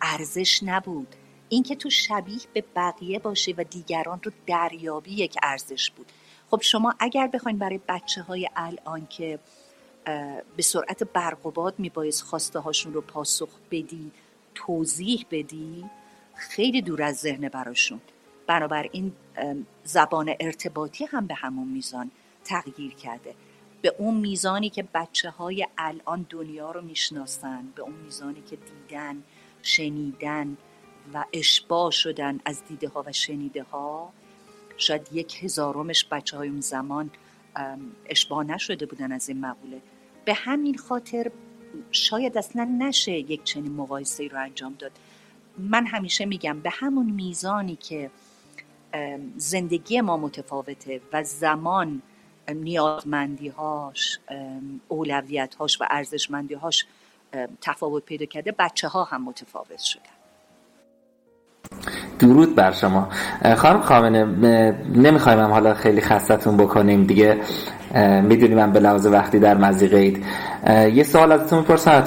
ارزش 0.01 0.63
نبود. 0.63 1.15
اینکه 1.49 1.77
تو 1.77 1.91
شبیه 1.91 2.41
به 2.53 2.65
بقیه 2.77 3.19
باشه 3.19 3.55
و 3.59 3.65
دیگران 3.65 4.21
رو 4.25 4.33
دریابی 4.47 5.11
یک 5.11 5.37
ارزش 5.43 5.91
بود. 5.91 6.13
خب 6.51 6.63
شما 6.63 6.95
اگر 6.99 7.27
بخواین 7.27 7.59
برای 7.59 7.81
بچه 7.89 8.23
های 8.23 8.49
الان 8.57 9.07
که 9.07 9.39
به 10.57 10.63
سرعت 10.63 11.03
برق 11.03 11.47
و 11.47 11.51
باد 11.51 11.75
میبایست 11.79 12.23
خواسته 12.23 12.59
هاشون 12.59 12.93
رو 12.93 13.01
پاسخ 13.01 13.49
بدی 13.71 14.11
توضیح 14.55 15.27
بدی 15.31 15.85
خیلی 16.35 16.83
دور 16.83 17.03
از 17.03 17.17
ذهن 17.17 17.49
براشون. 17.49 18.01
بنابراین 18.47 19.13
زبان 19.85 20.35
ارتباطی 20.41 21.05
هم 21.05 21.27
به 21.27 21.35
همون 21.35 21.69
میزان 21.69 22.11
تغییر 22.45 22.95
کرده. 22.95 23.35
به 23.83 23.95
اون 23.99 24.15
میزانی 24.15 24.71
که 24.71 24.89
بچه 24.95 25.31
های 25.31 25.67
الان 25.79 26.27
دنیا 26.31 26.71
رو 26.71 26.83
می‌شناسن 26.83 27.65
به 27.75 27.83
اون 27.83 27.95
میزانی 27.95 28.43
که 28.51 28.57
دیدن 28.57 29.23
شنیدن 29.63 30.57
و 31.15 31.25
اشباه 31.33 31.91
شدن 31.91 32.41
از 32.45 32.65
دیده 32.69 32.89
ها 32.89 33.05
و 33.07 33.13
شنیده 33.13 33.63
ها 33.63 34.13
شاید 34.77 35.09
یک 35.13 35.45
هزارمش 35.45 36.07
بچه 36.11 36.37
های 36.37 36.49
اون 36.49 36.61
زمان 36.61 37.11
اشباه 38.07 38.45
نشده 38.45 38.87
بودن 38.87 39.13
از 39.13 39.29
این 39.29 39.41
مقوله. 39.41 39.81
به 40.25 40.35
همین 40.35 40.77
خاطر 40.79 41.31
شاید 41.91 42.39
اصلا 42.39 42.77
نشه 42.79 43.13
یک 43.13 43.45
چنین 43.45 43.73
مقایسه 43.73 44.29
رو 44.29 44.41
انجام 44.41 44.75
داد. 44.79 44.93
من 45.59 45.87
همیشه 45.87 46.25
میگم 46.25 46.61
به 46.61 46.71
همون 46.71 47.07
میزانی 47.07 47.77
که 47.77 48.11
زندگی 49.37 50.01
ما 50.01 50.17
متفاوته 50.17 51.01
و 51.13 51.23
زمان 51.23 52.03
نیازمندی 52.55 53.49
هاش 53.49 54.19
اولویت 54.89 55.55
هاش 55.55 55.81
و 55.81 55.85
ارزشمندی 55.91 56.55
هاش 56.55 56.87
تفاوت 57.63 58.05
پیدا 58.05 58.27
کرده. 58.27 58.55
بچه 58.59 58.89
ها 58.89 59.05
هم 59.05 59.25
متفاوت 59.25 59.79
شدن. 59.79 60.03
درود 62.19 62.55
بر 62.55 62.73
شما. 62.73 63.09
خانم 63.57 63.81
خامنه 63.81 64.25
نمی‌خوایم 64.95 65.39
هم 65.39 65.51
حالا 65.51 65.75
خیلی 65.75 66.01
خستتون 66.01 66.57
بکنیم. 66.57 67.05
دیگه 67.05 67.41
می‌دونیم 68.23 68.57
من 68.57 68.73
به 68.73 68.81
لحاظ 68.81 69.07
وقتی 69.07 69.39
در 69.39 69.57
مزیقه 69.57 69.97
اید. 69.97 70.25
یه 70.97 71.03
سوال 71.03 71.33
ازتون 71.33 71.59
می‌پرسم. 71.59 72.05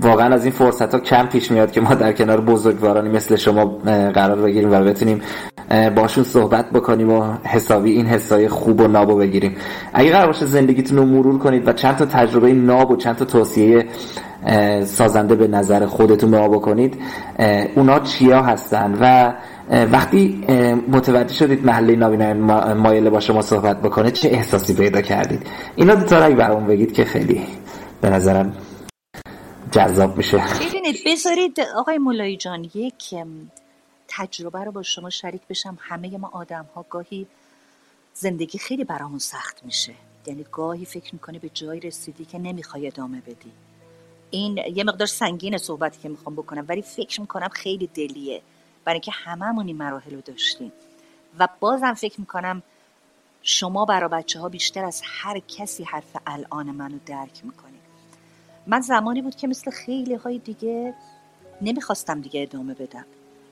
واقعا 0.00 0.34
از 0.34 0.44
این 0.44 0.52
فرصت 0.52 0.94
ها 0.94 1.00
کم 1.00 1.26
پیش 1.26 1.50
میاد 1.50 1.72
که 1.72 1.80
ما 1.80 1.94
در 1.94 2.12
کنار 2.12 2.40
بزرگوارانی 2.40 3.08
مثل 3.08 3.36
شما 3.36 3.66
قرار 4.14 4.42
بگیریم 4.42 4.72
و 4.72 4.80
بتونیم 4.80 5.20
باشون 5.96 6.24
صحبت 6.24 6.70
بکنیم 6.70 7.12
و 7.12 7.34
حسابی 7.44 7.92
این 7.92 8.06
حسای 8.06 8.48
خوب 8.48 8.80
و 8.80 8.88
نابو 8.88 9.16
بگیریم. 9.16 9.56
اگه 9.94 10.12
قرار 10.12 10.26
باشه 10.26 10.46
زندگیتون 10.46 10.98
رو 10.98 11.04
مرور 11.04 11.38
کنید 11.38 11.68
و 11.68 11.72
چند 11.72 11.96
تا 11.96 12.06
تجربه 12.06 12.52
ناب 12.52 12.90
و 12.90 12.96
چند 12.96 13.16
تا 13.16 13.24
توصیه 13.24 13.86
سازنده 14.84 15.34
به 15.34 15.48
نظر 15.48 15.86
خودتون 15.86 16.30
به 16.30 16.48
بکنید 16.48 16.96
اونا 17.74 18.00
چیا 18.00 18.42
هستن؟ 18.42 18.98
و 19.00 19.32
وقتی 19.92 20.44
متوجه 20.88 21.34
شدید 21.34 21.66
محله 21.66 21.96
نابینای 21.96 22.32
مایل 22.74 23.10
با 23.10 23.20
شما 23.20 23.42
صحبت 23.42 23.82
بکنه 23.82 24.10
چه 24.10 24.28
احساسی 24.28 24.74
پیدا 24.74 25.00
کردید؟ 25.00 25.46
اینا 25.76 25.94
دو 25.94 26.04
تا 26.04 26.30
برام 26.30 26.66
بگید 26.66 26.92
که 26.92 27.04
خیلی 27.04 27.40
به 28.00 28.10
نظرم 28.10 28.52
جذاب 29.72 30.16
میشه. 30.16 30.42
ببینید 30.60 30.96
بذارید 31.06 31.60
آقای 31.60 31.98
مولایی 31.98 32.36
جان 32.36 32.70
یک 32.74 33.14
تجربه 34.08 34.64
رو 34.64 34.72
با 34.72 34.82
شما 34.82 35.10
شریک 35.10 35.42
بشم. 35.50 35.78
همه 35.80 36.18
ما 36.18 36.30
آدم 36.32 36.68
ها 36.74 36.86
گاهی 36.90 37.26
زندگی 38.14 38.58
خیلی 38.58 38.84
برامون 38.84 39.18
سخت 39.18 39.64
میشه. 39.64 39.94
یعنی 40.26 40.46
گاهی 40.52 40.84
فکر 40.84 41.14
می‌کنی 41.14 41.38
به 41.38 41.48
جایی 41.48 41.80
رسیدی 41.80 42.24
که 42.24 42.38
نمی‌خوای 42.38 42.86
ادامه 42.86 43.20
بدی. 43.20 43.52
این 44.30 44.56
یه 44.56 44.84
مقدار 44.84 45.06
سنگین 45.06 45.58
صحبتی 45.58 46.00
که 46.02 46.08
می‌خوام 46.08 46.34
بکنم 46.36 46.64
ولی 46.68 46.82
فکر 46.82 47.20
می‌کنم 47.20 47.48
خیلی 47.48 47.86
دلیه. 47.86 48.42
برای 48.84 48.94
اینکه 48.94 49.12
هممون 49.12 49.66
این 49.66 49.76
مراحل 49.76 50.14
رو 50.14 50.20
داشتیم. 50.20 50.72
و 51.38 51.48
بازم 51.60 51.94
فکر 51.94 52.20
می‌کنم 52.20 52.62
شما 53.42 53.84
برای 53.84 54.08
بچه 54.08 54.40
ها 54.40 54.48
بیشتر 54.48 54.84
از 54.84 55.02
هر 55.04 55.38
کسی 55.38 55.84
حرف 55.84 56.16
الان 56.26 56.70
منو 56.70 56.98
درک 57.06 57.40
می‌کنید. 57.44 57.71
من 58.66 58.80
زمانی 58.80 59.22
بود 59.22 59.36
که 59.36 59.46
مثل 59.48 59.70
خیلی 59.70 60.14
های 60.14 60.38
دیگه 60.38 60.94
نمی‌خواستم 61.62 62.20
دیگه 62.20 62.42
ادامه 62.42 62.74
بدم. 62.74 63.04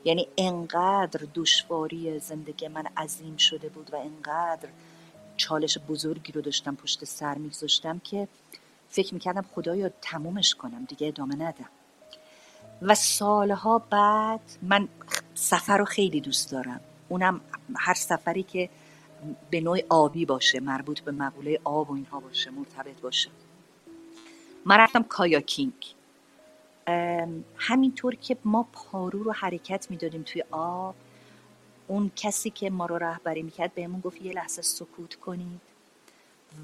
یعنی 0.04 0.28
انقدر 0.38 1.20
دشواری 1.34 2.18
زندگی 2.18 2.68
من 2.68 2.84
عظیم 2.96 3.36
شده 3.36 3.68
بود 3.68 3.90
و 3.92 3.96
انقدر 3.96 4.68
چالش 5.36 5.78
بزرگی 5.88 6.32
رو 6.32 6.40
داشتم 6.40 6.74
پشت 6.74 7.04
سر 7.04 7.34
میگذاشتم 7.34 7.98
که 7.98 8.28
فکر 8.88 9.14
می‌کردم 9.14 9.44
خدایا 9.54 9.90
تمومش 10.02 10.54
کنم 10.54 10.84
دیگه 10.84 11.08
ادامه 11.08 11.34
ندم. 11.34 11.68
و 12.82 12.94
سالها 12.94 13.78
بعد 13.78 14.40
من 14.62 14.88
سفر 15.34 15.78
رو 15.78 15.84
خیلی 15.84 16.20
دوست 16.20 16.50
دارم. 16.52 16.80
اونم 17.08 17.40
هر 17.76 17.94
سفری 17.94 18.42
که 18.42 18.68
به 19.50 19.60
نوع 19.60 19.78
آبی 19.88 20.24
باشه 20.24 20.60
مربوط 20.60 21.00
به 21.00 21.12
مقوله 21.12 21.60
آب 21.64 21.90
و 21.90 21.94
اینها 21.94 22.20
باشه 22.20 22.50
مرتبط 22.50 23.00
باشه. 23.00 23.30
من 24.66 24.76
رفتم 24.76 25.02
کایاکینگ. 25.02 25.94
همینطور 27.56 28.14
که 28.14 28.36
ما 28.44 28.68
پارو 28.72 29.22
رو 29.22 29.32
حرکت 29.32 29.90
می‌دادیم 29.90 30.22
توی 30.22 30.44
آب 30.50 30.94
اون 31.88 32.10
کسی 32.16 32.50
که 32.50 32.70
ما 32.70 32.86
رو 32.86 32.98
رهبری 32.98 33.42
می‌کرد 33.42 33.74
بهمون 33.74 34.00
گفت 34.00 34.22
یه 34.22 34.32
لحظه 34.32 34.62
سکوت 34.62 35.14
کنید 35.14 35.60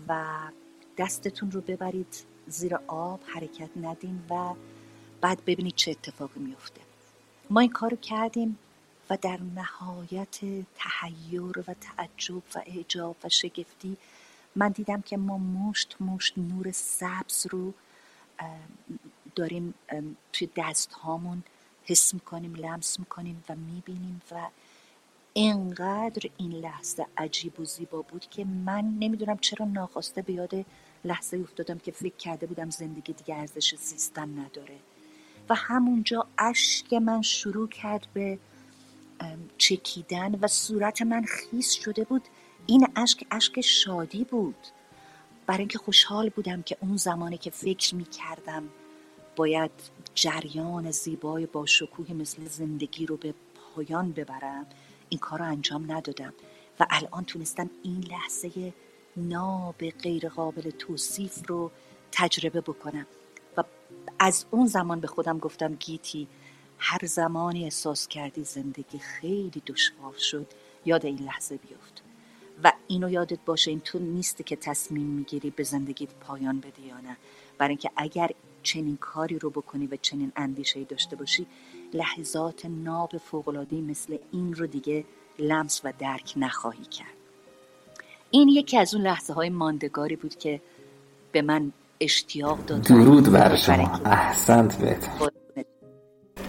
و 0.09 0.25
دستتون 0.99 1.51
رو 1.51 1.61
ببرید 1.61 2.25
زیر 2.47 2.75
آب 2.87 3.21
حرکت 3.27 3.71
ندین 3.83 4.23
و 4.31 4.55
بعد 5.21 5.45
ببینید 5.47 5.75
چه 5.75 5.91
اتفاقی 5.91 6.41
میفته 6.41 6.81
ما 7.51 7.61
این 7.61 7.71
کارو 7.71 7.97
کردیم 7.97 8.59
و 9.11 9.19
در 9.23 9.39
نهایت 9.55 10.39
تحیر 10.75 11.59
و 11.59 11.75
تعجب 11.81 12.43
و 12.55 12.63
اعجاب 12.67 13.17
و 13.25 13.29
شگفتی 13.29 13.97
من 14.57 14.69
دیدم 14.69 15.01
که 15.01 15.17
ما 15.17 15.39
مشت 15.39 15.97
مشت 16.01 16.39
نور 16.39 16.73
سبز 16.73 17.47
رو 17.51 17.75
داریم 19.35 19.75
توی 20.33 20.49
دست 20.57 20.93
هامون 20.93 21.43
حس 21.85 22.15
می‌کنیم 22.15 22.55
لمس 22.55 22.99
می‌کنیم 22.99 23.45
و 23.49 23.55
می‌بینیم 23.57 24.23
و 24.31 24.49
اینقدر 25.33 26.31
این 26.37 26.53
لحظه 26.53 27.07
عجیب 27.17 27.61
و 27.61 27.65
زیبا 27.65 28.03
بود 28.03 28.27
که 28.31 28.45
من 28.45 28.85
نمی‌دونم 29.01 29.39
چرا 29.39 29.67
ناخواسته 29.67 30.23
به 30.23 30.33
یاد 30.33 30.67
لحظه 31.05 31.37
افتادم 31.37 31.79
که 31.79 31.93
فکر 31.93 32.17
کرده 32.17 32.47
بودم 32.47 32.71
زندگی 32.71 33.13
دیگه 33.13 33.35
ارزش 33.35 33.75
زیستن 33.75 34.39
نداره. 34.39 34.79
و 35.49 35.55
همونجا 35.55 36.27
اشک 36.39 36.93
من 36.93 37.23
شروع 37.23 37.69
کرد 37.69 38.07
به 38.15 38.39
چکیدن 39.59 40.35
و 40.35 40.47
صورت 40.47 41.03
من 41.03 41.25
خیس 41.25 41.73
شده 41.73 42.05
بود. 42.05 42.23
این 42.67 42.89
اشک 42.97 43.27
اشک 43.31 43.61
شادی 43.61 44.25
بود. 44.25 44.67
برای 45.47 45.59
اینکه 45.59 45.79
خوشحال 45.79 46.29
بودم 46.29 46.63
که 46.63 46.77
اون 46.81 46.97
زمانی 46.97 47.39
که 47.39 47.51
فکر 47.51 47.95
می 47.95 48.05
کردم 48.05 48.69
باید 49.37 49.71
جریان 50.15 50.91
زیبای 50.91 51.47
با 51.47 51.67
شکوه 51.67 52.13
مثل 52.13 52.45
زندگی 52.45 53.07
رو 53.07 53.17
به 53.17 53.35
پایان 53.55 54.13
ببرم 54.13 54.67
این 55.09 55.21
کار 55.21 55.39
رو 55.39 55.45
انجام 55.45 55.93
ندادم 55.93 56.35
و 56.81 56.87
الان 56.91 57.25
تونستم 57.25 57.71
این 57.83 58.05
لحظه 58.05 58.73
ناب 59.17 59.91
غیر 59.91 60.29
قابل 60.29 60.71
توصیف 60.71 61.49
رو 61.49 61.71
تجربه 62.13 62.61
بکنم. 62.61 63.07
و 63.57 63.65
از 64.19 64.47
اون 64.51 64.67
زمان 64.67 65.01
به 65.01 65.07
خودم 65.07 65.39
گفتم 65.39 65.75
گیتی 65.75 66.29
هر 66.79 67.07
زمانی 67.07 67.65
احساس 67.65 68.09
کردی 68.09 68.45
زندگی 68.45 68.99
خیلی 68.99 69.63
دشوار 69.67 70.15
شد 70.19 70.47
یاد 70.85 71.07
این 71.07 71.19
لحظه 71.19 71.57
بیفت. 71.57 72.06
و 72.65 72.73
اینو 72.87 73.11
یادت 73.11 73.39
باشه 73.47 73.71
این 73.71 73.81
تو 73.81 73.99
نیست 73.99 74.47
که 74.47 74.57
تصمیم 74.57 75.07
می‌گیری 75.07 75.51
به 75.51 75.63
زندگیت 75.63 76.11
پایان 76.21 76.61
بدی 76.61 76.83
یا 76.83 77.01
نه. 77.01 77.17
برای 77.59 77.69
اینکه 77.69 77.91
اگر 77.97 78.31
چنین 78.63 78.97
کاری 78.97 79.39
رو 79.39 79.51
بکنی 79.51 79.87
و 79.87 79.97
چنین 80.03 80.33
اندیشه 80.37 80.85
داشته 80.85 81.17
باشی 81.17 81.47
لحظات 81.95 82.67
ناب 82.67 83.17
فوقلادهی 83.17 83.81
مثل 83.81 84.19
این 84.33 84.55
رو 84.55 84.67
دیگه 84.67 85.05
لمس 85.39 85.81
و 85.85 85.93
درک 85.99 86.33
نخواهی 86.37 86.85
کرد. 86.85 87.17
این 88.31 88.49
یکی 88.49 88.79
از 88.79 88.95
اون 88.95 89.05
لحظه 89.05 89.33
های 89.33 89.51
ماندگاری 89.51 90.17
بود 90.17 90.35
که 90.35 90.61
به 91.33 91.43
من 91.43 91.73
اشتیاق 92.01 92.67
داد. 92.67 92.83
درود 92.83 93.33
بر 93.33 93.57
شما. 93.57 94.01
احسنت 94.05 94.79
بهت. 94.79 95.33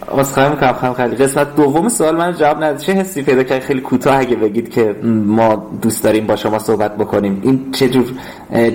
خواهی 0.06 0.50
می‌کنم 0.50 0.72
خواهم 0.72 0.94
خیلی 0.94 1.16
قسمت 1.16 1.56
دوم 1.56 1.88
سوال 1.88 2.16
من 2.16 2.32
جواب 2.32 2.56
نداد. 2.56 2.78
چه 2.78 2.92
حسی 2.92 3.22
پیدا 3.22 3.42
کرد؟ 3.42 3.62
خیلی 3.62 3.80
کوتاه 3.80 4.18
اگه 4.18 4.36
بگید 4.36 4.70
که 4.70 4.92
ما 5.26 5.78
دوست 5.82 6.04
داریم 6.04 6.26
با 6.26 6.36
شما 6.36 6.58
صحبت 6.58 6.96
بکنیم. 6.96 7.40
این 7.44 7.72
چه 7.72 7.88
جور 7.88 8.12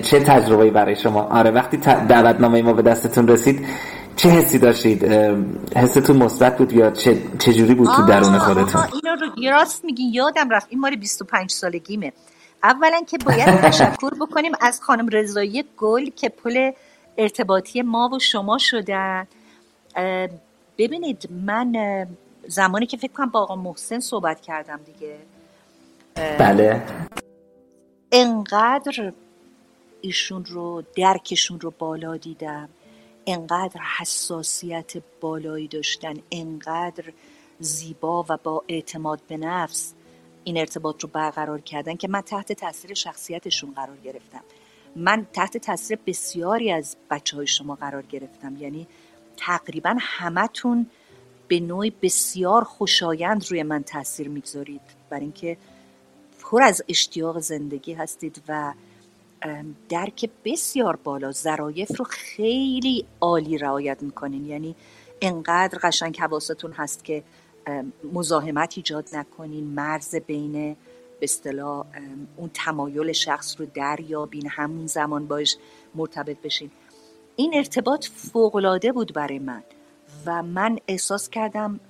چه 0.02 0.20
تجربه‌ای 0.20 0.70
برای 0.70 0.96
شما؟ 0.96 1.22
آره 1.22 1.50
وقتی 1.50 1.76
دعوتنامه 2.08 2.62
ما 2.62 2.72
به 2.72 2.82
دستتون 2.82 3.28
رسید 3.28 3.66
چه 4.16 4.28
حسی 4.28 4.58
داشتید؟ 4.58 5.04
حستون 5.76 6.16
مثبت 6.16 6.58
بود 6.58 6.72
یا 6.72 6.90
چه, 6.90 7.18
چه 7.38 7.52
جوری 7.52 7.74
بود 7.74 7.88
تو 7.96 8.06
درون 8.06 8.38
خودتون؟ 8.38 8.80
اینا 8.80 9.14
رو 9.14 9.50
راست 9.58 9.84
میگی. 9.84 10.04
یادم 10.04 10.50
رفت. 10.50 10.66
این 10.70 10.80
مال 10.80 10.96
25 10.96 11.50
سالگیمه. 11.50 12.12
اولا 12.62 13.00
که 13.06 13.18
باید 13.26 13.60
تشکر 13.60 14.10
بکنیم 14.20 14.52
از 14.60 14.80
خانم 14.82 15.08
رضایی 15.12 15.64
گل 15.76 16.10
که 16.16 16.28
پل 16.28 16.70
ارتباطی 17.18 17.82
ما 17.82 18.08
و 18.08 18.18
شما 18.18 18.58
شدن. 18.58 19.26
ببینید 20.78 21.28
من 21.30 22.06
زمانی 22.46 22.86
که 22.86 22.96
فکر 22.96 23.12
کنم 23.12 23.30
با 23.30 23.40
آقا 23.40 23.56
محسن 23.56 24.00
صحبت 24.00 24.40
کردم 24.40 24.80
دیگه 24.86 25.18
بله. 26.38 26.82
انقدر 28.12 29.12
ایشون 30.00 30.44
رو 30.44 30.82
درکشون 30.96 31.60
رو 31.60 31.72
بالا 31.78 32.16
دیدم 32.16 32.68
انقدر 33.26 33.80
حساسیت 33.98 34.92
بالایی 35.20 35.68
داشتن 35.68 36.14
انقدر 36.32 37.04
زیبا 37.58 38.24
و 38.28 38.38
با 38.42 38.64
اعتماد 38.68 39.20
به 39.28 39.36
نفس 39.36 39.94
این 40.44 40.58
ارتباط 40.58 41.02
رو 41.02 41.08
برقرار 41.12 41.60
کردن 41.60 41.96
که 41.96 42.08
من 42.08 42.20
تحت 42.20 42.52
تاثیر 42.52 42.94
شخصیتشون 42.94 43.72
قرار 43.74 43.96
گرفتم. 43.96 44.40
من 44.96 45.26
تحت 45.32 45.56
تاثیر 45.56 45.98
بسیاری 46.06 46.72
از 46.72 46.96
بچه 47.10 47.36
های 47.36 47.46
شما 47.46 47.74
قرار 47.74 48.02
گرفتم. 48.02 48.56
یعنی 48.56 48.86
تقریبا 49.36 49.96
همتون 50.00 50.86
به 51.48 51.60
نوعی 51.60 51.92
بسیار 52.02 52.64
خوشایند 52.64 53.50
روی 53.50 53.62
من 53.62 53.82
تاثیر 53.82 54.28
می‌گذارید. 54.28 54.80
بر 55.10 55.20
اینکه 55.20 55.56
پر 56.42 56.62
از 56.62 56.82
اشتیاق 56.88 57.38
زندگی 57.38 57.92
هستید 57.92 58.42
و 58.48 58.72
درک 59.88 60.30
بسیار 60.44 60.96
بالا 60.96 61.32
ظرایف 61.32 61.98
رو 61.98 62.04
خیلی 62.04 63.04
عالی 63.20 63.58
رعایت 63.58 64.02
می‌کنین. 64.02 64.46
یعنی 64.46 64.76
انقدر 65.22 65.78
قشنگ 65.82 66.16
حواستون 66.20 66.72
هست 66.72 67.04
که 67.04 67.22
مزاحمت 68.12 68.72
ایجاد 68.76 69.08
نکنین 69.12 69.64
مرز 69.64 70.14
بین 70.14 70.52
به 71.20 71.22
اصطلاح 71.22 71.86
اون 72.36 72.50
تمایل 72.54 73.12
شخص 73.12 73.60
رو 73.60 73.66
دریابین 73.66 74.48
همون 74.48 74.86
زمان 74.86 75.26
باش 75.26 75.56
مرتبط 75.94 76.36
بشین. 76.42 76.70
این 77.36 77.54
ارتباط 77.54 78.06
فوقلاده 78.06 78.92
بود 78.92 79.12
برای 79.12 79.38
من 79.38 79.62
و 80.26 80.42
من 80.42 80.78
احساس 80.88 81.28
کردم 81.28 81.80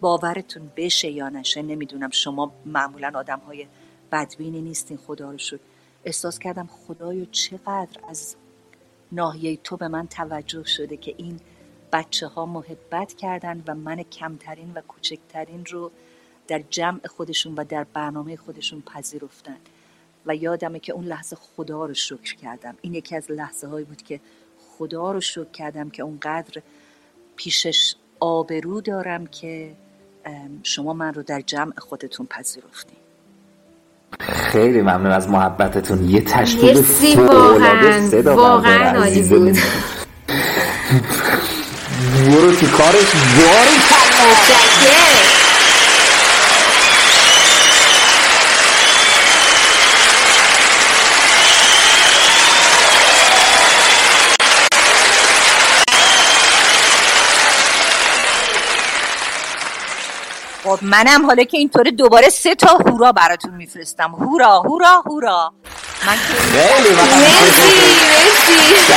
باورتون 0.00 0.70
بشه 0.76 1.10
یا 1.10 1.28
نشه 1.28 1.62
نمی‌دونم. 1.62 2.10
شما 2.10 2.52
معمولا 2.66 3.12
آدم 3.14 3.38
های 3.38 3.66
بدبینی 4.12 4.60
نیستین 4.60 4.96
خدا 4.96 5.30
رو 5.30 5.38
شد 5.38 5.60
احساس 6.04 6.38
کردم 6.38 6.66
خدایا 6.66 7.24
چقدر 7.24 8.00
از 8.08 8.36
ناحیه 9.12 9.56
تو 9.56 9.76
به 9.76 9.88
من 9.88 10.06
توجه 10.06 10.64
شده 10.64 10.96
که 10.96 11.14
این 11.16 11.40
بچه 11.92 12.26
ها 12.26 12.46
محبت 12.46 13.14
کردن 13.14 13.62
و 13.66 13.74
من 13.74 14.02
کمترین 14.02 14.72
و 14.74 14.80
کوچکترین 14.80 15.66
رو 15.66 15.90
در 16.48 16.62
جمع 16.70 17.06
خودشون 17.06 17.54
و 17.54 17.64
در 17.64 17.84
برنامه 17.84 18.36
خودشون 18.36 18.80
پذیرفتن. 18.80 19.56
و 20.26 20.34
یادمه 20.34 20.78
که 20.78 20.92
اون 20.92 21.04
لحظه 21.04 21.36
خدا 21.36 21.86
رو 21.86 21.94
شکر 21.94 22.36
کردم. 22.36 22.76
این 22.80 22.94
یکی 22.94 23.16
از 23.16 23.30
لحظه 23.30 23.66
هایی 23.66 23.84
بود 23.84 24.02
که 24.02 24.20
خدا 24.78 25.12
رو 25.12 25.20
شکر 25.20 25.50
کردم 25.52 25.90
که 25.90 26.02
اونقدر 26.02 26.62
پیشش 27.36 27.94
آبرو 28.20 28.80
دارم 28.80 29.26
که 29.26 29.70
شما 30.62 30.92
من 30.92 31.14
رو 31.14 31.22
در 31.22 31.40
جمع 31.40 31.72
خودتون 31.78 32.26
پذیرفتین. 32.26 32.96
خیلی 34.20 34.82
ممنون 34.82 35.12
از 35.12 35.28
محبتتون. 35.28 36.10
یه 36.10 36.20
تشکیل 36.20 36.82
فوق‌العاده 36.82 38.06
صدا 38.06 38.36
واقعا 38.36 38.98
عالی 38.98 39.22
بود. 39.22 39.58
برو 42.26 42.52
تو 42.52 42.66
کارش 42.66 43.12
باری 43.36 43.78
خب 60.68 60.78
منم 60.82 61.26
حالا 61.26 61.44
که 61.44 61.58
اینطوری 61.58 61.90
دوباره 61.90 62.28
سه 62.28 62.54
تا 62.54 62.66
هورا 62.68 63.12
براتون 63.12 63.54
میفرستم. 63.54 64.10
هورا 64.10 64.60
هورا 64.60 65.02
هورا. 65.06 65.52
من 66.06 66.16
خیلی 66.16 66.94
مرسی 66.94 67.12
مرسی. 67.16 68.92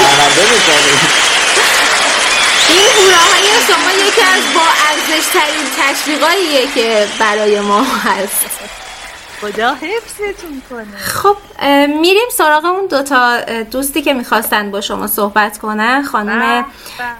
این 2.69 2.87
هوراهای 2.97 3.47
شما 3.67 3.91
یکی 4.07 4.21
از 4.21 4.53
با 4.55 4.61
ارزش 4.89 5.25
ترین 5.33 5.65
تشویقاییه 5.77 6.67
که 6.75 7.07
برای 7.19 7.59
ما 7.59 7.83
هست. 7.83 8.45
خدا 9.41 9.73
حفظتون 9.73 10.61
کنه. 10.69 10.97
خب 10.97 11.37
میریم 11.87 12.27
سراغ 12.37 12.65
اون 12.65 12.87
دوتا 12.87 13.41
دوستی 13.63 14.01
که 14.01 14.13
می‌خواستن 14.13 14.71
با 14.71 14.81
شما 14.81 15.07
صحبت 15.07 15.57
کنن. 15.57 16.03
خانم 16.03 16.65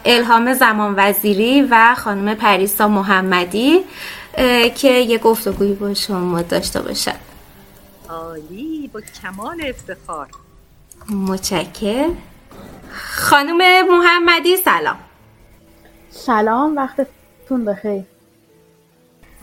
الهام 0.06 0.54
زمان 0.54 0.93
وزیری 0.97 1.68
و 1.72 1.95
خانم 2.04 2.36
پریسا 2.36 2.88
محمدی. 2.88 3.84
که 4.76 4.88
یه 4.88 5.18
گفتگویی 5.18 5.74
با 5.74 5.94
شما 5.94 6.42
داشته 6.42 6.82
باشن 6.82 7.16
عالی 8.10 8.90
با 8.94 9.02
کمال 9.02 9.62
افتخار. 9.66 10.28
متشکر 11.10 12.10
خانم 12.92 13.88
محمدی 13.88 14.58
سلام. 14.58 14.98
سلام 16.10 16.76
وقتتون 16.76 17.66
بخیر. 17.66 18.04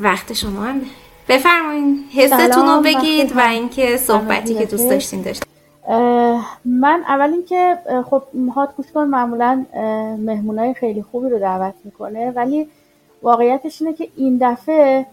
وقت 0.01 0.32
شما 0.32 0.62
هم. 0.64 0.80
بفرمایید 1.28 2.11
حستون 2.14 2.66
رو 2.66 2.82
بگید 2.82 3.36
و 3.36 3.41
اینکه 3.41 3.97
صحبتی 3.97 4.55
که 4.55 4.66
دوست 4.66 4.91
داشتین 4.91 5.22
داشت 5.22 5.43
من 6.64 7.05
اول 7.09 7.32
اینکه 7.32 7.78
خب 8.11 8.22
هات 8.55 8.76
گوش 8.76 8.86
کن 8.95 9.05
معمولا 9.05 9.66
مهمونای 10.18 10.74
خیلی 10.74 11.03
خوبی 11.03 11.28
رو 11.28 11.39
دعوت 11.39 11.74
می‌کنه 11.84 12.30
ولی 12.30 12.68
واقعیتش 13.22 13.82
اینه 13.82 13.94
که 13.94 14.08
این 14.16 14.38
دفعه 14.40 15.06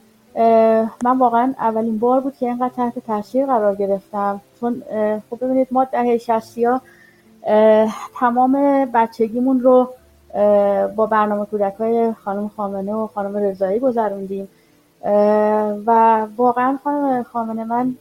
من 1.04 1.18
واقعا 1.18 1.54
اولین 1.60 2.00
بار 2.00 2.20
بود 2.20 2.38
که 2.38 2.46
اینقدر 2.46 2.74
تحت 2.76 3.00
تاثیر 3.00 3.46
قرار 3.46 3.76
گرفتم. 3.76 4.42
چون 4.60 4.84
خب 5.30 5.46
ببینید 5.46 5.68
ما 5.72 5.84
دهه 5.84 6.18
شستی 6.18 6.66
ها 6.66 6.82
تمام 8.20 8.86
بچگیمون 8.94 9.60
رو 9.60 9.90
با 10.96 11.06
برنامه 11.06 11.46
کودک 11.46 11.74
های 11.74 12.14
خانم 12.14 12.52
خامنه 12.58 12.94
و 12.94 13.08
خانم 13.08 13.38
رضایی 13.38 13.80
گذروندیم. 13.80 14.48
و 15.86 16.20
واقعا 16.38 16.80
خانم 16.84 17.24
خامنه 17.24 17.64
من 17.64 17.96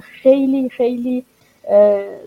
خیلی 0.00 0.68
خیلی 0.68 1.24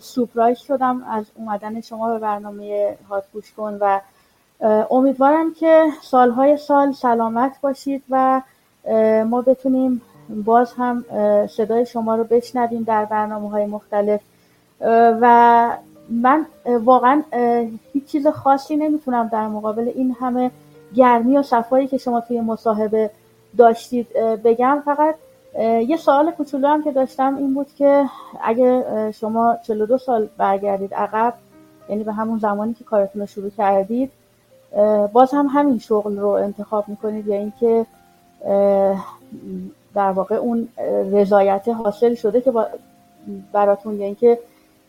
سپرایز 0.01 0.57
شدم 0.57 1.03
از 1.03 1.25
اومدن 1.35 1.81
شما 1.81 2.13
به 2.13 2.19
برنامه 2.19 2.97
هات 3.09 3.23
گوش 3.33 3.53
کن 3.53 3.77
و 3.81 3.99
امیدوارم 4.61 5.53
که 5.53 5.85
سالهای 6.01 6.57
سال 6.57 6.91
سلامت 6.91 7.61
باشید 7.61 8.03
و 8.09 8.41
ما 9.25 9.41
بتونیم 9.41 10.01
باز 10.29 10.73
هم 10.73 11.05
صدای 11.47 11.85
شما 11.85 12.15
رو 12.15 12.23
بشنویم 12.23 12.83
در 12.83 13.05
برنامه 13.05 13.49
های 13.49 13.65
مختلف 13.65 14.21
و 15.21 15.77
من 16.09 16.45
واقعا 16.65 17.23
هیچ 17.93 18.05
چیز 18.05 18.27
خاصی 18.27 18.75
نمی‌تونم 18.75 19.27
در 19.27 19.47
مقابل 19.47 19.91
این 19.95 20.15
همه 20.19 20.51
گرمی 20.95 21.37
و 21.37 21.43
صفایی 21.43 21.87
که 21.87 21.97
شما 21.97 22.21
توی 22.21 22.41
مصاحبه 22.41 23.09
داشتید 23.57 24.13
بگم. 24.43 24.81
فقط 24.85 25.15
یه 25.87 25.97
سوال 25.97 26.31
کوچولو 26.31 26.67
هم 26.67 26.83
که 26.83 26.91
داشتم 26.91 27.37
این 27.37 27.53
بود 27.53 27.67
که 27.77 28.05
اگه 28.43 28.83
شما 29.11 29.57
42 29.63 29.97
سال 29.97 30.29
برگردید 30.37 30.93
عقب 30.93 31.33
یعنی 31.89 32.03
به 32.03 32.13
همون 32.13 32.39
زمانی 32.39 32.73
که 32.73 32.83
کارتون 32.83 33.21
رو 33.21 33.27
شروع 33.27 33.49
کردید 33.49 34.11
باز 35.13 35.31
هم 35.33 35.47
همین 35.53 35.79
شغل 35.79 36.17
رو 36.17 36.27
انتخاب 36.27 36.87
می‌کنید 36.87 37.27
یا 37.27 37.35
اینکه 37.35 37.85
در 39.93 40.11
واقع 40.11 40.35
اون 40.35 40.67
رضایت 41.11 41.67
حاصل 41.67 42.15
شده 42.15 42.41
که 42.41 42.53
براتون 43.51 43.99
یا 43.99 44.05
اینکه 44.05 44.39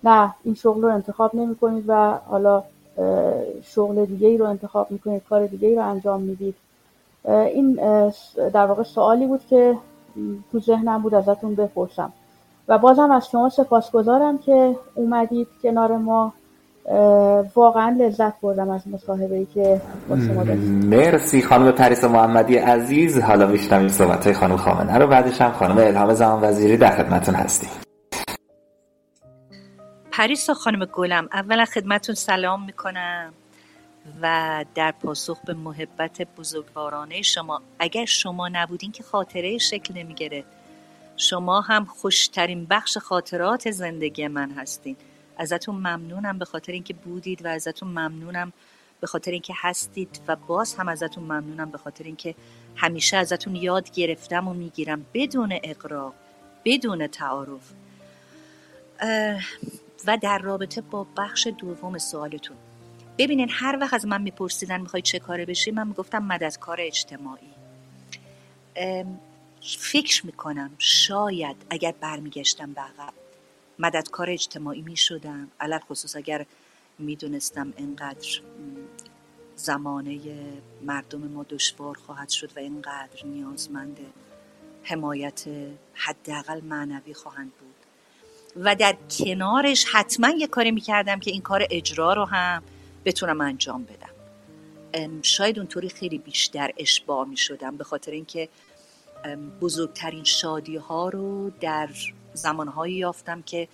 نه 0.04 0.34
این 0.44 0.54
شغل 0.54 0.82
رو 0.82 0.88
انتخاب 0.88 1.34
نمی 1.34 1.56
کنید 1.56 1.84
و 1.86 2.18
حالا 2.26 2.62
شغل 3.62 4.04
دیگه 4.04 4.28
ای 4.28 4.36
رو 4.36 4.46
انتخاب 4.46 4.90
می‌کنید 4.90 5.22
کار 5.30 5.46
دیگه 5.46 5.68
ای 5.68 5.74
رو 5.74 5.82
انجام 5.82 6.20
می‌دید. 6.22 6.54
این 7.24 7.74
در 8.36 8.66
واقع 8.66 8.82
سوالی 8.82 9.26
بود 9.26 9.46
که 9.50 9.78
تو 10.52 10.60
ذهنم 10.60 11.02
بود 11.02 11.14
ازتون 11.14 11.54
بپرسم. 11.54 12.12
و 12.68 12.78
بازم 12.78 13.10
از 13.10 13.28
شما 13.28 13.48
سپاسگزارم 13.48 14.38
که 14.38 14.76
اومدید 14.94 15.48
کنار 15.62 15.96
ما. 15.96 16.32
واقعا 17.54 17.96
لذت 18.00 18.40
بردم 18.40 18.70
از 18.70 18.88
مصاحبه 18.88 19.36
ای 19.36 19.46
که 19.54 19.80
با 20.08 20.16
شما 20.16 20.44
داشتم 20.44 20.62
مرسی 20.62 21.42
خانم 21.42 21.72
پریس 21.72 22.04
محمدی 22.04 22.56
عزیز. 22.56 23.18
حالا 23.18 23.46
میشنویم 23.46 23.88
صحبت 23.88 24.24
های 24.24 24.34
خانم 24.34 24.56
خامنه 24.56 24.98
رو 24.98 25.06
بعدش 25.06 25.40
هم 25.40 25.52
خانم 25.52 25.78
الهام 25.78 26.14
زمان 26.14 26.44
وزیری 26.44 26.76
در 26.76 26.96
خدمتون 26.96 27.34
هستیم. 27.34 27.70
پریسا 30.12 30.54
خانم 30.54 30.84
گلم 30.84 31.28
اولا 31.32 31.64
خدمتون 31.64 32.14
سلام 32.14 32.64
می‌کنم 32.64 33.32
و 34.22 34.64
در 34.74 34.94
پاسخ 35.02 35.38
به 35.46 35.54
محبت 35.54 36.22
بزرگوارانه 36.38 37.22
شما. 37.22 37.60
اگر 37.78 38.04
شما 38.04 38.48
نبودین 38.52 38.92
که 38.92 39.02
خاطره 39.02 39.58
شکل 39.58 39.94
نمی‌گیره 39.94 40.44
شما 41.16 41.60
هم 41.60 41.84
خوشترین 41.84 42.66
بخش 42.70 42.98
خاطرات 42.98 43.70
زندگی 43.70 44.28
من 44.28 44.50
هستین. 44.50 44.96
ازتون 45.38 45.74
ممنونم 45.74 46.38
به 46.38 46.44
خاطر 46.44 46.72
اینکه 46.72 46.94
بودید 46.94 47.44
و 47.44 47.48
ازتون 47.48 47.88
ممنونم 47.88 48.52
به 49.00 49.06
خاطر 49.06 49.30
اینکه 49.30 49.54
هستید 49.56 50.20
و 50.28 50.36
باز 50.36 50.74
هم 50.74 50.88
ازتون 50.88 51.24
ممنونم 51.24 51.70
به 51.70 51.78
خاطر 51.78 52.04
اینکه 52.04 52.34
همیشه 52.76 53.16
ازتون 53.16 53.56
یاد 53.56 53.90
گرفتم 53.90 54.48
و 54.48 54.54
می‌گیرم. 54.54 55.06
بدون 55.14 55.58
اقرا 55.62 56.12
بدون 56.64 57.06
تعارف. 57.06 57.72
و 60.06 60.18
در 60.22 60.38
رابطه 60.38 60.80
با 60.80 61.06
بخش 61.16 61.48
دوم 61.58 61.98
سوالتون. 61.98 62.56
ببینین 63.18 63.48
هر 63.50 63.78
وقت 63.80 63.94
از 63.94 64.06
من 64.06 64.22
میپرسیدن 64.22 64.80
می‌خوای 64.80 65.02
چه 65.02 65.18
کاره 65.18 65.46
بشی 65.46 65.70
من 65.70 65.88
می‌گفتم 65.88 66.18
مددکار 66.18 66.76
اجتماعی. 66.80 67.50
فکر 69.60 70.26
می‌کنم 70.26 70.70
شاید 70.78 71.56
اگر 71.70 71.94
برمیگشتم 72.00 72.72
به 72.72 72.80
عقب 72.80 73.12
مددکار 73.78 74.30
اجتماعی 74.30 74.82
می‌شدم 74.82 75.48
علل 75.60 75.78
خصوص 75.78 76.16
اگر 76.16 76.46
می‌دونستم 76.98 77.72
انقدر 77.76 78.40
زمانه 79.56 80.20
مردم 80.82 81.20
ما 81.20 81.46
دشوار 81.50 81.98
خواهد 82.06 82.28
شد 82.28 82.50
و 82.56 82.58
اینقدر 82.58 83.24
نیازمند 83.24 83.98
حمایت 84.82 85.44
حداقل 85.94 86.60
معنوی 86.60 87.14
خواهند 87.14 87.52
بود. 87.60 87.74
و 88.56 88.74
در 88.74 88.96
کنارش 89.18 89.84
حتما 89.92 90.30
یه 90.30 90.46
کاری 90.46 90.70
می‌کردم 90.70 91.20
که 91.20 91.30
این 91.30 91.42
کار 91.42 91.66
اجرا 91.70 92.12
رو 92.12 92.24
هم 92.24 92.62
بتونم 93.04 93.40
انجام 93.40 93.84
بدم. 93.84 94.08
شاید 95.22 95.58
اونطوری 95.58 95.88
خیلی 95.88 96.18
بیشتر 96.18 96.70
اشباع 96.76 97.26
می 97.26 97.36
شدم 97.36 97.76
به 97.76 97.84
خاطر 97.84 98.12
اینکه 98.12 98.48
بزرگترین 99.60 100.24
شادی 100.24 100.76
ها 100.76 101.08
رو 101.08 101.50
در 101.50 101.88
زمانهایی 102.38 102.94
یافتم 102.94 103.42
که 103.42 103.68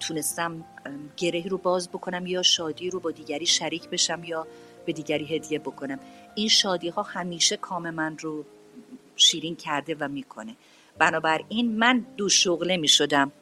تونستم 0.00 0.64
گره 1.16 1.48
رو 1.48 1.58
باز 1.58 1.88
بکنم 1.88 2.26
یا 2.26 2.42
شادی 2.42 2.90
رو 2.90 3.00
با 3.00 3.10
دیگری 3.10 3.46
شریک 3.46 3.88
بشم 3.88 4.24
یا 4.24 4.46
به 4.86 4.92
دیگری 4.92 5.36
هدیه 5.36 5.58
بکنم. 5.58 5.98
این 6.34 6.48
شادی 6.48 6.88
ها 6.88 7.02
همیشه 7.02 7.56
کام 7.56 7.90
من 7.90 8.18
رو 8.18 8.44
شیرین 9.16 9.56
کرده 9.56 9.96
و 10.00 10.08
می‌کنه. 10.08 10.56
بنابراین 10.98 11.78
من 11.78 12.04
دو 12.16 12.28
شغله 12.28 12.76
می 12.76 12.88
شدم 12.88 13.32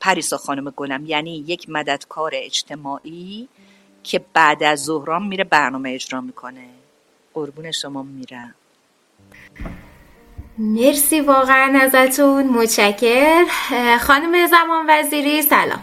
پریسا 0.00 0.36
خانم 0.36 0.70
گلم 0.70 1.06
یعنی 1.06 1.44
یک 1.46 1.70
مددکار 1.70 2.32
اجتماعی 2.34 3.48
که 4.02 4.24
بعد 4.34 4.62
از 4.62 4.84
ظهران 4.84 5.26
میره 5.26 5.44
برنامه 5.44 5.90
اجرا 5.90 6.20
می‌کنه. 6.20 6.68
قربون 7.34 7.70
شما 7.70 8.02
میرم. 8.02 8.54
مرسی 10.58 11.20
واقعا 11.20 11.78
ازتون. 11.82 12.48
متشکر 12.48 13.44
خانم 14.00 14.46
زمان 14.46 14.86
وزیری 14.88 15.42
سلام. 15.42 15.82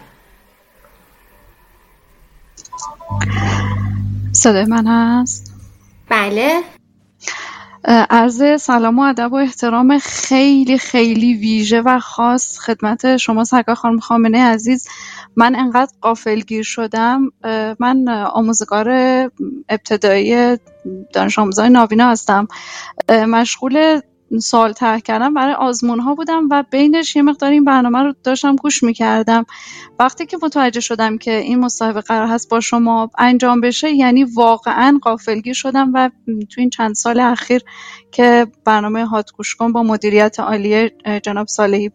صدای 4.31 4.65
من 4.65 4.87
هست؟ 4.87 5.53
بله. 6.09 6.61
عرض 8.09 8.61
سلام 8.61 8.99
و 8.99 9.01
ادب 9.01 9.33
و 9.33 9.35
احترام 9.35 9.99
خیلی 9.99 10.77
خیلی 10.77 11.33
ویژه 11.33 11.81
و 11.81 11.99
خاص 11.99 12.59
خدمت 12.59 13.17
شما 13.17 13.43
سرکار 13.43 13.75
خانم 13.75 13.99
خامنه 13.99 14.43
عزیز. 14.43 14.87
من 15.35 15.55
انقدر 15.55 15.91
قافلگیر 16.01 16.63
شدم. 16.63 17.31
من 17.79 18.09
آموزگار 18.09 18.89
ابتدایی 19.69 20.57
دانش 21.13 21.39
آموزای 21.39 21.69
ناوینا 21.69 22.09
هستم. 22.11 22.47
مشغول 23.09 24.01
سوال 24.41 24.73
طرح 24.73 24.99
کردم. 24.99 25.33
برای 25.33 25.53
آزمون 25.53 25.99
ها 25.99 26.15
بودم 26.15 26.47
و 26.51 26.63
بینش 26.71 27.15
یه 27.15 27.21
مقدار 27.21 27.51
این 27.51 27.65
برنامه 27.65 28.03
رو 28.03 28.13
داشتم 28.23 28.55
گوش 28.55 28.83
می‌کردم. 28.83 29.45
وقتی 29.99 30.25
که 30.25 30.37
متوجه 30.43 30.79
شدم 30.79 31.17
که 31.17 31.37
این 31.37 31.59
مصاحبه 31.59 32.01
قرار 32.01 32.27
هست 32.27 32.49
با 32.49 32.59
شما 32.59 33.09
انجام 33.17 33.61
بشه 33.61 33.91
یعنی 33.91 34.23
واقعا 34.23 34.99
قافلگیر 35.01 35.53
شدم 35.53 35.91
و 35.93 36.09
تو 36.49 36.61
این 36.61 36.69
چند 36.69 36.95
سال 36.95 37.19
اخیر 37.19 37.61
که 38.11 38.47
برنامه 38.65 39.05
هات 39.05 39.31
گوش 39.31 39.55
کن 39.55 39.71
با 39.71 39.83
مدیریت 39.83 40.39
عالی 40.39 40.89
جناب 41.23 41.47
صالحی 41.47 41.91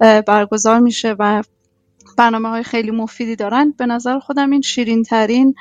برگزار 0.00 0.78
میشه 0.78 1.16
و 1.18 1.42
برنامه 2.18 2.48
های 2.48 2.62
خیلی 2.62 2.90
مفیدی 2.90 3.36
دارن. 3.36 3.74
به 3.78 3.86
نظر 3.86 4.18
خودم 4.18 4.50
این 4.50 4.60
شیرین 4.60 5.02
ترین 5.02 5.54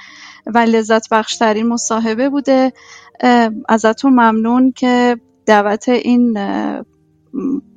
و 0.45 0.57
لذت 0.57 1.09
بخش 1.09 1.37
ترین 1.37 1.67
مصاحبه 1.67 2.29
بوده. 2.29 2.73
ازتون 3.69 4.13
ممنون 4.13 4.71
که 4.71 5.17
دعوت 5.45 5.89
این 5.89 6.37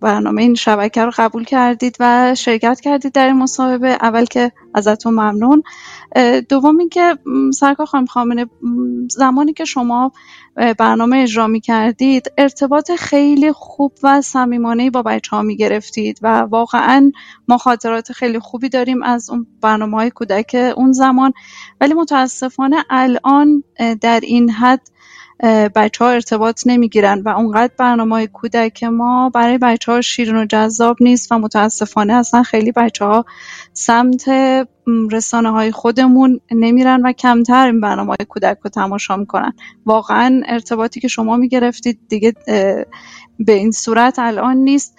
برنامه 0.01 0.43
این 0.43 0.55
شبکه 0.55 1.05
رو 1.05 1.13
قبول 1.17 1.45
کردید 1.45 1.97
و 2.01 2.35
شرکت 2.35 2.81
کردید 2.81 3.13
در 3.13 3.27
این 3.27 3.37
مصاحبه. 3.37 3.89
اول 3.89 4.25
که 4.25 4.53
ازتون 4.75 5.15
ممنون. 5.15 5.63
دوم 6.49 6.79
اینکه 6.79 7.19
سرکار 7.55 7.87
خانم 7.87 8.07
خامنه 8.07 8.47
زمانی 9.11 9.53
که 9.53 9.65
شما 9.65 10.13
برنامه 10.79 11.19
اجرا 11.19 11.47
می 11.47 11.61
کردید 11.61 12.33
ارتباط 12.39 12.91
خیلی 12.93 13.53
خوب 13.53 13.93
و 14.03 14.21
صمیمانه 14.21 14.91
با 14.91 15.03
بچه 15.03 15.37
ها 15.37 15.43
می 15.43 15.57
گرفتید 15.57 16.19
و 16.23 16.41
واقعا 16.41 17.13
ما 17.49 17.59
خاطرات 17.59 18.13
خیلی 18.13 18.39
خوبی 18.39 18.69
داریم 18.69 19.03
از 19.03 19.31
اون 19.31 19.47
برنامه 19.61 19.97
های 19.97 20.11
کودک 20.11 20.73
اون 20.77 20.93
زمان. 20.93 21.33
ولی 21.81 21.95
متاسفانه 21.95 22.85
الان 22.91 23.65
در 24.01 24.21
این 24.21 24.51
حد 24.51 24.89
بچه 25.75 26.05
ها 26.05 26.11
ارتباط 26.11 26.63
نمی‌گیرن 26.67 27.21
و 27.21 27.29
اونقدر 27.29 27.73
برنامه 27.79 28.27
کودک 28.27 28.85
ما 28.85 29.31
برای 29.31 29.59
بچه 29.59 29.93
ها 29.93 30.01
شیرین 30.01 30.37
و 30.37 30.47
جذاب 30.47 30.97
نیست 31.01 31.33
و 31.33 31.39
متاسفانه 31.39 32.13
اصلا 32.13 32.43
خیلی 32.43 32.73
بچه 32.73 33.05
ها 33.05 33.25
سمت 33.73 34.25
رسانه 35.13 35.51
های 35.51 35.73
خودمون 35.73 36.41
نمیرن 36.51 37.03
و 37.07 37.13
کمتر 37.13 37.67
این 37.67 37.81
برنامه 37.81 38.09
های 38.09 38.27
کودک 38.29 38.59
رو 38.63 38.71
تماشا 38.71 39.17
می‌کنن. 39.17 39.53
واقعا 39.87 40.43
ارتباطی 40.47 41.01
که 41.01 41.09
شما 41.09 41.37
می‌گرفتید 41.37 41.99
دیگه 42.09 42.35
به 43.39 43.53
این 43.53 43.71
صورت 43.71 44.19
الان 44.19 44.57
نیست. 44.57 44.99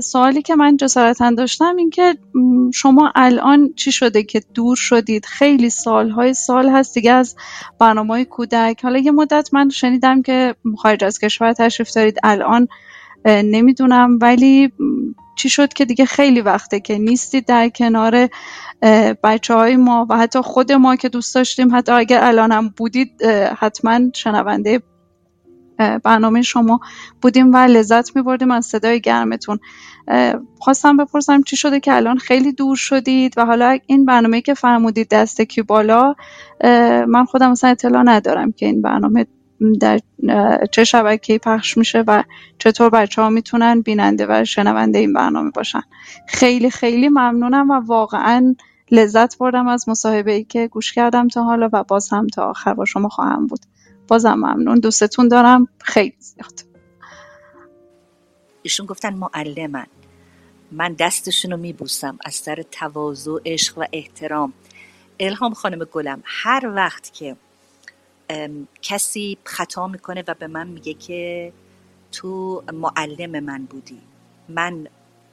سوالی 0.00 0.42
که 0.42 0.54
من 0.54 0.76
جسارتا 0.76 1.30
داشتم 1.30 1.76
این 1.76 1.90
که 1.90 2.14
شما 2.74 3.12
الان 3.14 3.72
چی 3.76 3.92
شده 3.92 4.22
که 4.22 4.42
دور 4.54 4.76
شدید؟ 4.76 5.26
خیلی 5.26 5.70
سالهای 5.70 6.34
سال 6.34 6.68
هست 6.68 6.94
دیگه 6.94 7.12
از 7.12 7.36
برنامه 7.78 8.24
کودک. 8.24 8.80
حالا 8.82 8.98
یه 8.98 9.10
مدت 9.10 9.54
من 9.54 9.68
شنیدم 9.68 10.22
که 10.22 10.54
خارج 10.78 11.04
از 11.04 11.18
کشور 11.18 11.52
تشریف 11.52 11.90
دارید. 11.94 12.18
الان 12.22 12.68
نمی‌دونم 13.26 14.18
ولی 14.20 14.72
چی 15.36 15.48
شد 15.48 15.72
که 15.72 15.84
دیگه 15.84 16.04
خیلی 16.04 16.40
وقته 16.40 16.80
که 16.80 16.98
نیستید 16.98 17.46
در 17.46 17.68
کنار 17.68 18.28
بچه 19.22 19.54
های 19.54 19.76
ما 19.76 20.06
و 20.10 20.18
حتی 20.18 20.40
خود 20.40 20.72
ما 20.72 20.96
که 20.96 21.08
دوست 21.08 21.34
داشتیم. 21.34 21.76
حتی 21.76 21.92
اگر 21.92 22.24
الان 22.24 22.52
هم 22.52 22.74
بودید 22.76 23.22
حتما 23.58 24.00
شنونده 24.14 24.82
برنامه 26.04 26.42
شما 26.42 26.80
بودیم 27.22 27.52
و 27.52 27.56
لذت 27.56 28.16
میبردیم 28.16 28.50
از 28.50 28.66
صدای 28.66 29.00
گرمتون. 29.00 29.58
خواستم 30.58 30.96
بپرسم 30.96 31.42
چی 31.42 31.56
شده 31.56 31.80
که 31.80 31.94
الان 31.94 32.18
خیلی 32.18 32.52
دور 32.52 32.76
شدید 32.76 33.34
و 33.36 33.44
حالا 33.46 33.78
این 33.86 34.04
برنامه 34.04 34.40
که 34.40 34.54
فرمودید 34.54 35.08
دست 35.08 35.42
کی 35.42 35.62
بالا 35.62 36.14
من 37.08 37.24
خودم 37.24 37.50
مثلا 37.50 37.70
اطلاع 37.70 38.02
ندارم 38.02 38.52
که 38.52 38.66
این 38.66 38.82
برنامه 38.82 39.26
در 39.80 40.00
چه 40.70 40.84
شبکه 40.84 41.38
پخش 41.38 41.78
میشه 41.78 42.04
و 42.06 42.24
چطور 42.58 42.90
بچه 42.90 43.22
ها 43.22 43.30
می‌تونن 43.30 43.80
بیننده 43.80 44.26
و 44.28 44.44
شنونده 44.44 44.98
این 44.98 45.12
برنامه 45.12 45.50
باشن. 45.50 45.82
خیلی 46.28 46.70
خیلی 46.70 47.08
ممنونم 47.08 47.70
و 47.70 47.74
واقعا 47.74 48.54
لذت 48.90 49.38
بردم 49.38 49.68
از 49.68 49.88
مصاحبه 49.88 50.32
ای 50.32 50.44
که 50.44 50.68
گوش 50.68 50.92
کردم 50.92 51.28
تا 51.28 51.44
حالا 51.44 51.70
و 51.72 51.84
باز 51.84 52.08
هم 52.08 52.26
تا 52.26 52.50
آخر 52.50 52.74
با 52.74 52.84
شما 52.84 53.08
خواهم 53.08 53.46
بود. 53.46 53.60
بازم 54.08 54.34
ممنون. 54.34 54.80
دوستتون 54.80 55.28
دارم. 55.28 55.68
خیلی 55.80 56.14
زیاد. 56.18 56.60
ایشون 58.62 58.86
گفتن 58.86 59.14
معلمن 59.14 59.86
من 60.72 60.92
دستشون 60.98 61.50
رو 61.50 61.56
میبوسم. 61.56 62.18
از 62.24 62.34
سر 62.34 62.64
تواضع 62.70 63.32
عشق 63.46 63.78
و 63.78 63.84
احترام. 63.92 64.52
الهام 65.20 65.54
خانم 65.54 65.84
گلم 65.84 66.22
هر 66.24 66.72
وقت 66.74 67.12
که 67.12 67.36
کسی 68.82 69.38
خطا 69.44 69.86
می‌کنه 69.86 70.24
و 70.26 70.34
به 70.34 70.46
من 70.46 70.66
میگه 70.66 70.94
که 70.94 71.52
تو 72.12 72.64
معلم 72.72 73.40
من 73.44 73.64
بودی. 73.64 74.00
من 74.48 74.86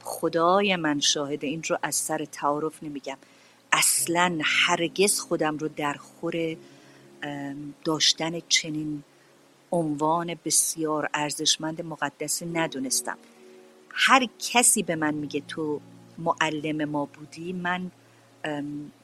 خدای 0.04 0.76
من 0.76 1.00
شاهده 1.00 1.48
این 1.48 1.64
رو 1.64 1.78
از 1.84 1.96
سر 1.96 2.26
تعارف 2.26 2.84
نمیگم. 2.84 3.18
اصلا 3.72 4.40
هرگز 4.44 5.20
خودم 5.20 5.58
رو 5.58 5.68
در 5.68 5.94
خور 5.94 6.58
داشتن 7.86 8.40
چنین 8.50 9.04
عنوان 9.72 10.36
بسیار 10.46 11.10
ارزشمند 11.14 11.86
مقدسی 11.86 12.46
ندونستم. 12.46 13.18
هر 13.90 14.28
کسی 14.40 14.84
به 14.84 14.96
من 14.96 15.14
میگه 15.14 15.42
تو 15.42 15.82
معلم 16.18 16.90
ما 16.90 17.06
بودی 17.06 17.54
من 17.54 17.92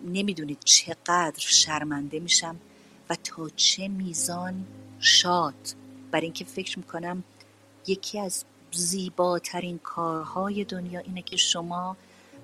نمی‌دونید 0.08 0.58
چقدر 0.66 1.34
شرمنده 1.38 2.20
میشم. 2.20 2.56
و 3.10 3.16
تا 3.16 3.50
چه 3.50 3.88
میزان 3.88 4.66
شاد. 5.00 5.76
بر 6.12 6.22
اینکه 6.22 6.46
فکر 6.46 6.80
می‌کنم 6.80 7.24
یکی 7.88 8.20
از 8.20 8.46
زیباترین 8.72 9.78
کارهای 9.78 10.64
دنیا 10.64 11.00
اینه 11.00 11.22
که 11.22 11.38
شما 11.38 11.98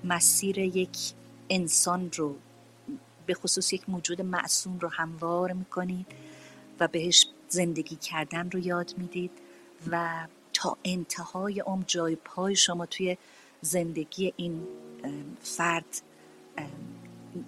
مسیر 0.04 0.58
یک 0.58 0.98
انسان 1.50 2.10
رو 2.16 2.36
به 3.26 3.34
خصوص 3.34 3.72
یک 3.72 3.88
موجود 3.88 4.20
معصوم 4.22 4.78
رو 4.78 4.88
هموار 4.88 5.52
می‌کنید 5.52 6.06
و 6.80 6.88
بهش 6.88 7.26
زندگی 7.48 7.96
کردن 7.96 8.50
رو 8.50 8.58
یاد 8.58 8.94
می‌دید 8.98 9.30
و 9.90 10.26
تا 10.52 10.76
انتهای 10.84 11.60
عمر 11.60 11.84
جای 11.86 12.16
پای 12.16 12.56
شما 12.56 12.86
توی 12.86 13.16
زندگی 13.60 14.32
این 14.36 14.66
فرد 15.42 16.02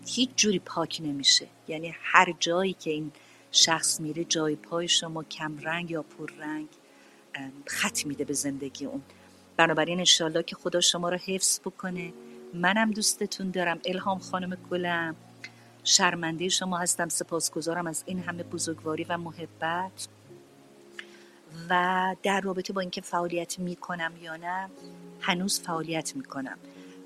هیچ 0.06 0.30
جوری 0.36 0.58
پاک 0.58 1.00
نمیشه. 1.04 1.46
یعنی 1.68 1.94
هر 2.02 2.34
جایی 2.40 2.72
که 2.72 2.90
این 2.90 3.12
شخص 3.52 4.00
میره 4.00 4.24
جای 4.24 4.56
پای 4.56 4.88
شما 4.88 5.22
کم 5.22 5.58
رنگ 5.58 5.90
یا 5.90 6.02
پر 6.02 6.30
رنگ 6.38 6.68
خط 7.66 8.06
میده 8.06 8.24
به 8.24 8.32
زندگی 8.32 8.84
اون. 8.84 9.02
بنابراین 9.56 9.98
انشالله 9.98 10.42
که 10.42 10.56
خدا 10.56 10.80
شما 10.80 11.08
رو 11.08 11.16
حفظ 11.16 11.60
بکنه. 11.60 12.12
منم 12.54 12.90
دوستتون 12.90 13.50
دارم. 13.50 13.80
الهام 13.84 14.18
خانم 14.18 14.56
گلم. 14.70 15.16
شرمنده 15.84 16.48
شما 16.48 16.78
هستم. 16.78 17.08
سپاسگزارم 17.08 17.86
از 17.86 18.02
این 18.06 18.18
همه 18.18 18.42
بزرگواری 18.42 19.04
و 19.04 19.18
محبت. 19.18 20.08
و 21.70 22.16
در 22.22 22.40
رابطه 22.40 22.72
با 22.72 22.80
اینکه 22.80 23.00
فعالیت 23.00 23.58
می‌کنم 23.58 24.12
یا 24.22 24.36
نه 24.36 24.70
هنوز 25.20 25.60
فعالیت 25.60 26.16
می‌کنم. 26.16 26.58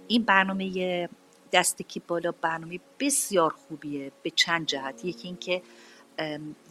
این 0.09 0.23
برنامه 0.23 1.09
دستکی 1.53 2.01
بالا 2.01 2.33
برنامه 2.33 2.81
بسیار 3.01 3.55
خوبیه 3.69 4.13
به 4.23 4.31
چند 4.31 4.67
جهت. 4.67 5.05
یکی 5.05 5.29
اینکه 5.29 5.63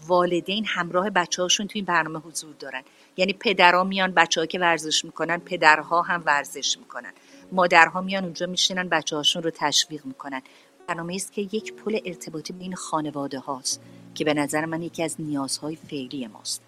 والدین 0.07 0.65
همراه 0.65 1.09
بچه 1.09 1.41
هاشون 1.41 1.67
تو 1.67 1.71
این 1.75 1.85
برنامه 1.85 2.19
حضور 2.19 2.55
دارن. 2.59 2.83
یعنی 3.17 3.33
پدرها 3.33 3.83
میان 3.83 4.11
بچه 4.11 4.47
که 4.47 4.59
ورزش 4.59 5.05
می‌کنن 5.05 5.37
پدرها 5.37 6.01
هم 6.01 6.23
ورزش 6.25 6.77
می‌کنن. 6.77 7.13
مادرها 7.51 8.01
میان 8.01 8.23
اونجا 8.23 8.45
میشینن 8.45 8.89
بچه 8.89 9.15
هاشون 9.15 9.43
رو 9.43 9.49
تشویق 9.49 10.05
می‌کنن. 10.05 10.41
برنامه 10.87 11.15
است 11.15 11.33
که 11.33 11.41
یک 11.41 11.73
پل 11.73 11.99
ارتباطی 12.05 12.53
بین 12.53 12.75
خانواده 12.75 13.39
هاست 13.39 13.81
که 14.15 14.25
به 14.25 14.33
نظر 14.33 14.65
من 14.65 14.81
یکی 14.81 15.03
از 15.03 15.15
نیازهای 15.19 15.75
فعلی 15.75 16.27
ماست. 16.27 16.61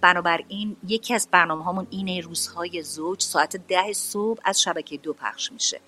بنابراین 0.00 0.76
یکی 0.86 1.14
از 1.14 1.28
برنامه 1.30 1.64
هامون 1.64 1.86
اینه 1.90 2.20
روزهای 2.20 2.82
زوج 2.82 3.22
ساعت 3.22 3.56
ده 3.56 3.92
صبح 3.92 4.40
از 4.44 4.62
شبکه 4.62 4.96
دو 4.96 5.12
پخش 5.12 5.52
میشه. 5.52 5.80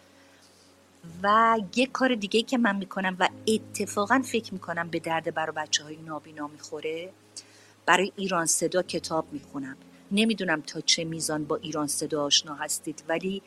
و 1.22 1.58
یک 1.76 1.92
کار 1.92 2.14
دیگه 2.14 2.42
که 2.42 2.58
من 2.58 2.76
می‌کنم 2.76 3.16
و 3.20 3.28
اتفاقا 3.48 4.22
فکر 4.24 4.54
می‌کنم 4.54 4.88
به 4.88 4.98
درد 4.98 5.34
برای 5.34 5.52
بچه 5.56 5.84
های 5.84 5.96
نابینا 5.96 6.46
می‌خوره 6.46 7.12
برای 7.86 8.12
ایران 8.16 8.46
صدا 8.46 8.82
کتاب 8.82 9.32
می‌خونم. 9.32 9.76
نمی‌دونم 10.12 10.60
تا 10.60 10.80
چه 10.80 11.04
میزان 11.04 11.44
با 11.44 11.56
ایران 11.56 11.86
صدا 11.86 12.24
آشنا 12.24 12.54
هستید 12.54 13.04
ولی 13.08 13.42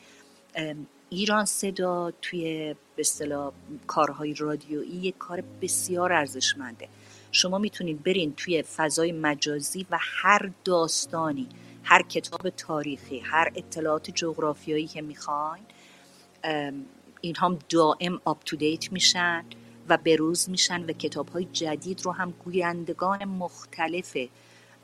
ایران 1.09 1.45
صدا 1.45 2.11
توی 2.21 2.75
به 2.95 2.99
اصطلاح 2.99 3.53
کارهای 3.87 4.33
رادیویی 4.33 4.89
یک 4.89 5.17
کار 5.17 5.43
بسیار 5.61 6.13
ارزشمنده. 6.13 6.87
شما 7.31 7.57
می‌تونید 7.57 8.03
برین 8.03 8.33
توی 8.33 8.61
فضای 8.61 9.11
مجازی 9.11 9.85
و 9.91 9.97
هر 10.01 10.51
داستانی 10.65 11.49
هر 11.83 12.01
کتاب 12.01 12.49
تاریخی 12.49 13.19
هر 13.19 13.51
اطلاعات 13.55 14.11
جغرافیایی 14.11 14.87
که 14.87 15.01
می‌خواین 15.01 15.63
این 17.25 17.35
هم 17.35 17.59
دائم 17.69 18.21
آپ 18.25 18.43
تو 18.43 18.55
دیت 18.55 18.91
میشن 18.91 19.45
و 19.89 19.97
بروز 19.97 20.49
میشن 20.49 20.83
و 20.83 20.91
کتاب 20.91 21.29
های 21.29 21.45
جدید 21.45 22.01
رو 22.05 22.11
هم 22.11 22.33
گویندگان 22.45 23.25
مختلف 23.25 24.17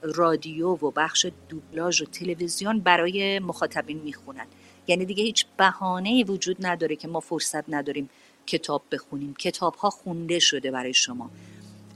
رادیو 0.02 0.68
و 0.68 0.92
بخش 0.92 1.26
دوبلاژ 1.50 2.02
و 2.02 2.06
تلویزیون 2.06 2.80
برای 2.80 3.40
مخاطبین 3.40 4.00
می‌خونن. 4.00 4.48
یعنی 4.88 5.06
دیگه 5.06 5.24
هیچ 5.24 5.46
بهانه 5.58 6.24
وجود 6.24 6.66
نداره 6.66 6.96
که 6.96 7.08
ما 7.08 7.20
فرصت 7.20 7.64
نداریم 7.70 8.10
کتاب 8.46 8.84
بخونیم. 8.92 9.34
کتاب 9.34 9.76
ها 9.76 9.90
خونده 9.90 10.40
شده 10.40 10.72
برای 10.72 10.94
شما. 10.94 11.32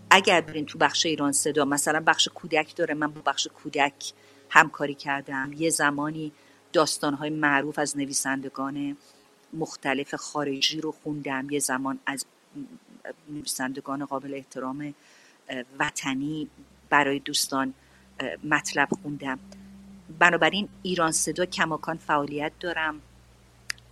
اگر 0.10 0.42
برین 0.42 0.66
تو 0.66 0.78
بخش 0.78 1.06
ایران 1.06 1.32
صدا 1.32 1.66
مثلا 1.66 2.04
بخش 2.08 2.28
کودک 2.28 2.76
داره 2.76 2.94
من 2.94 3.08
با 3.08 3.22
بخش 3.26 3.48
کودک 3.48 4.14
همکاری 4.50 4.96
کردم. 4.96 5.54
یه 5.58 5.70
زمانی 5.70 6.32
داستانهای 6.74 7.30
معروف 7.30 7.80
از 7.80 7.98
نویسندگان 7.98 8.98
مختلف 9.54 10.16
خارجی 10.16 10.82
رو 10.82 10.92
خوندم. 10.92 11.50
یه 11.50 11.60
زمان 11.60 12.00
از 12.06 12.26
نویسندگان 13.30 14.06
قابل 14.06 14.34
احترام 14.34 14.94
وطنی 15.80 16.50
برای 16.90 17.20
دوستان 17.20 17.74
مطلب 18.44 18.88
خوندم. 19.02 19.40
بنابراین 20.20 20.70
ایران 20.84 21.12
صدا 21.12 21.46
کماکان 21.46 21.98
فعالیت 21.98 22.52
دارم. 22.60 23.02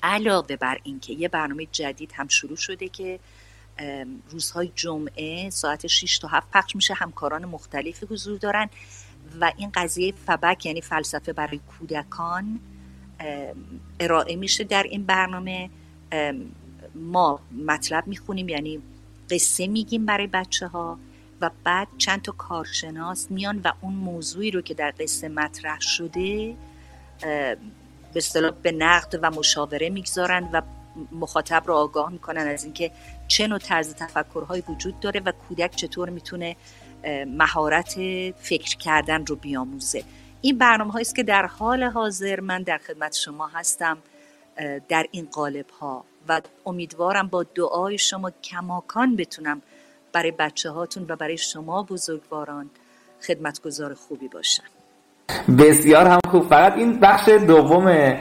علاوه 0.03 0.55
بر 0.55 0.79
اینکه 0.83 1.13
یه 1.13 1.27
برنامه 1.27 1.67
جدید 1.71 2.11
هم 2.15 2.27
شروع 2.27 2.55
شده 2.55 2.89
که 2.89 3.19
روزهای 4.29 4.71
جمعه 4.75 5.49
ساعت 5.49 5.87
6 5.87 6.17
تا 6.17 6.27
7 6.27 6.47
پخش 6.53 6.75
میشه. 6.75 6.93
همکاران 6.93 7.45
مختلفی 7.45 8.05
حضور 8.05 8.37
دارن 8.37 8.69
و 9.41 9.51
این 9.57 9.71
قضیه 9.73 10.13
فبک 10.25 10.65
یعنی 10.65 10.81
فلسفه 10.81 11.33
برای 11.33 11.59
کودکان 11.59 12.59
ارائه 13.99 14.35
میشه 14.35 14.63
در 14.63 14.83
این 14.83 15.03
برنامه. 15.03 15.69
ما 16.95 17.39
مطلب 17.65 18.07
می‌خونیم 18.07 18.49
یعنی 18.49 18.81
قصه 19.29 19.67
میگیم 19.67 20.05
برای 20.05 20.27
بچه 20.27 20.67
ها 20.67 20.99
و 21.41 21.51
بعد 21.63 21.87
چند 21.97 22.21
تا 22.21 22.31
کارشناس 22.31 23.31
میان 23.31 23.61
و 23.63 23.71
اون 23.81 23.93
موضوعی 23.93 24.51
رو 24.51 24.61
که 24.61 24.73
در 24.73 24.93
قصه 24.99 25.29
مطرح 25.29 25.79
شده 25.79 26.55
به 27.21 27.57
اصطلاح 28.15 28.51
به 28.61 28.71
نقد 28.71 29.19
و 29.21 29.31
مشاوره 29.31 29.89
می‌گذارن 29.89 30.49
و 30.53 30.61
مخاطب 31.11 31.63
رو 31.67 31.73
آگاه 31.73 32.11
می‌کنن 32.11 32.47
از 32.47 32.63
اینکه 32.63 32.91
چه 33.27 33.47
نوع 33.47 33.59
طرز 33.59 33.93
تفکرهایی 33.95 34.63
وجود 34.69 34.99
داره 34.99 35.21
و 35.25 35.31
کودک 35.31 35.75
چطور 35.75 36.09
می‌تونه 36.09 36.55
مهارت 37.27 37.93
فکر 38.39 38.77
کردن 38.77 39.25
رو 39.25 39.35
بیاموزه. 39.35 40.03
این 40.41 40.57
برنامه 40.57 40.95
است 40.95 41.15
که 41.15 41.23
در 41.23 41.45
حال 41.45 41.83
حاضر 41.83 42.39
من 42.39 42.63
در 42.63 42.77
خدمت 42.77 43.15
شما 43.15 43.47
هستم 43.47 43.97
در 44.89 45.07
این 45.11 45.27
قالب 45.31 45.69
ها 45.69 46.05
و 46.27 46.41
امیدوارم 46.65 47.27
با 47.27 47.43
دعای 47.43 47.97
شما 47.97 48.31
کماکان 48.31 49.15
بتونم 49.15 49.61
برای 50.13 50.31
بچه 50.31 50.69
هاتون 50.69 51.05
و 51.09 51.15
برای 51.15 51.37
شما 51.37 51.83
بزرگواران 51.83 52.69
خدمتگزار 53.21 53.93
خوبی 53.93 54.27
باشم. 54.27 54.80
بسیار 55.57 56.07
هم 56.07 56.19
خوب. 56.31 56.49
فقط 56.49 56.73
این 56.77 56.99
بخش 56.99 57.29
دوم 57.29 58.13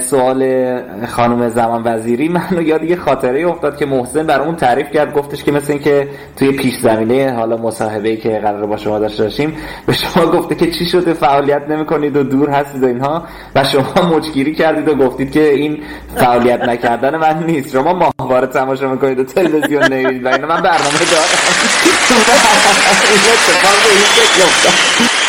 سوال 0.00 0.80
خانم 1.06 1.48
زمان 1.48 1.82
وزیری 1.84 2.28
منو 2.28 2.62
یاد 2.62 2.84
یه 2.84 2.96
خاطره 2.96 3.46
افتاد 3.46 3.76
که 3.76 3.86
محسن 3.86 4.26
برامون 4.26 4.56
تعریف 4.56 4.90
کرد. 4.90 5.14
گفتش 5.14 5.44
که 5.44 5.52
مثل 5.52 5.72
اینکه 5.72 6.08
توی 6.36 6.52
پیش 6.52 6.74
زمینه 6.78 7.32
حالا 7.32 7.56
مصاحبه 7.56 8.16
که 8.16 8.38
قرار 8.38 8.66
با 8.66 8.76
شما 8.76 8.98
داشته 8.98 9.22
داشتیم 9.22 9.56
به 9.86 9.92
شما 9.92 10.26
گفته 10.26 10.54
که 10.54 10.70
چی 10.70 10.86
شده 10.86 11.12
فعالیت 11.12 11.62
نمی‌کنید 11.68 12.16
و 12.16 12.22
دور 12.22 12.50
هستید 12.50 12.82
و 12.82 12.86
اینها. 12.86 13.24
و 13.54 13.64
شما 13.64 14.16
مچگیری 14.16 14.54
کردید 14.54 14.88
و 14.88 14.94
گفتید 14.94 15.32
که 15.32 15.50
این 15.50 15.82
فعالیت 16.16 16.60
نکردن 16.60 17.16
من 17.16 17.44
نیست. 17.46 17.72
شما 17.72 18.12
ماهواره 18.18 18.46
تماشا 18.46 18.90
می‌کنید 18.90 19.18
و 19.18 19.24
تلویزیون 19.24 19.84
نمی‌دید 19.84 20.24
و 20.24 20.28
اینا. 20.28 20.46
من 20.46 20.60
برنامه 20.62 20.98
دارم. 21.10 21.24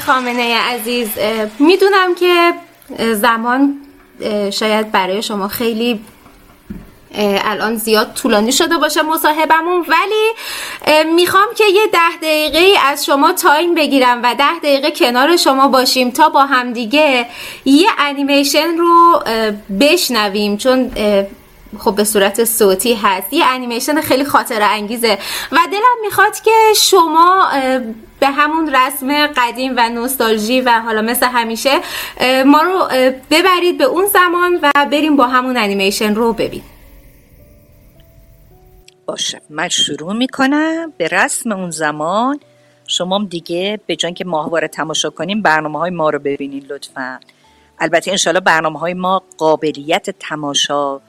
خامنه 0.00 0.56
عزیز 0.56 1.08
می‌دونم 1.58 2.14
که 2.14 2.52
زمان 3.14 3.74
شاید 4.52 4.92
برای 4.92 5.22
شما 5.22 5.48
خیلی 5.48 6.00
الان 7.44 7.76
زیاد 7.76 8.12
طولانی 8.14 8.52
شده 8.52 8.78
باشه 8.78 9.02
مصاحبمون 9.02 9.86
ولی 9.88 10.32
می‌خوام 11.14 11.46
که 11.56 11.64
یه 11.64 11.82
ده 11.92 12.16
دقیقه 12.22 12.72
از 12.86 13.04
شما 13.04 13.32
تایم 13.32 13.74
بگیرم 13.74 14.20
و 14.22 14.34
ده 14.34 14.58
دقیقه 14.58 14.90
کنار 14.90 15.36
شما 15.36 15.68
باشیم 15.68 16.10
تا 16.10 16.28
با 16.28 16.44
همدیگه 16.44 17.26
یه 17.64 17.88
انیمیشن 17.98 18.76
رو 18.78 19.22
بشنویم. 19.80 20.56
چون 20.56 20.92
خب 21.78 21.94
به 21.94 22.04
صورت 22.04 22.44
صوتی 22.44 22.94
هست. 22.94 23.32
یه 23.32 23.44
انیمیشن 23.46 24.00
خیلی 24.00 24.24
خاطر 24.24 24.62
انگیزه. 24.62 25.18
و 25.52 25.58
دلم 25.72 26.00
می‌خواد 26.02 26.40
که 26.40 26.50
شما 26.76 27.46
به 28.20 28.26
همون 28.26 28.74
رسم 28.74 29.26
قدیم 29.26 29.74
و 29.76 29.88
نوستالژی 29.88 30.60
و 30.60 30.70
حالا 30.80 31.02
مثل 31.02 31.26
همیشه 31.26 31.80
ما 32.46 32.62
رو 32.62 32.88
ببرید 33.30 33.78
به 33.78 33.84
اون 33.84 34.06
زمان 34.06 34.58
و 34.62 34.86
بریم 34.92 35.16
با 35.16 35.26
همون 35.26 35.56
انیمیشن 35.56 36.14
رو 36.14 36.32
ببین. 36.32 36.62
باشه. 39.06 39.40
من 39.50 39.68
شروع 39.68 40.12
می‌کنم. 40.12 40.92
به 40.98 41.08
رسم 41.08 41.52
اون 41.52 41.70
زمان. 41.70 42.40
شما 42.86 43.24
دیگه 43.30 43.80
به 43.86 43.96
جان 43.96 44.14
که 44.14 44.24
ماهواره 44.24 44.68
تماشا 44.68 45.10
کنیم 45.10 45.42
برنامه 45.42 45.78
های 45.78 45.90
ما 45.90 46.10
رو 46.10 46.18
ببینید 46.18 46.72
لطفا. 46.72 47.20
البته 47.78 48.10
انشالله 48.10 48.40
برنامه 48.40 48.78
های 48.78 48.94
ما 48.94 49.22
قابلیت 49.38 50.10
تماشا 50.10 51.00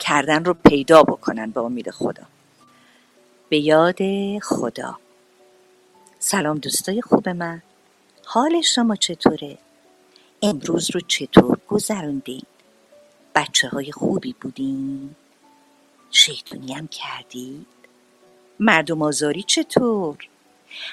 کردن 0.00 0.44
رو 0.44 0.54
پیدا 0.54 1.02
بکنن 1.02 1.50
به 1.50 1.60
امید 1.60 1.90
خدا 1.90 2.22
به 3.48 3.58
یاد 3.58 3.98
خدا 4.38 4.98
سلام 6.18 6.58
دوستای 6.58 7.02
خوب 7.02 7.28
من 7.28 7.62
حال 8.24 8.60
شما 8.60 8.96
چطوره؟ 8.96 9.58
امروز 10.42 10.90
رو 10.90 11.00
چطور 11.00 11.58
گذروندین؟ 11.68 12.42
بچه 13.34 13.68
های 13.68 13.92
خوبی 13.92 14.34
بودین؟ 14.40 15.14
شیطونی 16.10 16.72
هم 16.72 16.88
کردید؟ 16.88 17.66
مردم 18.60 19.02
آزاری 19.02 19.42
چطور؟ 19.42 20.16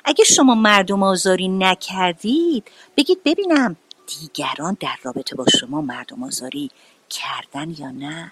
اگه 0.05 0.23
شما 0.23 0.55
مردم 0.55 1.03
آزاری 1.03 1.47
نکردید 1.47 2.71
بگید 2.97 3.23
ببینم 3.25 3.75
دیگران 4.07 4.77
در 4.79 4.95
رابطه 5.03 5.35
با 5.35 5.45
شما 5.59 5.81
مردم 5.81 6.23
آزاری 6.23 6.71
کردن 7.09 7.75
یا 7.77 7.91
نه؟ 7.91 8.31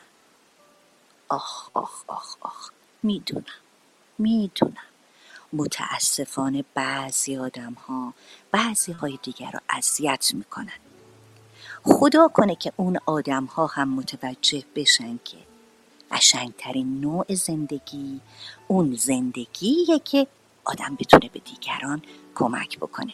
آخ 1.29 1.69
آخ 1.73 2.03
آخ 2.07 2.35
آخ. 2.41 2.69
می‌دونم 3.03 3.45
می‌دونم. 4.17 4.73
متاسفانه 5.53 6.65
بعضی 6.73 7.37
آدم 7.37 7.73
ها 7.73 8.13
بعضی 8.51 8.91
های 8.91 9.19
دیگر 9.23 9.51
رو 9.51 9.59
اذیت 9.69 10.31
می‌کنن. 10.33 10.79
خدا 11.83 12.27
کنه 12.27 12.55
که 12.55 12.73
اون 12.75 12.99
آدم 13.05 13.45
ها 13.45 13.67
هم 13.67 13.89
متوجه 13.89 14.63
بشن 14.75 15.19
که 15.25 15.37
قشنگترین 16.11 17.01
نوع 17.01 17.35
زندگی 17.35 18.21
اون 18.67 18.95
زندگیه 18.95 19.99
که 19.99 20.27
آدم 20.65 20.95
بتونه 20.99 21.29
به 21.33 21.39
دیگران 21.39 22.01
کمک 22.35 22.79
بکنه. 22.79 23.13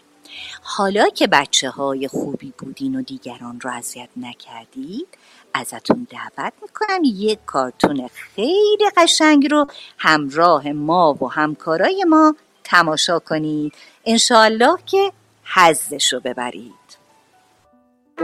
حالا 0.62 1.10
که 1.10 1.28
بچه 1.28 1.70
های 1.70 2.08
خوبی 2.08 2.54
بودین 2.58 2.96
و 2.96 3.02
دیگران 3.02 3.62
رو 3.62 3.72
اذیت 3.72 4.10
نکردید 4.18 5.08
ازتون 5.54 6.08
دعوت 6.10 6.54
می‌کنم. 6.62 7.00
یک 7.04 7.40
کارتون 7.46 8.10
خیلی 8.36 8.90
قشنگ 8.98 9.52
رو 9.52 9.68
همراه 9.98 10.72
ما 10.72 11.18
و 11.22 11.28
همکارای 11.28 12.06
ما 12.10 12.36
تماشا 12.64 13.20
کنید. 13.20 13.74
انشاالله 14.06 14.78
که 14.86 15.12
حزش 15.56 16.14
رو 16.14 16.20
ببرید. 16.20 16.82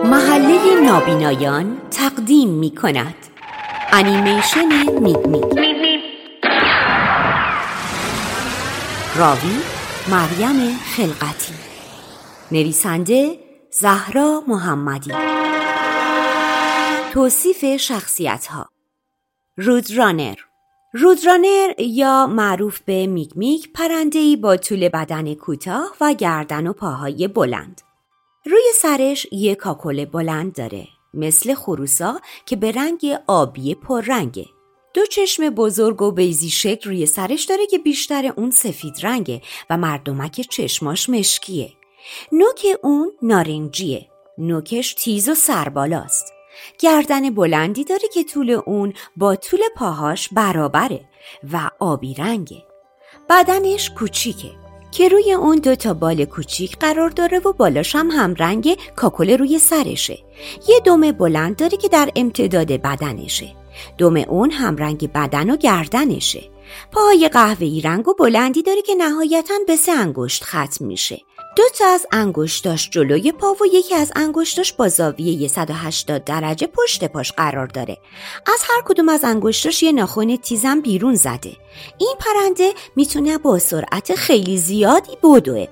محله 0.03 0.81
نابینایان 0.81 1.81
تقدیم 1.91 2.49
می 2.49 2.75
کند 2.75 3.15
انیمیشن 3.91 4.99
میگ 4.99 5.27
میگ 5.27 5.59
راوی 9.15 9.57
مریم 10.07 10.77
خلقتی 10.77 11.53
نویسنده 12.51 13.39
زهرا 13.71 14.43
محمدی 14.47 15.11
توصیف 17.17 17.65
شخصیت 17.65 18.47
ها 18.47 18.69
رودرانر. 19.57 20.35
رودرانر 20.93 21.73
یا 21.79 22.27
معروف 22.27 22.79
به 22.79 23.07
میگ 23.07 23.31
میگ 23.35 23.65
پرندهی 23.73 24.35
با 24.35 24.57
طول 24.57 24.89
بدن 24.89 25.33
کوتاه 25.33 25.95
و 26.01 26.13
گردن 26.13 26.67
و 26.67 26.73
پاهای 26.73 27.27
بلند. 27.27 27.81
روی 28.45 28.63
سرش 28.75 29.27
یک 29.31 29.57
کاکل 29.57 30.05
بلند 30.05 30.53
داره 30.53 30.87
مثل 31.13 31.53
خروسا 31.53 32.19
که 32.45 32.55
به 32.55 32.71
رنگ 32.71 33.15
آبی 33.27 33.75
پررنگه 33.75 34.45
دو 34.93 35.05
چشم 35.05 35.49
بزرگ 35.49 36.01
و 36.01 36.11
بیزی 36.11 36.49
شکل 36.49 36.89
روی 36.89 37.05
سرش 37.05 37.43
داره 37.43 37.65
که 37.67 37.77
بیشتر 37.77 38.33
اون 38.35 38.51
سفید 38.51 38.95
رنگه 39.03 39.41
و 39.69 39.77
مردمک 39.77 40.41
چشماش 40.49 41.09
مشکیه. 41.09 41.73
نوک 42.31 42.65
اون 42.83 43.11
نارنجیه. 43.21 44.07
نوکش 44.37 44.93
تیز 44.93 45.29
و 45.29 45.35
سربالاست. 45.35 46.36
گردن 46.79 47.29
بلندی 47.29 47.83
داره 47.83 48.07
که 48.13 48.23
طول 48.23 48.61
اون 48.65 48.93
با 49.17 49.35
طول 49.35 49.59
پاهاش 49.75 50.29
برابره 50.29 51.01
و 51.53 51.69
آبی 51.79 52.13
رنگه. 52.13 52.63
بدنش 53.29 53.89
کوچیکه 53.89 54.51
که 54.91 55.09
روی 55.09 55.33
اون 55.33 55.55
دو 55.55 55.75
تا 55.75 55.93
بال 55.93 56.25
کوچیک 56.25 56.77
قرار 56.77 57.09
داره 57.09 57.39
و 57.39 57.53
بالاش 57.53 57.95
هم 57.95 58.11
همرنگ 58.11 58.77
کاکل 58.95 59.37
روی 59.37 59.59
سرشه. 59.59 60.17
یه 60.67 60.79
دم 60.79 61.11
بلند 61.11 61.55
داره 61.55 61.77
که 61.77 61.87
در 61.87 62.09
امتداد 62.15 62.71
بدنشه. 62.71 63.55
دم 63.97 64.15
اون 64.15 64.51
همرنگ 64.51 65.11
بدن 65.11 65.49
و 65.49 65.57
گردنشه. 65.57 66.43
پاهای 66.91 67.29
قهوه‌ای 67.29 67.81
رنگ 67.81 68.07
و 68.07 68.13
بلندی 68.13 68.63
داره 68.63 68.81
که 68.81 68.95
نهایتا 68.95 69.53
به 69.67 69.75
سه 69.75 69.91
انگشت 69.91 70.43
ختم 70.43 70.85
میشه. 70.85 71.21
دو 71.57 71.63
تا 71.79 71.85
از 71.85 72.05
انگشتاش 72.11 72.89
جلوی 72.89 73.31
پا 73.31 73.53
و 73.53 73.65
یکی 73.73 73.95
از 73.95 74.11
انگشتاش 74.15 74.73
با 74.73 74.87
زاویه 74.87 75.47
180 75.47 76.23
درجه 76.23 76.67
پشت 76.67 77.05
پاش 77.05 77.31
قرار 77.31 77.67
داره. 77.67 77.97
از 78.45 78.59
هر 78.69 78.81
کدوم 78.85 79.09
از 79.09 79.23
انگشتاش 79.23 79.83
یه 79.83 79.91
ناخن 79.91 80.35
تیزم 80.35 80.81
بیرون 80.81 81.15
زده. 81.15 81.51
این 81.97 82.15
پرنده 82.19 82.73
می‌تونه 82.95 83.37
با 83.37 83.59
سرعت 83.59 84.15
خیلی 84.15 84.57
زیادی 84.57 85.17
بدوه. 85.23 85.67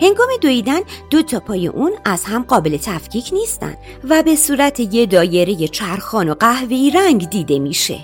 هنگام 0.00 0.28
دویدن 0.40 0.80
دو 1.10 1.22
تا 1.22 1.40
پای 1.40 1.66
اون 1.66 1.92
از 2.04 2.24
هم 2.24 2.42
قابل 2.42 2.76
تفکیک 2.76 3.28
نیستن 3.32 3.76
و 4.04 4.22
به 4.22 4.36
صورت 4.36 4.80
یه 4.80 5.06
دایره 5.06 5.68
چرخان 5.68 6.28
و 6.28 6.34
قهوه‌ای 6.34 6.90
رنگ 6.90 7.28
دیده 7.28 7.58
میشه. 7.58 7.98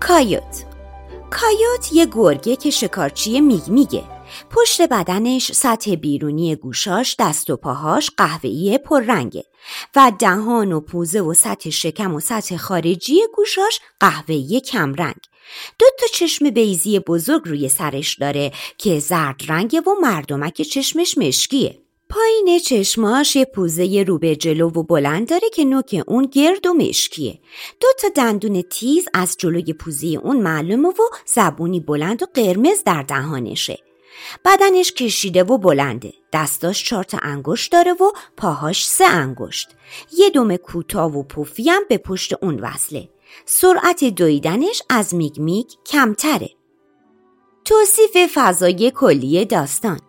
کایوت. 0.00 0.64
کایوت 1.30 1.92
یه 1.92 2.06
گرگه 2.06 2.56
که 2.56 2.70
شکارچی 2.70 3.40
میگ 3.40 3.68
میگه. 3.68 4.13
پشت 4.50 4.82
بدنش 4.82 5.52
سطح 5.52 5.94
بیرونی 5.94 6.56
گوشاش 6.56 7.16
دست 7.18 7.50
و 7.50 7.56
پاهاش 7.56 8.10
قهوه‌ای 8.16 8.78
پررنگه 8.78 9.44
و 9.96 10.12
دهان 10.18 10.72
و 10.72 10.80
پوزه 10.80 11.20
و 11.20 11.34
سطح 11.34 11.70
شکم 11.70 12.14
و 12.14 12.20
سطح 12.20 12.56
خارجی 12.56 13.20
گوشاش 13.34 13.80
قهوه‌ای 14.00 14.60
کمرنگ. 14.60 15.20
دو 15.78 15.86
تا 16.00 16.06
چشم 16.14 16.50
بیزی 16.50 16.98
بزرگ 16.98 17.42
روی 17.44 17.68
سرش 17.68 18.18
داره 18.18 18.52
که 18.78 18.98
زرد 18.98 19.40
رنگه 19.48 19.80
و 19.80 19.90
مردمک 20.02 20.62
چشمش 20.62 21.18
مشکیه. 21.18 21.78
پایین 22.10 22.58
چشماش 22.58 23.36
یه 23.36 23.44
پوزه 23.44 24.04
رو 24.08 24.18
به 24.18 24.36
جلو 24.36 24.68
و 24.68 24.82
بلند 24.82 25.28
داره 25.28 25.48
که 25.54 25.64
نوک 25.64 26.02
اون 26.06 26.26
گرد 26.32 26.66
و 26.66 26.74
مشکیه. 26.74 27.38
دو 27.80 27.88
تا 27.98 28.08
دندون 28.08 28.62
تیز 28.62 29.08
از 29.14 29.36
جلوی 29.38 29.72
پوزه 29.72 30.06
اون 30.06 30.40
معلومه 30.40 30.88
و 30.88 31.02
زبونی 31.26 31.80
بلند 31.80 32.22
و 32.22 32.26
قرمز 32.34 32.82
در 32.84 33.02
دهانشه. 33.02 33.78
بدنش 34.44 34.92
کشیده 34.92 35.44
و 35.44 35.58
بلنده. 35.58 36.12
دستاش 36.32 36.84
چهار 36.84 37.04
تا 37.04 37.18
انگشت 37.22 37.72
داره 37.72 37.92
و 37.92 38.10
پاهاش 38.36 38.86
سه 38.86 39.04
انگشت. 39.04 39.68
یه 40.18 40.30
دم 40.30 40.56
کوتاه 40.56 41.16
و 41.16 41.22
پفی 41.22 41.70
هم 41.70 41.82
به 41.88 41.98
پشت 41.98 42.32
اون 42.42 42.60
وصله. 42.60 43.08
سرعت 43.44 44.04
دویدنش 44.04 44.82
از 44.90 45.14
میگ 45.14 45.38
میگ 45.38 45.66
کمتره. 45.86 46.50
توصیف 47.64 48.16
فضای 48.34 48.90
کلی 48.90 49.44
داستان. 49.44 50.00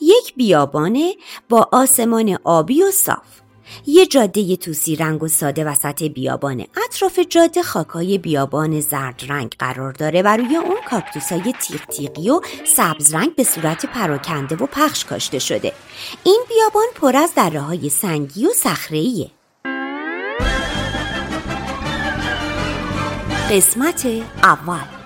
یک 0.00 0.34
بیابانه 0.34 1.14
با 1.48 1.68
آسمان 1.72 2.38
آبی 2.44 2.82
و 2.82 2.90
صاف. 2.90 3.41
یه 3.86 4.06
جاده 4.06 4.56
توسی 4.56 4.96
رنگ 4.96 5.22
و 5.22 5.28
ساده 5.28 5.64
وسط 5.64 6.02
بیابانه. 6.02 6.66
اطراف 6.84 7.18
جاده 7.18 7.62
خاکای 7.62 8.18
بیابان 8.18 8.80
زرد 8.80 9.22
رنگ 9.28 9.54
قرار 9.58 9.92
داره 9.92 10.22
و 10.22 10.36
روی 10.36 10.56
اون 10.56 10.78
کاکتوسای 10.90 11.54
تیغ 11.60 11.84
تیغی 11.84 12.30
و 12.30 12.40
سبز 12.76 13.14
رنگ 13.14 13.34
به 13.34 13.44
صورت 13.44 13.86
پراکنده 13.86 14.56
و 14.56 14.66
پخش 14.66 15.04
کاشته 15.04 15.38
شده. 15.38 15.72
این 16.24 16.44
بیابان 16.48 16.86
پر 16.94 17.16
از 17.16 17.34
دره 17.34 17.60
های 17.60 17.88
سنگی 17.88 18.46
و 18.46 18.52
صخره‌ایه. 18.52 19.30
قسمت 23.50 24.06
اول 24.42 25.01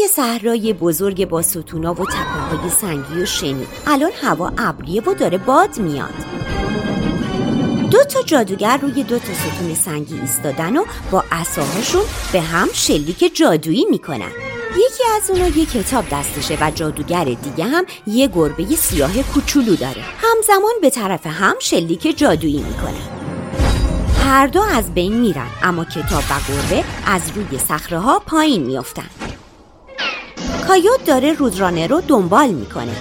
یه 0.00 0.06
صحرای 0.06 0.72
بزرگ 0.72 1.28
با 1.28 1.42
ستونا 1.42 1.94
و 1.94 2.06
تپه 2.06 2.68
سنگی 2.80 3.22
و 3.22 3.26
شنی. 3.26 3.66
الان 3.86 4.10
هوا 4.22 4.52
ابریه 4.58 5.02
و 5.02 5.14
داره 5.14 5.38
باد 5.38 5.78
میاد. 5.78 6.14
دو 7.90 8.04
تا 8.04 8.22
جادوگر 8.22 8.76
روی 8.76 9.02
دو 9.02 9.18
تا 9.18 9.34
ستون 9.34 9.74
سنگی 9.74 10.20
ایستادن 10.20 10.76
و 10.76 10.84
با 11.10 11.24
عصاهاشون 11.32 12.02
به 12.32 12.40
هم 12.40 12.68
شلیک 12.72 13.36
جادویی 13.36 13.86
می‌کنن. 13.90 14.30
یکی 14.70 15.02
از 15.16 15.30
اونا 15.30 15.48
یه 15.48 15.66
کتاب 15.66 16.04
دستشه 16.12 16.58
و 16.60 16.70
جادوگر 16.70 17.24
دیگه 17.24 17.64
هم 17.64 17.84
یه 18.06 18.28
گربه 18.28 18.64
سیاه 18.64 19.22
کوچولو 19.22 19.76
داره. 19.76 20.02
همزمان 20.18 20.72
به 20.82 20.90
طرف 20.90 21.26
هم 21.26 21.54
شلیک 21.60 22.18
جادویی 22.18 22.62
می‌کنن. 22.62 23.08
هر 24.24 24.46
دو 24.46 24.62
از 24.62 24.94
بین 24.94 25.20
میرن 25.20 25.50
اما 25.62 25.84
کتاب 25.84 26.22
و 26.30 26.52
گربه 26.52 26.84
از 27.06 27.22
روی 27.34 27.58
صخره 27.58 27.98
ها 27.98 28.18
پایین 28.18 28.62
میافتن. 28.62 29.33
کایوت 30.68 31.04
داره 31.04 31.32
رودرانه 31.32 31.86
رو 31.86 32.00
دنبال 32.00 32.48
می‌کنه. 32.48 32.96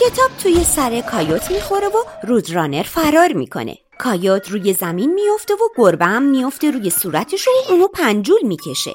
کتاب 0.00 0.30
توی 0.42 0.64
سر 0.64 1.00
کایوت 1.00 1.50
می‌خوره 1.50 1.88
و 1.88 2.26
رودرانر 2.26 2.82
فرار 2.82 3.32
می‌کنه. 3.32 3.78
کایوت 3.98 4.50
روی 4.50 4.72
زمین 4.72 5.14
میفته 5.14 5.54
و 5.54 5.68
گربه 5.76 6.04
هم 6.04 6.22
میفته 6.22 6.70
روی 6.70 6.90
صورتش 6.90 7.48
و 7.48 7.50
اونو 7.68 7.88
پنجول 7.88 8.42
می‌کشه. 8.42 8.92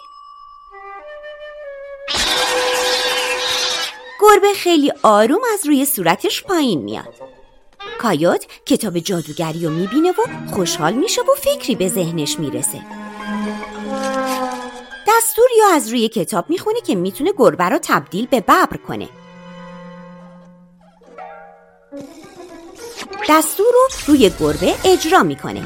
گربه 4.21 4.53
خیلی 4.55 4.91
آروم 5.03 5.41
از 5.53 5.65
روی 5.65 5.85
صورتش 5.85 6.43
پایین 6.43 6.81
میاد. 6.81 7.13
کایوت 7.99 8.45
کتاب 8.65 8.99
جادوگری 8.99 9.65
رو 9.65 9.71
می‌بینه 9.71 10.11
و 10.11 10.51
خوشحال 10.51 10.93
میشه 10.93 11.21
و 11.21 11.35
فکری 11.37 11.75
به 11.75 11.87
ذهنش 11.87 12.39
می‌رسه. 12.39 12.81
دستور 15.07 15.45
یا 15.59 15.75
از 15.75 15.89
روی 15.89 16.09
کتاب 16.09 16.49
می‌خونه 16.49 16.81
که 16.81 16.95
می‌تونه 16.95 17.33
گربه 17.37 17.63
رو 17.63 17.79
تبدیل 17.81 18.27
به 18.27 18.41
ببر 18.41 18.77
کنه. 18.87 19.09
دستور 23.29 23.73
رو 23.73 23.89
روی 24.07 24.31
گربه 24.39 24.75
اجرا 24.85 25.23
می‌کنه. 25.23 25.65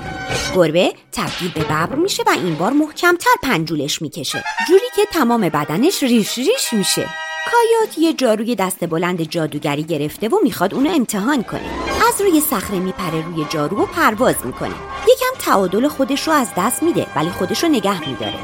گربه 0.56 0.94
تبدیل 1.12 1.52
به 1.52 1.64
ببر 1.64 1.96
میشه 1.96 2.24
و 2.24 2.30
این 2.30 2.56
بار 2.56 2.72
محکمتر 2.72 3.30
پنجولش 3.44 4.02
می‌کشه. 4.02 4.44
جوری 4.68 4.86
که 4.96 5.06
تمام 5.06 5.42
بدنش 5.42 6.04
ریش 6.04 6.38
ریش 6.38 6.74
میشه. 6.74 7.10
کایوت 7.52 7.98
یه 7.98 8.14
جاروی 8.14 8.56
دست 8.56 8.86
بلند 8.86 9.22
جادوگری 9.22 9.84
گرفته 9.84 10.30
و 10.30 10.36
می‌خواد 10.44 10.74
اونو 10.74 10.90
امتحان 10.90 11.44
کنه. 11.44 11.70
از 12.08 12.22
روی 12.22 12.42
صخره 12.42 12.80
میپره 12.80 13.26
روی 13.26 13.46
جارو 13.50 13.84
و 13.84 13.86
پرواز 13.86 14.36
می‌کنه. 14.46 14.76
یکم 15.08 15.40
تعادل 15.40 15.88
خودش 15.88 16.28
رو 16.28 16.34
از 16.34 16.48
دست 16.58 16.84
میده 16.84 17.08
ولی 17.16 17.30
خودش 17.30 17.64
رو 17.64 17.70
نگه 17.70 18.10
میداره. 18.10 18.40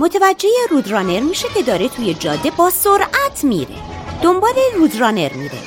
متوجه 0.00 0.48
رودرانر 0.70 1.20
میشه 1.20 1.48
که 1.54 1.62
داره 1.62 1.88
توی 1.88 2.14
جاده 2.14 2.50
با 2.50 2.70
سرعت 2.70 3.44
میره. 3.44 3.76
دنبال 4.22 4.54
رودرانر 4.76 5.32
میره. 5.32 5.58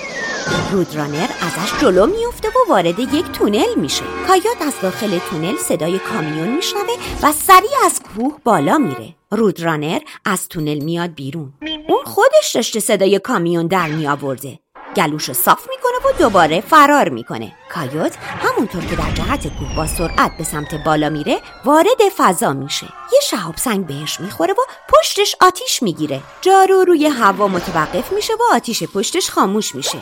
رودرانر 0.71 1.27
ازش 1.41 1.81
جلو 1.81 2.05
میفته 2.05 2.47
و 2.47 2.69
وارد 2.69 2.99
یک 2.99 3.31
تونل 3.31 3.75
میشه. 3.75 4.03
کایات 4.27 4.61
از 4.61 4.73
داخل 4.81 5.19
تونل 5.29 5.57
صدای 5.57 5.99
کامیون 5.99 6.47
میشنوه 6.47 6.95
و 7.23 7.31
سریع 7.31 7.85
از 7.85 8.01
کوه 8.15 8.37
بالا 8.43 8.77
میره. 8.77 9.16
رودرانر 9.31 9.99
از 10.25 10.47
تونل 10.47 10.83
میاد 10.83 11.13
بیرون. 11.13 11.53
اون 11.87 12.03
خودش 12.05 12.51
داشته 12.55 12.79
صدای 12.79 13.19
کامیون 13.19 13.67
در 13.67 13.87
می 13.87 14.07
آورده 14.07 14.59
گلوشو 14.97 15.33
صاف 15.33 15.67
می‌کنه 15.69 16.11
و 16.11 16.17
دوباره 16.19 16.61
فرار 16.61 17.09
می‌کنه. 17.09 17.51
کایوت 17.73 18.15
همونطور 18.15 18.85
که 18.85 18.95
در 18.95 19.11
جهت 19.11 19.47
کوه 19.47 19.75
با 19.75 19.87
سرعت 19.87 20.37
به 20.37 20.43
سمت 20.43 20.75
بالا 20.85 21.09
میره 21.09 21.39
وارد 21.65 22.01
فضا 22.17 22.53
میشه. 22.53 22.85
یه 23.13 23.19
شهاب 23.23 23.57
سنگ 23.57 23.87
بهش 23.87 24.19
می‌خوره 24.19 24.53
و 24.53 24.57
پشتش 24.89 25.35
آتیش 25.41 25.83
می‌گیره. 25.83 26.21
جارو 26.41 26.83
روی 26.83 27.07
هوا 27.07 27.47
متوقف 27.47 28.11
میشه 28.11 28.33
و 28.33 28.55
آتیش 28.55 28.83
پشتش 28.83 29.29
خاموش 29.29 29.75
میشه. 29.75 29.97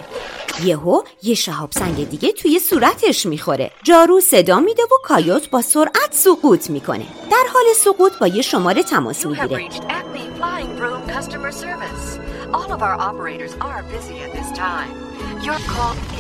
یهو 0.63 1.01
یه 1.23 1.35
شهاب 1.35 1.71
سنگ 1.71 2.09
دیگه 2.09 2.31
توی 2.31 2.59
صورتش 2.59 3.25
می‌خوره. 3.25 3.71
جارو 3.83 4.21
صدا 4.21 4.59
میده 4.59 4.83
و 4.83 4.95
کایوت 5.03 5.49
با 5.49 5.61
سرعت 5.61 6.11
سقوط 6.11 6.69
می‌کنه. 6.69 7.05
در 7.31 7.43
حال 7.53 7.63
سقوط 7.75 8.17
با 8.19 8.27
یه 8.27 8.41
شماره 8.41 8.83
تماس 8.83 9.25
می‌گیره. 9.25 9.69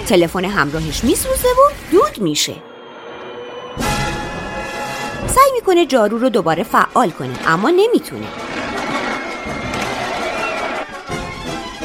تلفن 0.07 0.45
همراهش 0.45 1.03
میسوزه 1.03 1.47
و 1.47 1.91
دود 1.91 2.21
میشه. 2.21 2.55
سعی 5.27 5.51
می‌کنه 5.53 5.85
جارو 5.85 6.17
رو 6.17 6.29
دوباره 6.29 6.63
فعال 6.63 7.09
کنه 7.11 7.33
اما 7.47 7.69
نمی‌تونه. 7.69 8.27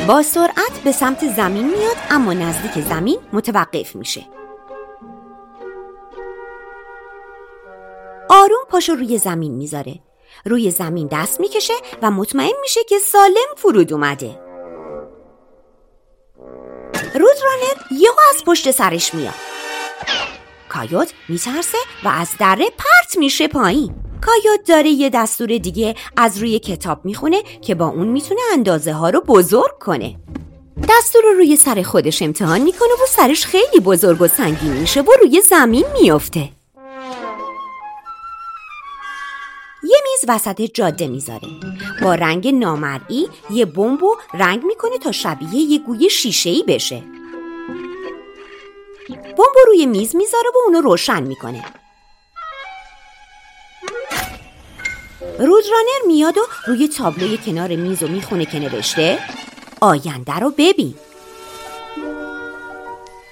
با 0.08 0.22
سرعت 0.22 0.80
به 0.84 0.92
سمت 0.92 1.28
زمین 1.36 1.64
میاد 1.64 1.96
اما 2.10 2.32
نزدیک 2.32 2.84
زمین 2.84 3.18
متوقف 3.32 3.96
میشه. 3.96 4.26
آروم 8.30 8.64
پاشو 8.68 8.94
روی 8.94 9.18
زمین 9.18 9.54
می‌ذاره. 9.54 10.00
روی 10.44 10.70
زمین 10.70 11.08
دست 11.12 11.40
می‌کشه 11.40 11.74
و 12.02 12.10
مطمئن 12.10 12.52
میشه 12.62 12.84
که 12.84 12.98
سالم 12.98 13.54
فرود 13.56 13.92
اومده. 13.92 14.40
رودرانر 17.14 17.76
یهو 17.90 18.14
از 18.34 18.44
پشت 18.44 18.70
سرش 18.70 19.14
میاد. 19.14 19.34
کایوت 20.68 21.12
میترسه 21.28 21.78
و 22.04 22.08
از 22.08 22.28
دره 22.38 22.64
پرت 22.64 23.18
میشه 23.18 23.48
پایین. 23.48 23.94
کایوت 24.26 24.68
داره 24.68 24.88
یه 24.88 25.10
دستور 25.10 25.58
دیگه 25.58 25.94
از 26.16 26.38
روی 26.38 26.58
کتاب 26.58 27.04
می‌خونه 27.04 27.42
که 27.42 27.74
با 27.74 27.86
اون 27.86 28.08
می‌تونه 28.08 28.40
اندازه 28.52 28.92
ها 28.92 29.10
رو 29.10 29.20
بزرگ 29.20 29.78
کنه. 29.78 30.16
دستور 30.88 31.22
رو 31.22 31.30
روی 31.30 31.56
سر 31.56 31.82
خودش 31.82 32.22
امتحان 32.22 32.60
می‌کنه 32.60 32.92
و 33.02 33.06
سرش 33.08 33.46
خیلی 33.46 33.80
بزرگ 33.84 34.22
و 34.22 34.28
سنگین 34.28 34.72
میشه 34.72 35.00
و 35.00 35.10
روی 35.22 35.40
زمین 35.40 35.84
میافته. 36.00 36.48
یه 39.82 39.96
میز 40.02 40.24
وسط 40.28 40.60
جاده 40.60 41.08
می‌ذاره. 41.08 41.48
با 42.02 42.14
رنگ 42.14 42.48
نامرئی 42.48 43.28
یه 43.50 43.64
بمب 43.64 44.00
رنگ 44.34 44.64
می‌کنه 44.64 44.98
تا 44.98 45.12
شبیه 45.12 45.54
یه 45.54 45.78
گوی 45.78 46.10
شیشه‌ای 46.10 46.64
بشه. 46.68 47.02
بمب 49.08 49.54
روی 49.66 49.86
میز 49.86 50.16
می‌ذاره 50.16 50.48
و 50.54 50.58
اونو 50.66 50.80
روشن 50.80 51.22
می‌کنه. 51.22 51.64
رودرانر 55.38 56.00
میاد 56.06 56.38
و 56.38 56.40
روی 56.66 56.88
تابلوی 56.88 57.38
کنار 57.38 57.76
میز 57.76 58.02
و 58.02 58.08
می‌خونه 58.08 58.46
که 58.46 58.58
نوشته 58.58 59.18
آینده 59.80 60.38
رو 60.38 60.50
ببین. 60.50 60.94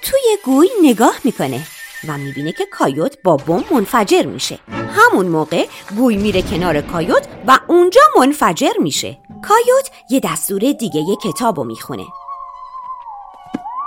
توی 0.02 0.38
گوی 0.44 0.68
نگاه 0.82 1.14
می‌کنه. 1.24 1.66
و 2.08 2.18
می‌بینه 2.18 2.52
که 2.52 2.66
کایوت 2.66 3.22
با 3.24 3.36
بم 3.36 3.64
منفجر 3.70 4.26
میشه. 4.26 4.58
همون 4.68 5.26
موقع 5.26 5.66
گوی 5.96 6.16
میره 6.16 6.42
کنار 6.42 6.80
کایوت 6.80 7.28
و 7.46 7.58
اونجا 7.68 8.00
منفجر 8.18 8.72
میشه. 8.80 9.18
کایوت 9.48 9.90
یه 10.10 10.20
دستور 10.20 10.58
دیگه 10.58 11.00
یه 11.00 11.16
کتاب 11.16 11.56
رو 11.58 11.64
می‌خونه. 11.64 12.04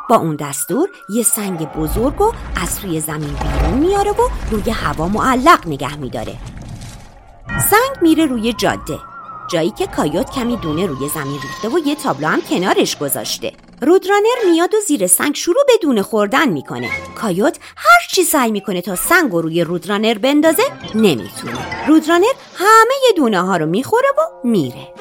با 0.10 0.16
اون 0.16 0.36
دستور 0.36 0.90
یه 1.16 1.24
سنگ 1.24 1.72
بزرگ 1.74 2.22
و 2.22 2.32
از 2.62 2.80
روی 2.84 3.00
زمین 3.00 3.34
بیرون 3.34 3.74
میاره 3.74 4.12
و 4.12 4.30
روی 4.52 4.72
هوا 4.72 5.08
معلق 5.08 5.68
نگه 5.68 5.96
میداره. 5.96 6.38
سنگ 7.48 8.02
میره 8.02 8.26
روی 8.26 8.54
جاده. 8.54 9.00
جایی 9.52 9.72
که 9.72 9.88
کایوت 9.88 10.32
کمی 10.32 10.58
دونه 10.58 10.86
روی 10.86 11.10
زمین 11.10 11.40
ریخته 11.42 11.70
و 11.70 11.80
یه 11.88 11.96
تابلو 11.96 12.28
هم 12.28 12.42
کنارش 12.42 12.98
گذاشته. 12.98 13.54
رودرانر 13.84 14.52
میاد 14.52 14.74
و 14.74 14.80
زیر 14.80 15.08
سنگ 15.08 15.36
شروع 15.36 15.64
به 15.68 15.74
دونه 15.82 16.02
خوردن 16.02 16.50
می‌کنه. 16.50 16.90
کایوت 17.16 17.58
هر 17.76 18.08
چی 18.12 18.24
سعی 18.24 18.52
می‌کنه 18.52 18.82
تا 18.82 18.96
سنگ 18.96 19.32
رو 19.32 19.42
روی 19.42 19.64
رودرانر 19.64 20.18
بندازه 20.18 20.64
نمی‌تونه. 20.96 21.88
رودرانر 21.88 22.34
همه 22.56 22.96
دونه 23.16 23.42
ها 23.42 23.58
رو 23.58 23.66
می‌خوره 23.66 24.10
و 24.18 24.48
میره. 24.48 24.94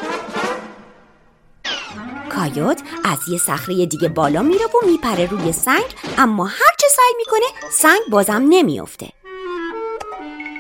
کایوت 2.35 2.83
از 3.05 3.19
یه 3.29 3.39
صخره 3.39 3.87
دیگه 3.87 4.09
بالا 4.09 4.43
میره 4.43 4.67
و 4.67 4.87
میپره 4.87 5.27
روی 5.27 5.53
سنگ 5.53 5.87
اما 6.19 6.45
هر 6.45 6.75
چه 6.81 6.87
سعی 6.97 7.15
می‌کنه 7.17 7.71
سنگ 7.73 8.01
بازم 8.11 8.47
نمیافته. 8.49 9.09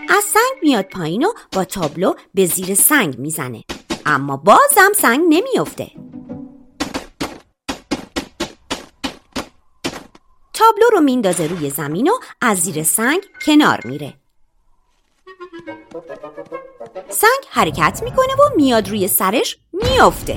از 0.08 0.24
سنگ 0.24 0.62
میاد 0.62 0.84
پایین 0.84 1.24
و 1.24 1.32
با 1.52 1.64
تابلو 1.64 2.14
به 2.34 2.46
زیر 2.46 2.74
سنگ 2.74 3.18
می‌زنه. 3.18 3.64
اما 4.06 4.36
بازم 4.36 4.92
سنگ 4.96 5.20
نمیافته. 5.28 5.90
تابلو 10.60 10.86
رو 10.92 11.00
میندازه 11.00 11.46
روی 11.46 11.70
زمین 11.70 12.08
و 12.08 12.12
از 12.40 12.58
زیر 12.58 12.82
سنگ 12.82 13.20
کنار 13.46 13.80
میره. 13.84 14.14
سنگ 17.08 17.40
حرکت 17.50 18.00
می‌کنه 18.02 18.34
و 18.34 18.56
میاد 18.56 18.88
روی 18.88 19.08
سرش 19.08 19.58
میافته. 19.72 20.36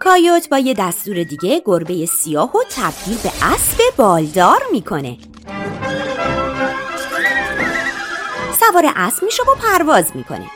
کایوت 0.00 0.48
با 0.48 0.58
یه 0.58 0.74
دستور 0.74 1.22
دیگه 1.22 1.62
گربه 1.64 2.06
سیاه 2.06 2.56
و 2.56 2.62
تبدیل 2.70 3.18
به 3.22 3.32
اسب 3.42 3.78
بالدار 3.96 4.62
می‌کنه. 4.72 5.18
سوار 8.60 8.92
اسب 8.96 9.22
میشه 9.24 9.42
و 9.42 9.54
پرواز 9.54 10.10
می‌کنه. 10.14 10.50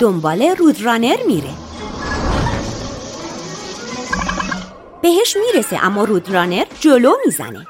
دنبال 0.00 0.42
رودرانر 0.42 1.18
میره. 1.26 1.67
بهش 5.02 5.36
می‌رسه 5.36 5.84
اما 5.84 6.04
رودرانر 6.04 6.64
جلو 6.80 7.12
می‌زنه. 7.26 7.66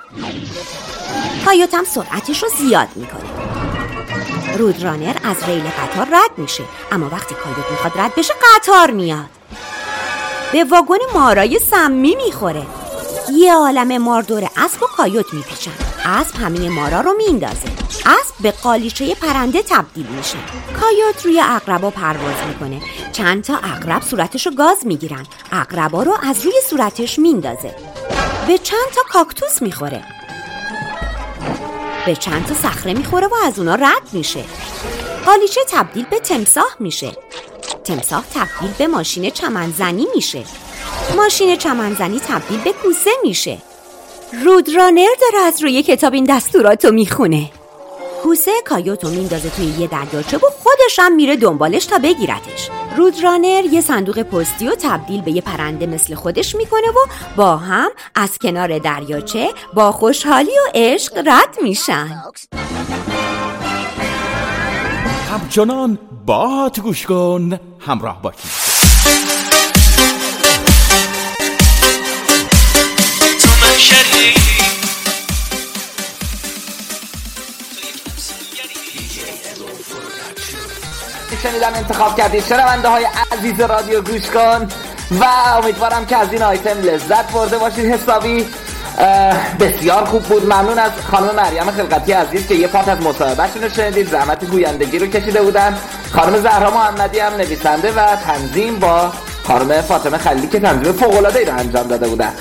کایوت 1.45 1.75
هم 1.75 1.85
سرعتش 1.85 2.43
رو 2.43 2.49
زیاد 2.59 2.89
می‌کنه. 2.95 3.29
رودرانر 4.59 5.17
از 5.25 5.37
ریل 5.47 5.63
قطار 5.63 6.07
رد 6.13 6.39
میشه 6.39 6.63
اما 6.93 7.09
وقتی 7.13 7.35
کایوت 7.35 7.71
می‌خواد 7.71 7.93
رد 7.97 8.15
بشه 8.15 8.35
قطار 8.55 8.91
میاد. 8.91 9.27
به 10.53 10.65
واگن 10.65 10.99
مارای 11.15 11.59
سمی 11.59 12.17
می‌خوره. 12.25 12.67
یه 13.33 13.55
عالم 13.55 13.99
ماردور 13.99 14.49
اسب 14.57 14.83
و 14.83 14.87
کایوت 14.87 15.35
میپیچن. 15.35 15.71
اسب 16.05 16.37
همه 16.37 16.69
مارا 16.69 17.01
رو 17.01 17.13
میندازه 17.17 17.69
اسب 18.07 18.35
به 18.41 18.51
قالیچه 18.51 19.15
پرنده 19.15 19.63
تبدیل 19.63 20.07
میشه. 20.07 20.39
کایوت 20.81 21.25
روی 21.25 21.41
اقربا 21.41 21.91
پرواز 21.91 22.35
می‌کنه. 22.49 22.81
چند 23.13 23.45
تا 23.45 23.57
اقرب 23.57 24.03
صورتش 24.03 24.47
رو 24.47 24.53
گاز 24.55 24.87
می‌گیرن. 24.87 25.27
اقربا 25.53 26.03
رو 26.03 26.17
از 26.23 26.45
روی 26.45 26.55
صورتش 26.71 27.19
میندازه 27.19 27.75
به 28.47 28.59
چند 28.59 28.87
تا 28.95 29.03
کاکتوس 29.09 29.63
می‌خوره. 29.63 30.05
به 32.07 32.17
چند 32.17 32.47
تا 32.47 32.55
صخره 32.55 32.95
می‌خوره 32.95 33.27
و 33.27 33.35
از 33.45 33.59
اونا 33.59 33.75
رد 33.75 34.09
میشه. 34.13 34.45
قالیچه 35.27 35.61
تبدیل 35.71 36.05
به 36.05 36.21
تمساح 36.21 36.77
میشه. 36.81 37.13
تمساح 37.85 38.25
تبدیل 38.35 38.73
به 38.79 38.87
ماشین 38.87 39.31
چمنزنی 39.31 40.07
میشه. 40.15 40.45
ماشین 41.17 41.57
چمنزنی 41.57 42.21
تبدیل 42.21 42.61
به 42.61 42.73
کوسه 42.73 43.11
میشه. 43.23 43.59
رودرانر 44.45 45.09
داره 45.21 45.45
از 45.45 45.63
روی 45.63 45.83
کتاب 45.83 46.15
این 46.15 46.25
دستوراتو 46.25 46.93
می‌خونه. 46.93 47.51
کوسه 48.23 48.51
کایوتو 48.65 49.09
میندازه 49.09 49.51
توی 49.51 49.65
یه 49.65 49.87
دریاچه 49.87 50.37
و 50.37 50.41
خودش 50.41 50.99
هم 50.99 51.15
میره 51.15 51.37
دنبالش 51.37 51.87
تا 51.87 51.99
بگیرتش 51.99 52.69
رودرانر 52.97 53.65
یه 53.65 53.81
صندوق 53.81 54.23
پستی 54.23 54.69
و 54.69 54.75
تبدیل 54.75 55.21
به 55.21 55.31
یه 55.31 55.41
پرنده 55.41 55.87
مثل 55.87 56.15
خودش 56.15 56.55
می‌کنه 56.55 56.89
و 56.89 57.11
با 57.37 57.57
هم 57.57 57.91
از 58.15 58.39
کنار 58.39 58.79
دریاچه 58.79 59.49
با 59.75 59.93
خوشحالی 59.93 60.51
و 60.51 60.71
عشق 60.75 61.19
رد 61.27 61.57
میشن. 61.63 62.23
همچنان 65.33 65.99
با 66.27 66.71
گوش 66.83 67.07
کن 67.07 67.61
همراه 67.81 68.23
باشید 68.23 68.68
شنیدم 81.43 81.73
انتخاب 81.75 82.17
کردید. 82.17 82.45
شنونده 82.45 82.89
های 82.89 83.07
عزیز 83.33 83.61
رادیو 83.61 84.03
گوش 84.03 84.31
کن 84.31 84.69
و 85.21 85.25
امیدوارم 85.57 86.07
که 86.07 86.17
از 86.17 86.33
این 86.33 86.43
آیتم 86.43 86.81
لذت 86.81 87.33
برده 87.33 87.59
باشید. 87.59 87.93
حسابی 87.93 88.47
بسیار 89.61 90.05
خوب 90.05 90.23
بود. 90.23 90.45
ممنون 90.45 90.79
از 90.79 90.91
خانم 91.11 91.35
مریم 91.35 91.71
خلقتی 91.71 92.13
عزیز 92.13 92.47
که 92.47 92.55
یه 92.55 92.67
پارت 92.67 92.89
از 92.89 93.01
مصاحبهشون 93.01 93.63
رو 93.63 93.69
شنیدید. 93.69 94.11
زحمت 94.11 94.45
گویندگی 94.45 94.99
رو 94.99 95.07
کشیده 95.07 95.43
بودن. 95.43 95.79
خانم 96.13 96.43
زهرا 96.43 96.71
محمدی 96.71 97.19
هم 97.19 97.35
نویسنده 97.35 97.93
و 97.93 98.17
تنظیم 98.17 98.79
با 98.79 99.13
خانم 99.47 99.81
فاطمه 99.81 100.19
خلیلی 100.19 100.49
که 100.49 100.61
تنظیم 100.61 100.93
فوق‌العاده‌ای 100.93 101.45
رو 101.45 101.59
انجام 101.59 101.89
داده 101.89 102.09
بودن. 102.09 102.33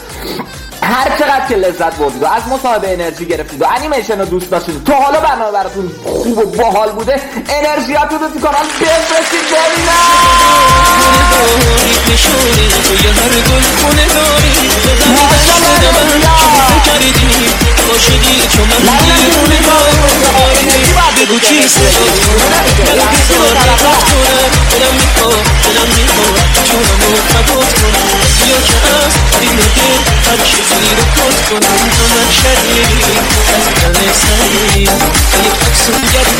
هر 0.88 1.18
چقدر 1.19 1.47
که 1.49 1.55
لذت 1.55 1.95
بردید 1.95 2.23
از 2.23 2.47
مصاحبه 2.47 2.93
انرژی 2.93 3.26
گرفتید 3.26 3.61
و 3.61 3.65
انیمیشن 3.77 4.19
رو 4.19 4.26
دوست 4.26 4.51
داشتید 4.51 4.84
تو 4.84 4.93
حالا 4.93 5.19
برنامه 5.19 5.51
براتون 5.51 5.91
خوب 6.05 6.38
و 6.38 6.45
باحال 6.45 6.91
بوده 6.91 7.22
انرژیاتون 7.49 8.19
رو 8.19 8.27
تو 8.27 8.39
کانال 8.39 8.65
بفرستید 8.81 9.47
چیزی 30.44 30.95
رو 30.95 31.04
کت 31.04 31.49
کنم 31.49 31.90
تو 31.90 32.04
من 32.04 32.32
شدیدی 32.32 33.04
از 33.56 33.66
دل 33.94 34.12
سری 34.14 34.82
یک 34.82 34.90
افسونگری 35.68 36.38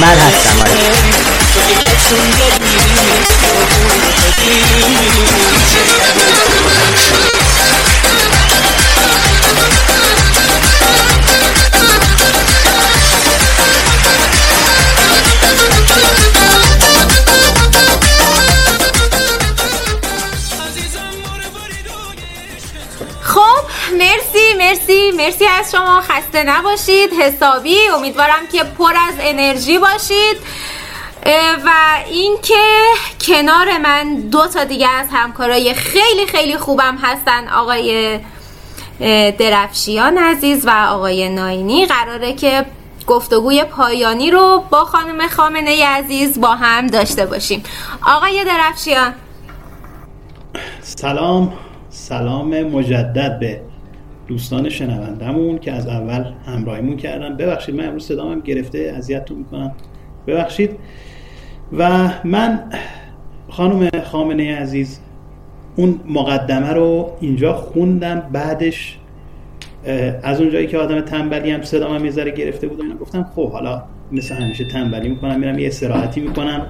من 0.00 0.16
هستم 0.18 0.60
آره. 0.60 1.14
از 25.58 25.72
شما 25.72 26.00
خسته 26.00 26.44
نباشید 26.44 27.12
حسابی. 27.12 27.76
امیدوارم 27.96 28.46
که 28.52 28.64
پر 28.64 28.92
از 29.08 29.14
انرژی 29.20 29.78
باشید. 29.78 30.36
و 31.64 31.70
اینکه 32.10 32.64
کنار 33.26 33.78
من 33.78 34.14
دو 34.14 34.46
تا 34.46 34.64
دیگه 34.64 34.88
از 34.88 35.06
همکارای 35.12 35.74
خیلی 35.74 36.26
خیلی 36.26 36.56
خوبم 36.56 36.98
هستن. 37.02 37.48
آقای 37.48 38.20
درفشیان 39.38 40.18
عزیز 40.18 40.66
و 40.66 40.70
آقای 40.70 41.28
ناینی. 41.28 41.86
قراره 41.86 42.32
که 42.32 42.66
گفتگوی 43.06 43.64
پایانی 43.64 44.30
رو 44.30 44.64
با 44.70 44.84
خانم 44.84 45.28
خامنه 45.28 45.86
عزیز 45.86 46.40
با 46.40 46.48
هم 46.54 46.86
داشته 46.86 47.26
باشیم. 47.26 47.62
آقای 48.06 48.44
درفشیان. 48.44 49.14
سلام 50.82 51.52
سلام 51.90 52.62
مجدد 52.62 53.38
به 53.40 53.60
دوستان 54.28 54.68
شنوندمون 54.68 55.58
که 55.58 55.72
از 55.72 55.86
اول 55.86 56.24
همراهیمون 56.46 56.96
کردن. 56.96 57.36
ببخشید 57.36 57.74
من 57.74 57.86
امروز 57.86 58.06
صدامم 58.06 58.40
گرفته 58.40 58.92
اذیتتون 58.96 59.38
می‌کنم. 59.38 59.72
ببخشید. 60.26 60.70
و 61.78 62.10
من 62.24 62.60
خانم 63.48 63.88
خامنه 64.04 64.56
عزیز 64.56 65.00
اون 65.76 66.00
مقدمه 66.08 66.72
رو 66.72 67.10
اینجا 67.20 67.52
خوندم 67.52 68.22
بعدش 68.32 68.98
از 70.22 70.40
اونجایی 70.40 70.66
که 70.66 70.78
آدم 70.78 71.00
تنبلی 71.00 71.50
هم 71.50 71.62
صدام 71.62 71.94
هم 71.94 72.04
یه 72.04 72.10
گرفته 72.30 72.66
بود 72.66 72.80
و 72.80 72.98
گفتم 73.00 73.26
خب 73.34 73.50
حالا 73.50 73.82
مثل 74.12 74.34
همیشه 74.34 74.64
تنبلی 74.72 75.08
می‌کنم 75.08 75.40
میرم 75.40 75.58
یه 75.58 75.66
استراحتی 75.66 76.20
می‌کنم 76.20 76.66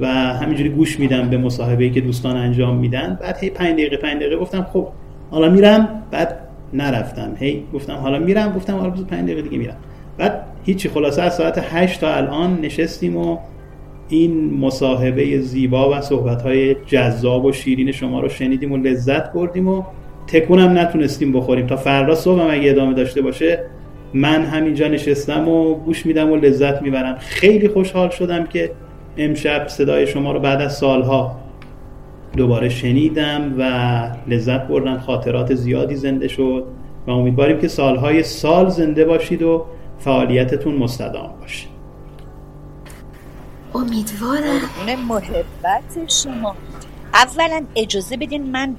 و 0.00 0.06
همینجوری 0.08 0.68
گوش 0.68 1.00
میدم 1.00 1.30
به 1.30 1.38
مصاحبه 1.38 1.90
که 1.90 2.00
دوستان 2.00 2.36
انجام 2.36 2.76
میدن. 2.76 3.18
بعد 3.22 3.38
هی 3.38 3.50
5 3.50 3.72
دقیقه 3.72 3.96
5 3.96 4.16
دقیقه 4.16 4.36
گفتم 4.36 4.66
خب 4.72 4.88
حالا 5.30 5.50
میرم 5.50 6.02
بعد 6.10 6.38
نرفتم. 6.72 7.32
هی 7.38 7.62
گفتم 7.74 7.94
حالا 7.94 8.18
میرم 8.18 8.52
گفتم 8.52 8.76
حالا 8.76 8.90
5 8.90 9.24
دقیقه 9.24 9.42
دیگه 9.42 9.58
میرم. 9.58 9.76
بعد 10.18 10.42
هیچی 10.64 10.88
خلاصه 10.88 11.22
از 11.22 11.34
ساعت 11.34 11.64
8 11.72 12.00
تا 12.00 12.14
الان 12.14 12.60
نشستیم 12.60 13.16
و 13.16 13.38
این 14.08 14.58
مصاحبه 14.60 15.38
زیبا 15.38 15.90
و 15.90 16.00
صحبت 16.00 16.48
جذاب 16.86 17.44
و 17.44 17.52
شیرین 17.52 17.92
شما 17.92 18.20
رو 18.20 18.28
شنیدیم 18.28 18.72
و 18.72 18.76
لذت 18.76 19.32
بردیم 19.32 19.68
و 19.68 19.82
تکونم 20.26 20.78
نتونستیم 20.78 21.32
بخوریم. 21.32 21.66
تا 21.66 21.76
فردا 21.76 22.14
صبح 22.14 22.42
اگه 22.50 22.70
ادامه 22.70 22.94
داشته 22.94 23.22
باشه 23.22 23.64
من 24.14 24.42
همینجا 24.42 24.88
نشستم 24.88 25.48
و 25.48 25.74
گوش 25.74 26.06
میدم 26.06 26.30
و 26.30 26.36
لذت 26.36 26.82
می‌برم. 26.82 27.16
خیلی 27.18 27.68
خوشحال 27.68 28.08
شدم 28.08 28.46
که 28.46 28.70
امشب 29.16 29.68
صدای 29.68 30.06
شما 30.06 30.32
رو 30.32 30.40
بعد 30.40 30.60
از 30.60 30.76
سالها 30.76 31.36
دوباره 32.36 32.68
شنیدم 32.68 33.54
و 33.58 33.62
لذت 34.30 34.68
بردم 34.68 34.98
خاطرات 34.98 35.54
زیادی 35.54 35.94
زنده 35.94 36.28
شد 36.28 36.66
و 37.06 37.10
امیدواریم 37.10 37.60
که 37.60 37.68
سالهای 37.68 38.22
سال 38.22 38.68
زنده 38.68 39.04
باشید 39.04 39.42
و 39.42 39.66
فعالیتتون 39.98 40.74
مستدام 40.74 41.34
باشه. 41.40 41.66
امیدوارم. 43.74 45.06
محبت 45.08 46.08
شما. 46.08 46.56
اولا 47.14 47.64
اجازه 47.76 48.16
بدین 48.16 48.50
من 48.50 48.76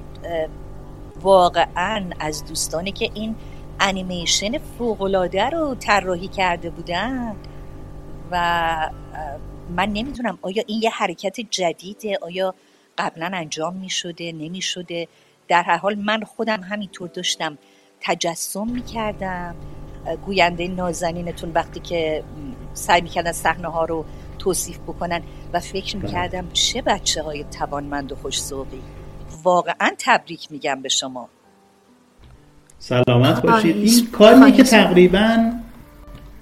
واقعا 1.22 2.02
از 2.20 2.44
دوستانی 2.46 2.92
که 2.92 3.10
این 3.14 3.34
انیمیشن 3.80 4.58
فوقلاده 4.58 5.50
رو 5.50 5.74
طراحی 5.74 6.28
کرده 6.28 6.70
بودن 6.70 7.34
و 8.30 8.90
من 9.76 9.88
نمی‌دونم 9.88 10.38
آیا 10.42 10.62
این 10.66 10.82
یه 10.82 10.90
حرکت 10.90 11.40
جدیده؟ 11.50 12.18
آیا 12.22 12.54
قبلا 12.98 13.30
انجام 13.34 13.76
می 13.76 13.90
شده 13.90 14.32
نمی 14.32 14.62
شده 14.62 15.08
در 15.48 15.62
هر 15.62 15.76
حال 15.76 15.94
من 15.94 16.20
خودم 16.20 16.60
همینطور 16.60 17.08
داشتم 17.08 17.58
تجسم 18.00 18.66
می 18.66 18.82
کردم 18.82 19.54
گوینده 20.26 20.68
نازنینتون 20.68 21.50
وقتی 21.54 21.80
که 21.80 22.24
سعی 22.74 23.00
می‌کردن 23.00 23.32
صحنه 23.32 23.68
ها 23.68 23.84
رو 23.84 24.04
توصیف 24.38 24.78
بکنن 24.78 25.22
و 25.52 25.60
فکر 25.60 25.96
می‌کردم 25.96 26.48
چه 26.52 26.82
بچه 26.82 27.22
های 27.22 27.44
توانمند 27.44 28.12
و 28.12 28.16
خوش 28.16 28.40
واقعا 29.42 29.90
تبریک 29.98 30.52
میگم 30.52 30.82
به 30.82 30.88
شما. 30.88 31.28
سلامت 32.78 33.42
باشید. 33.42 33.76
این 33.76 34.10
کاری 34.12 34.52
که 34.52 34.62
تقریبا 34.62 35.52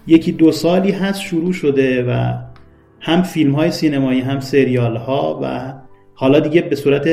یکی 0.07 0.33
دو 0.33 0.53
سالی 0.53 0.93
هست 0.93 1.21
شروع 1.21 1.53
شده 1.53 2.05
و 2.05 2.39
هم 3.01 3.23
فیلم 3.23 3.55
های 3.55 3.71
سینمایی 3.71 4.21
هم 4.21 4.41
سریال 4.41 4.97
ها 4.97 5.41
و 5.43 5.75
حالا 6.19 6.41
دیگه 6.41 6.61
به 6.61 6.77
صورت 6.77 7.07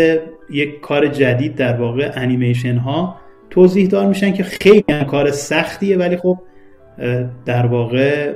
یک 0.49 0.79
کار 0.79 1.07
جدید 1.07 1.55
در 1.55 1.73
واقع 1.81 2.11
انیمیشن 2.15 2.77
ها 2.77 3.15
توضیح 3.49 3.87
دار 3.87 4.05
میشن 4.05 4.33
که 4.33 4.43
خیلی 4.43 5.05
کار 5.07 5.31
سختیه 5.31 5.97
ولی 5.97 6.17
خب 6.17 6.39
در 7.45 7.65
واقع 7.65 8.33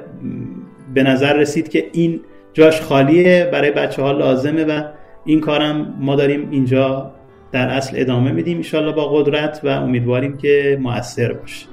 به 0.93 1.03
نظر 1.03 1.33
رسید 1.33 1.69
که 1.69 1.89
این 1.93 2.21
جاش 2.53 2.81
خالیه 2.81 3.49
برای 3.53 3.71
بچه 3.71 4.01
ها 4.01 4.11
لازمه 4.11 4.63
و 4.63 4.83
این 5.25 5.41
کارم 5.41 5.95
ما 5.99 6.15
داریم 6.15 6.49
اینجا 6.51 7.11
در 7.51 7.69
اصل 7.69 7.91
ادامه 7.95 8.31
میدیم 8.31 8.57
ایشالله 8.57 8.91
با 8.91 9.07
قدرت 9.07 9.59
و 9.63 9.67
امیدواریم 9.67 10.37
که 10.37 10.77
مؤثر 10.81 11.33
باشه. 11.33 11.65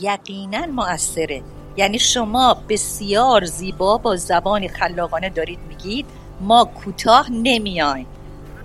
یقینا 0.00 0.66
مؤثره 0.66 1.42
یعنی 1.76 1.98
شما 1.98 2.56
بسیار 2.68 3.44
زیبا 3.44 3.98
با 3.98 4.16
زبانی 4.16 4.68
خلاقانه 4.68 5.30
دارید 5.30 5.58
میگید. 5.68 6.06
ما 6.40 6.64
کوتاه 6.64 7.26
نمیایم. 7.30 8.06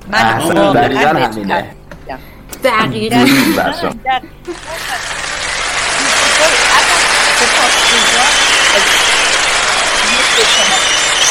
من 0.08 0.38
دقیقا 0.74 1.10
همینه. 1.10 1.76
دقیقا. 2.64 3.26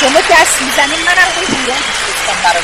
شما 0.01 0.20
دست 0.31 0.62
می‌زنید 0.62 0.98
منم 1.06 1.28
به 1.35 1.56
ایران 1.56 1.77
برای 2.44 2.62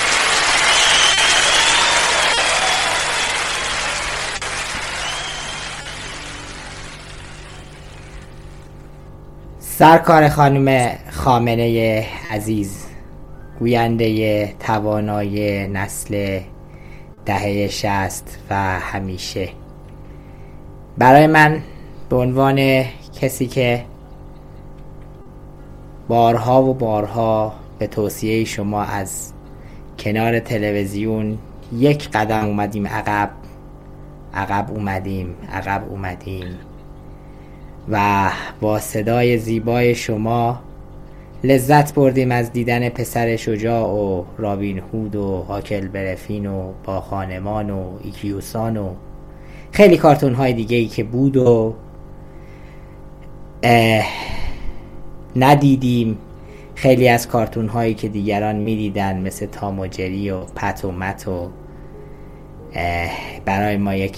سرکار 9.61 10.29
خانم 10.29 10.99
خامنه 11.11 12.07
عزیز. 12.31 12.88
گوینده 13.59 14.47
توانای 14.61 15.69
نسل 15.69 16.41
دهه 17.25 17.69
شست 17.69 18.39
و 18.51 18.55
همیشه. 18.81 19.49
برای 20.99 21.27
من 21.27 21.61
به 22.09 22.17
عنوان 22.17 22.85
کسی 23.21 23.47
که 23.47 23.85
بارها 26.09 26.63
و 26.63 26.75
بارها 26.75 27.55
به 27.79 27.87
توصیه 27.87 28.45
شما 28.45 28.83
از 28.83 29.33
کنار 29.99 30.41
تلویزیون 30.41 31.39
یک 31.73 32.11
قدم 32.11 32.45
اومدیم 32.45 32.87
عقب 32.87 33.31
عقب 34.35 34.71
اومدیم 34.71 35.35
عقب 35.53 35.85
اومدیم. 35.91 36.59
و 37.89 38.31
با 38.61 38.79
صدای 38.79 39.39
زیبای 39.39 39.95
شما 39.95 40.61
لذت 41.45 41.95
بردیم 41.95 42.33
از 42.33 42.53
دیدن 42.53 42.89
پسر 42.89 43.37
شجاع 43.37 43.89
و 43.89 44.25
رابین 44.39 44.79
هود 44.79 45.17
و 45.17 45.43
هاکل 45.43 45.89
برفین 45.89 46.47
و 46.47 46.73
با 46.85 47.01
خانمان 47.01 47.71
و 47.71 47.99
ایکیوسان 48.05 48.77
و 48.77 48.95
خیلی 49.73 49.97
کارتون 49.97 50.35
های 50.35 50.53
دیگه 50.53 50.77
ای 50.77 50.87
که 50.87 51.05
بود 51.05 51.37
و 51.37 51.75
ندیدیم. 55.37 56.19
خیلی 56.75 57.09
از 57.09 57.29
کارتون 57.29 57.69
هایی 57.69 57.95
که 57.95 58.09
دیگران 58.09 58.57
می‌دیدن 58.57 59.21
مثل 59.21 59.47
تام 59.47 59.79
و 59.79 59.87
جری 59.87 60.31
و 60.31 60.41
پت 60.41 60.85
و 60.85 60.93
مت 60.93 61.29
و 61.29 61.51
برای 63.45 63.77
ما 63.77 63.95
یک 63.95 64.17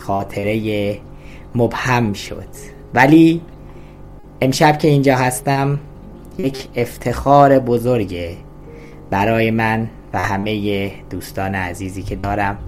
خاطره 0.00 0.96
مبهم 1.54 2.12
شد. 2.12 2.48
ولی 2.94 3.40
امشب 4.40 4.78
که 4.78 4.88
اینجا 4.88 5.16
هستم 5.16 5.78
یک 6.38 6.68
افتخار 6.76 7.58
بزرگه 7.58 8.36
برای 9.10 9.50
من 9.50 9.88
و 10.12 10.18
همه 10.18 10.92
دوستان 11.10 11.54
عزیزی 11.54 12.02
که 12.02 12.16
دارم 12.16 12.58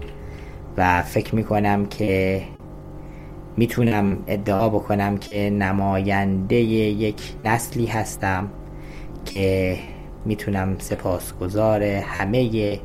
و 0.77 1.03
فکر 1.03 1.35
می‌کنم 1.35 1.87
که 1.87 2.43
می‌تونم 3.57 4.19
ادعا 4.27 4.69
بکنم 4.69 5.19
که 5.19 5.51
نماینده 5.51 6.57
یک 6.57 7.23
نسلی 7.45 7.87
هستم 7.87 8.49
که 9.25 9.77
می‌تونم 10.25 10.77
سپاسگزار 10.79 11.83
همه 11.83 12.79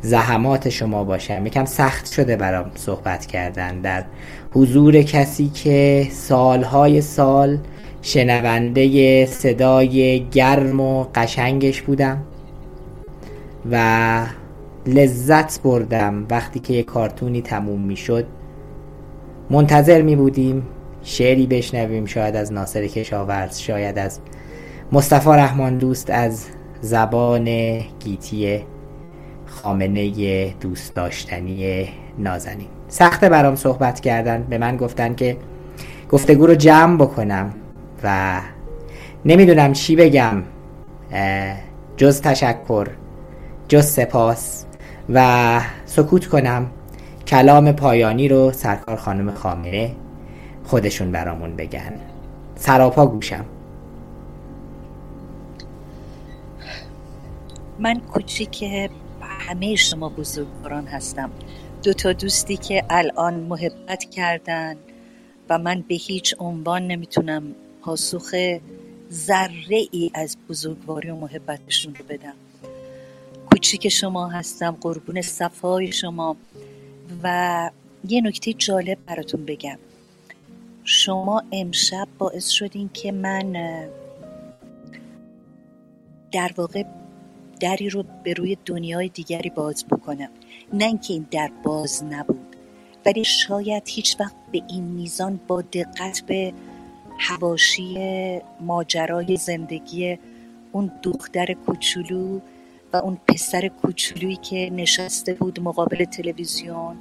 زحمات 0.00 0.68
شما 0.68 1.04
باشم. 1.04 1.46
یکم 1.46 1.64
سخت 1.64 2.12
شده 2.12 2.36
برام 2.36 2.70
صحبت 2.74 3.26
کردن 3.26 3.80
در 3.80 4.04
حضور 4.52 5.02
کسی 5.02 5.48
که 5.48 6.08
سالهای 6.10 7.00
سال 7.00 7.58
شنونده 8.02 9.26
صدای 9.26 10.26
گرم 10.30 10.80
و 10.80 11.04
قشنگش 11.14 11.82
بودم 11.82 12.22
و 13.70 14.26
لذت 14.86 15.62
بردم 15.62 16.26
وقتی 16.30 16.60
که 16.60 16.74
یه 16.74 16.82
کارتونی 16.82 17.42
تموم 17.42 17.80
می 17.80 17.96
شد 17.96 18.26
منتظر 19.50 20.02
می 20.02 20.16
بودیم 20.16 20.66
شعری 21.02 21.46
بشنویم 21.46 22.04
شاید 22.04 22.36
از 22.36 22.52
ناصر 22.52 22.86
کشاورز 22.86 23.58
شاید 23.58 23.98
از 23.98 24.20
مصطفی 24.92 25.30
رحمان 25.30 25.78
دوست 25.78 26.10
از 26.10 26.46
زبان 26.80 27.78
گیتی 27.78 28.60
خامنه 29.46 30.50
دوست 30.60 30.94
داشتنی 30.94 31.88
نازنین. 32.18 32.68
سخته 32.88 33.28
برام 33.28 33.56
صحبت 33.56 34.00
کردن. 34.00 34.46
به 34.50 34.58
من 34.58 34.76
گفتن 34.76 35.14
که 35.14 35.36
گفتگو 36.10 36.46
رو 36.46 36.54
جمع 36.54 36.96
بکنم. 36.96 37.54
و 38.04 38.40
نمی‌دونم 39.24 39.72
چی 39.72 39.96
بگم. 39.96 40.42
جز 41.96 42.20
تشکر 42.22 42.88
جز 43.68 43.86
سپاس 43.86 44.64
و 45.08 45.60
سکوت 45.86 46.26
کنم. 46.26 46.70
کلام 47.26 47.72
پایانی 47.72 48.28
رو 48.28 48.52
سرکار 48.52 48.96
خانم 48.96 49.30
خامنه 49.30 49.96
خودشون 50.64 51.12
برامون 51.12 51.56
بگن. 51.56 51.92
سراپا 52.56 53.06
گوشم. 53.06 53.44
من 57.78 58.00
کوچیک 58.00 58.64
همه 59.20 59.74
شما 59.74 60.08
بزرگواران 60.08 60.86
هستم. 60.86 61.30
دو 61.82 61.92
تا 61.92 62.12
دوستی 62.12 62.56
که 62.56 62.84
الان 62.90 63.34
محبت 63.34 64.04
کردن 64.04 64.76
و 65.48 65.58
من 65.58 65.84
به 65.88 65.94
هیچ 65.94 66.34
عنوان 66.38 66.86
نمی‌تونم 66.86 67.42
پاسخ 67.82 68.58
ذره 69.12 69.88
ای 69.90 70.10
از 70.14 70.36
بزرگواری 70.48 71.10
و 71.10 71.14
محبتشون 71.14 71.94
رو 71.94 72.04
بدم. 72.04 72.34
کوچیک 73.50 73.88
شما 73.88 74.28
هستم 74.28 74.76
قربون 74.80 75.22
صفای 75.22 75.92
شما 75.92 76.36
و 77.22 77.70
یه 78.08 78.20
نکته 78.20 78.52
جالب 78.52 78.98
براتون 79.06 79.44
بگم. 79.44 79.78
شما 80.84 81.42
امشب 81.52 82.08
باعث 82.18 82.48
شدین 82.48 82.90
که 82.94 83.12
من 83.12 83.52
در 86.32 86.50
واقع 86.56 86.84
دری 87.60 87.90
رو 87.90 88.04
به 88.24 88.32
روی 88.32 88.56
دنیای 88.66 89.08
دیگری 89.08 89.50
باز 89.50 89.84
بکنم. 89.90 90.28
نه 90.72 90.84
اینکه 90.84 91.12
این 91.12 91.26
در 91.30 91.50
باز 91.62 92.04
نبود 92.04 92.56
ولی 93.06 93.24
شاید 93.24 93.82
هیچ 93.86 94.20
وقت 94.20 94.34
به 94.52 94.62
این 94.68 94.84
میزان 94.84 95.40
با 95.46 95.62
دقت 95.62 96.20
به 96.26 96.52
حواشی 97.28 98.40
ماجرای 98.60 99.36
زندگی 99.36 100.18
اون 100.72 100.92
دختر 101.02 101.52
کوچولو 101.52 102.40
و 102.92 102.96
اون 102.96 103.18
پسر 103.28 103.68
کوچولویی 103.68 104.36
که 104.36 104.70
نشسته 104.70 105.34
بود 105.34 105.60
مقابل 105.60 106.04
تلویزیون 106.04 106.96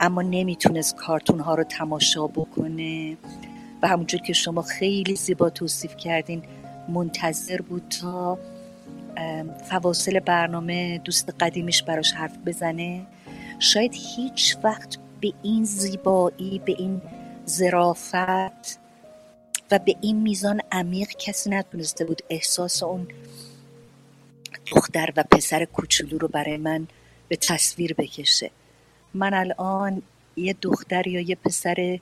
اما 0.00 0.22
نمی‌تونست 0.22 0.96
کارتون 0.96 1.40
ها 1.40 1.54
رو 1.54 1.64
تماشا 1.64 2.26
بکنه. 2.26 3.16
و 3.82 3.88
همونجور 3.88 4.20
که 4.20 4.32
شما 4.32 4.62
خیلی 4.62 5.16
زیبا 5.16 5.50
توصیف 5.50 5.96
کردین 5.96 6.42
منتظر 6.88 7.60
بود 7.60 7.82
تا 8.00 8.38
فواصل 9.70 10.20
برنامه 10.20 10.98
دوست 10.98 11.34
قدیمیش 11.40 11.82
براش 11.82 12.12
حرف 12.12 12.38
بزنه. 12.46 13.06
شاید 13.58 13.94
هیچ 14.16 14.56
وقت 14.62 14.98
به 15.20 15.32
این 15.42 15.64
زیبایی 15.64 16.60
به 16.64 16.74
این 16.78 17.02
زرافت 17.44 18.83
و 19.70 19.78
به 19.78 19.96
این 20.00 20.22
میزان 20.22 20.60
عمیق 20.72 21.08
کسی 21.08 21.50
نتونسته 21.50 22.04
بود 22.04 22.22
احساس 22.30 22.82
اون 22.82 23.08
دختر 24.70 25.12
و 25.16 25.24
پسر 25.30 25.64
کوچولو 25.64 26.18
رو 26.18 26.28
برای 26.28 26.56
من 26.56 26.86
به 27.28 27.36
تصویر 27.36 27.94
بکشه. 27.94 28.50
من 29.14 29.34
الان 29.34 30.02
یه 30.36 30.56
دختر 30.62 31.06
یا 31.06 31.20
یه 31.20 31.34
پسر 31.34 31.98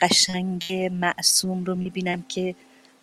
قشنگ 0.00 0.90
معصوم 0.92 1.64
رو 1.64 1.74
می‌بینم 1.74 2.22
که 2.22 2.54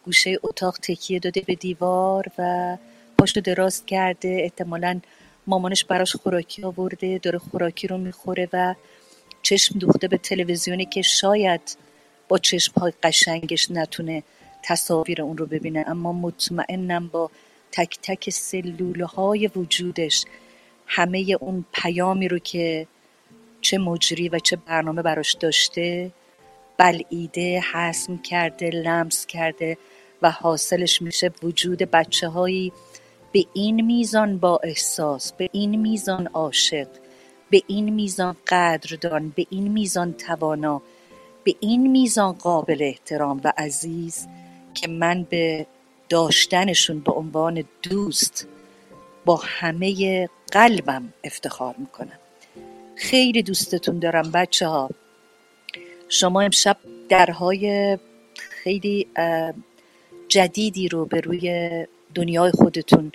گوشه 0.05 0.37
اتاق 0.43 0.77
تکیه 0.77 1.19
داده 1.19 1.41
به 1.41 1.55
دیوار 1.55 2.25
و 2.37 2.77
پاشو 3.17 3.39
دراز 3.39 3.85
کرده. 3.85 4.37
احتمالا 4.41 4.99
مامانش 5.47 5.85
براش 5.85 6.15
خوراکی 6.15 6.63
آورده 6.63 7.17
داره 7.17 7.39
خوراکی 7.39 7.87
رو 7.87 7.97
می‌خوره 7.97 8.49
و 8.53 8.75
چشم 9.41 9.79
دوخته 9.79 10.07
به 10.07 10.17
تلویزیونی 10.17 10.85
که 10.85 11.01
شاید 11.01 11.61
با 12.31 12.37
چشم 12.37 12.73
های 12.81 12.93
قشنگش 13.03 13.71
نتونه 13.71 14.23
تصاویر 14.63 15.21
اون 15.21 15.37
رو 15.37 15.45
ببینه. 15.45 15.83
اما 15.87 16.13
مطمئنم 16.13 17.07
با 17.07 17.31
تک 17.71 17.99
تک 18.01 18.29
سلوله 18.29 19.05
های 19.05 19.47
وجودش 19.55 20.25
همه 20.85 21.37
اون 21.39 21.65
پیامی 21.73 22.27
رو 22.27 22.39
که 22.39 22.87
چه 23.61 23.77
مجری 23.77 24.29
و 24.29 24.39
چه 24.39 24.55
برنامه 24.55 25.01
براش 25.01 25.33
داشته 25.33 26.11
بلعیده 26.77 27.63
حسم 27.73 28.17
کرده 28.17 28.69
لمس 28.69 29.25
کرده 29.25 29.77
و 30.21 30.31
حاصلش 30.31 31.01
میشه 31.01 31.31
وجود 31.43 31.77
بچه 31.77 32.27
هایی 32.27 32.71
به 33.31 33.45
این 33.53 33.85
میزان 33.85 34.37
با 34.37 34.59
احساس 34.63 35.33
به 35.33 35.49
این 35.51 35.75
میزان 35.75 36.27
عاشق 36.27 36.87
به 37.49 37.61
این 37.67 37.89
میزان 37.89 38.35
قدردان 38.47 39.33
به 39.35 39.45
این 39.49 39.67
میزان 39.67 40.13
توانا. 40.13 40.81
به 41.43 41.55
این 41.59 41.91
میزان 41.91 42.31
قابل 42.31 42.77
احترام 42.79 43.41
و 43.43 43.53
عزیز 43.57 44.27
که 44.73 44.87
من 44.87 45.23
به 45.23 45.67
داشتنشون 46.09 46.99
به 46.99 47.11
عنوان 47.11 47.63
دوست 47.83 48.47
با 49.25 49.41
همه 49.43 50.29
قلبم 50.51 51.13
افتخار 51.23 51.75
می‌کنم. 51.77 52.19
خیلی 52.95 53.43
دوستتون 53.43 53.99
دارم 53.99 54.31
بچه 54.31 54.67
ها 54.67 54.89
شما 56.09 56.41
امشب 56.41 56.77
درهای 57.09 57.97
خیلی 58.63 59.07
جدیدی 60.27 60.87
رو 60.87 61.05
به 61.05 61.19
روی 61.19 61.85
دنیای 62.15 62.51
خودتون 62.51 63.11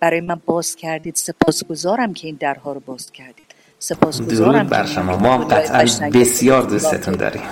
برای 0.00 0.20
من 0.20 0.40
باز 0.46 0.76
کردید. 0.76 1.14
سپاسگزارم 1.14 2.14
که 2.14 2.26
این 2.26 2.36
درها 2.40 2.72
رو 2.72 2.80
باز 2.80 3.12
کردید. 3.12 3.47
سپاسگزارم 3.78 4.66
بر 4.66 4.86
شما. 4.86 5.16
ما 5.16 5.38
قطعا 5.38 6.10
بسیار 6.10 6.62
دوستتون 6.62 7.14
داریم. 7.14 7.42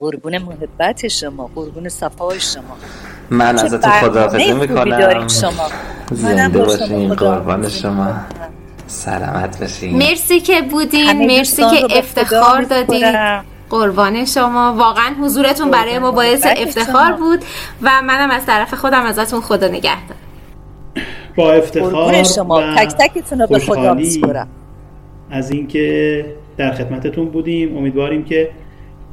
قربون 0.00 0.38
محبت 0.38 1.08
شما 1.08 1.50
قربون 1.54 1.88
صفای 1.88 2.40
شما. 2.40 2.76
من 3.30 3.58
ازتون 3.58 3.90
خداحافظی 3.90 4.52
می‌کنم 4.52 5.28
شما. 5.28 5.68
زنده 6.10 6.64
باشین 6.64 7.14
قربان 7.14 7.68
شما. 7.68 8.14
سلامت 8.86 9.60
باشین. 9.60 9.98
مرسی 9.98 10.40
که 10.40 10.62
بودین 10.62 11.26
مرسی 11.26 11.62
که 11.62 11.98
افتخار 11.98 12.62
دادین 12.62 13.40
قربان 13.70 14.24
شما. 14.24 14.74
واقعا 14.78 15.14
حضورتون 15.20 15.70
برای 15.70 15.98
ما 15.98 16.10
باعث 16.10 16.46
افتخار 16.56 17.12
بود 17.12 17.44
و 17.82 18.02
منم 18.02 18.30
از 18.30 18.46
طرف 18.46 18.74
خودم 18.74 19.02
ازتون 19.02 19.40
خدا 19.40 19.68
نگهدار. 19.68 20.16
با 21.36 21.52
افتخار 21.52 22.22
شما. 22.22 22.74
تک 22.76 22.88
تکتون 22.88 23.40
رو 23.40 23.46
به 23.46 23.58
خدا 23.58 23.94
میسپرم 23.94 24.48
از 25.30 25.50
اینکه 25.50 26.24
در 26.56 26.72
خدمتتون 26.72 27.28
بودیم. 27.28 27.76
امیدواریم 27.76 28.24
که 28.24 28.50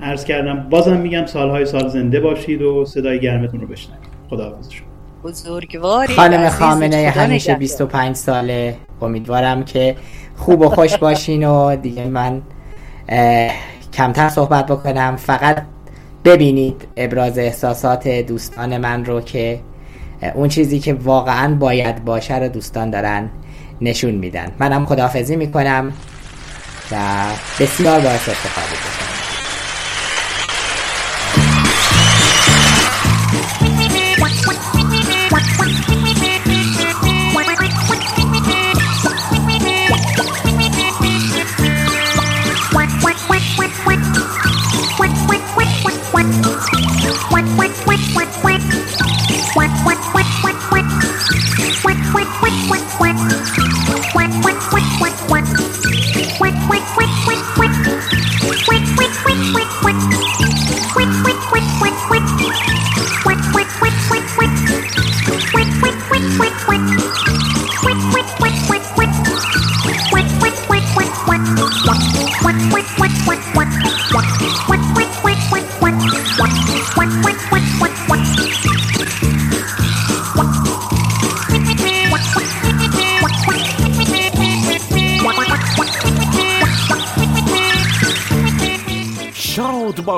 عرض 0.01 0.25
کردم 0.25 0.69
بازم 0.69 0.97
میگم 0.97 1.25
سالهای 1.25 1.65
سال 1.65 1.87
زنده 1.87 2.19
باشید 2.19 2.61
و 2.61 2.85
صدای 2.85 3.19
گرمتون 3.19 3.61
رو 3.61 3.67
بشنوید. 3.67 4.03
خداحافظ 4.29 4.71
شما. 4.71 4.87
بزرگواری 5.23 6.13
خانم 6.13 6.49
خامنه 6.49 7.13
همیشه 7.15 7.55
25 7.55 8.15
ساله. 8.15 8.75
امیدوارم 9.01 9.63
که 9.63 9.95
خوب 10.35 10.61
و 10.61 10.69
خوش 10.69 10.97
باشین 10.97 11.47
و 11.47 11.75
دیگه 11.75 12.05
من 12.05 12.41
کمتر 13.93 14.29
صحبت 14.29 14.65
بکنم. 14.65 15.15
فقط 15.15 15.63
ببینید 16.25 16.87
ابراز 16.97 17.37
احساسات 17.37 18.07
دوستان 18.07 18.77
من 18.77 19.05
رو 19.05 19.21
که 19.21 19.59
اون 20.35 20.49
چیزی 20.49 20.79
که 20.79 20.93
واقعا 20.93 21.55
باید 21.55 22.05
باشه 22.05 22.39
رو 22.39 22.47
دوستان 22.47 22.89
دارن. 22.89 23.29
نشون 23.83 24.11
میدن. 24.11 24.51
منم 24.59 24.85
خداحافظی 24.85 25.35
می‌کنم 25.35 25.93
و 26.91 26.95
بسیار 27.59 27.99
باعث 27.99 28.29
استفاده 28.29 28.67
بکنم 28.67 28.92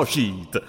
باشید 0.06 0.62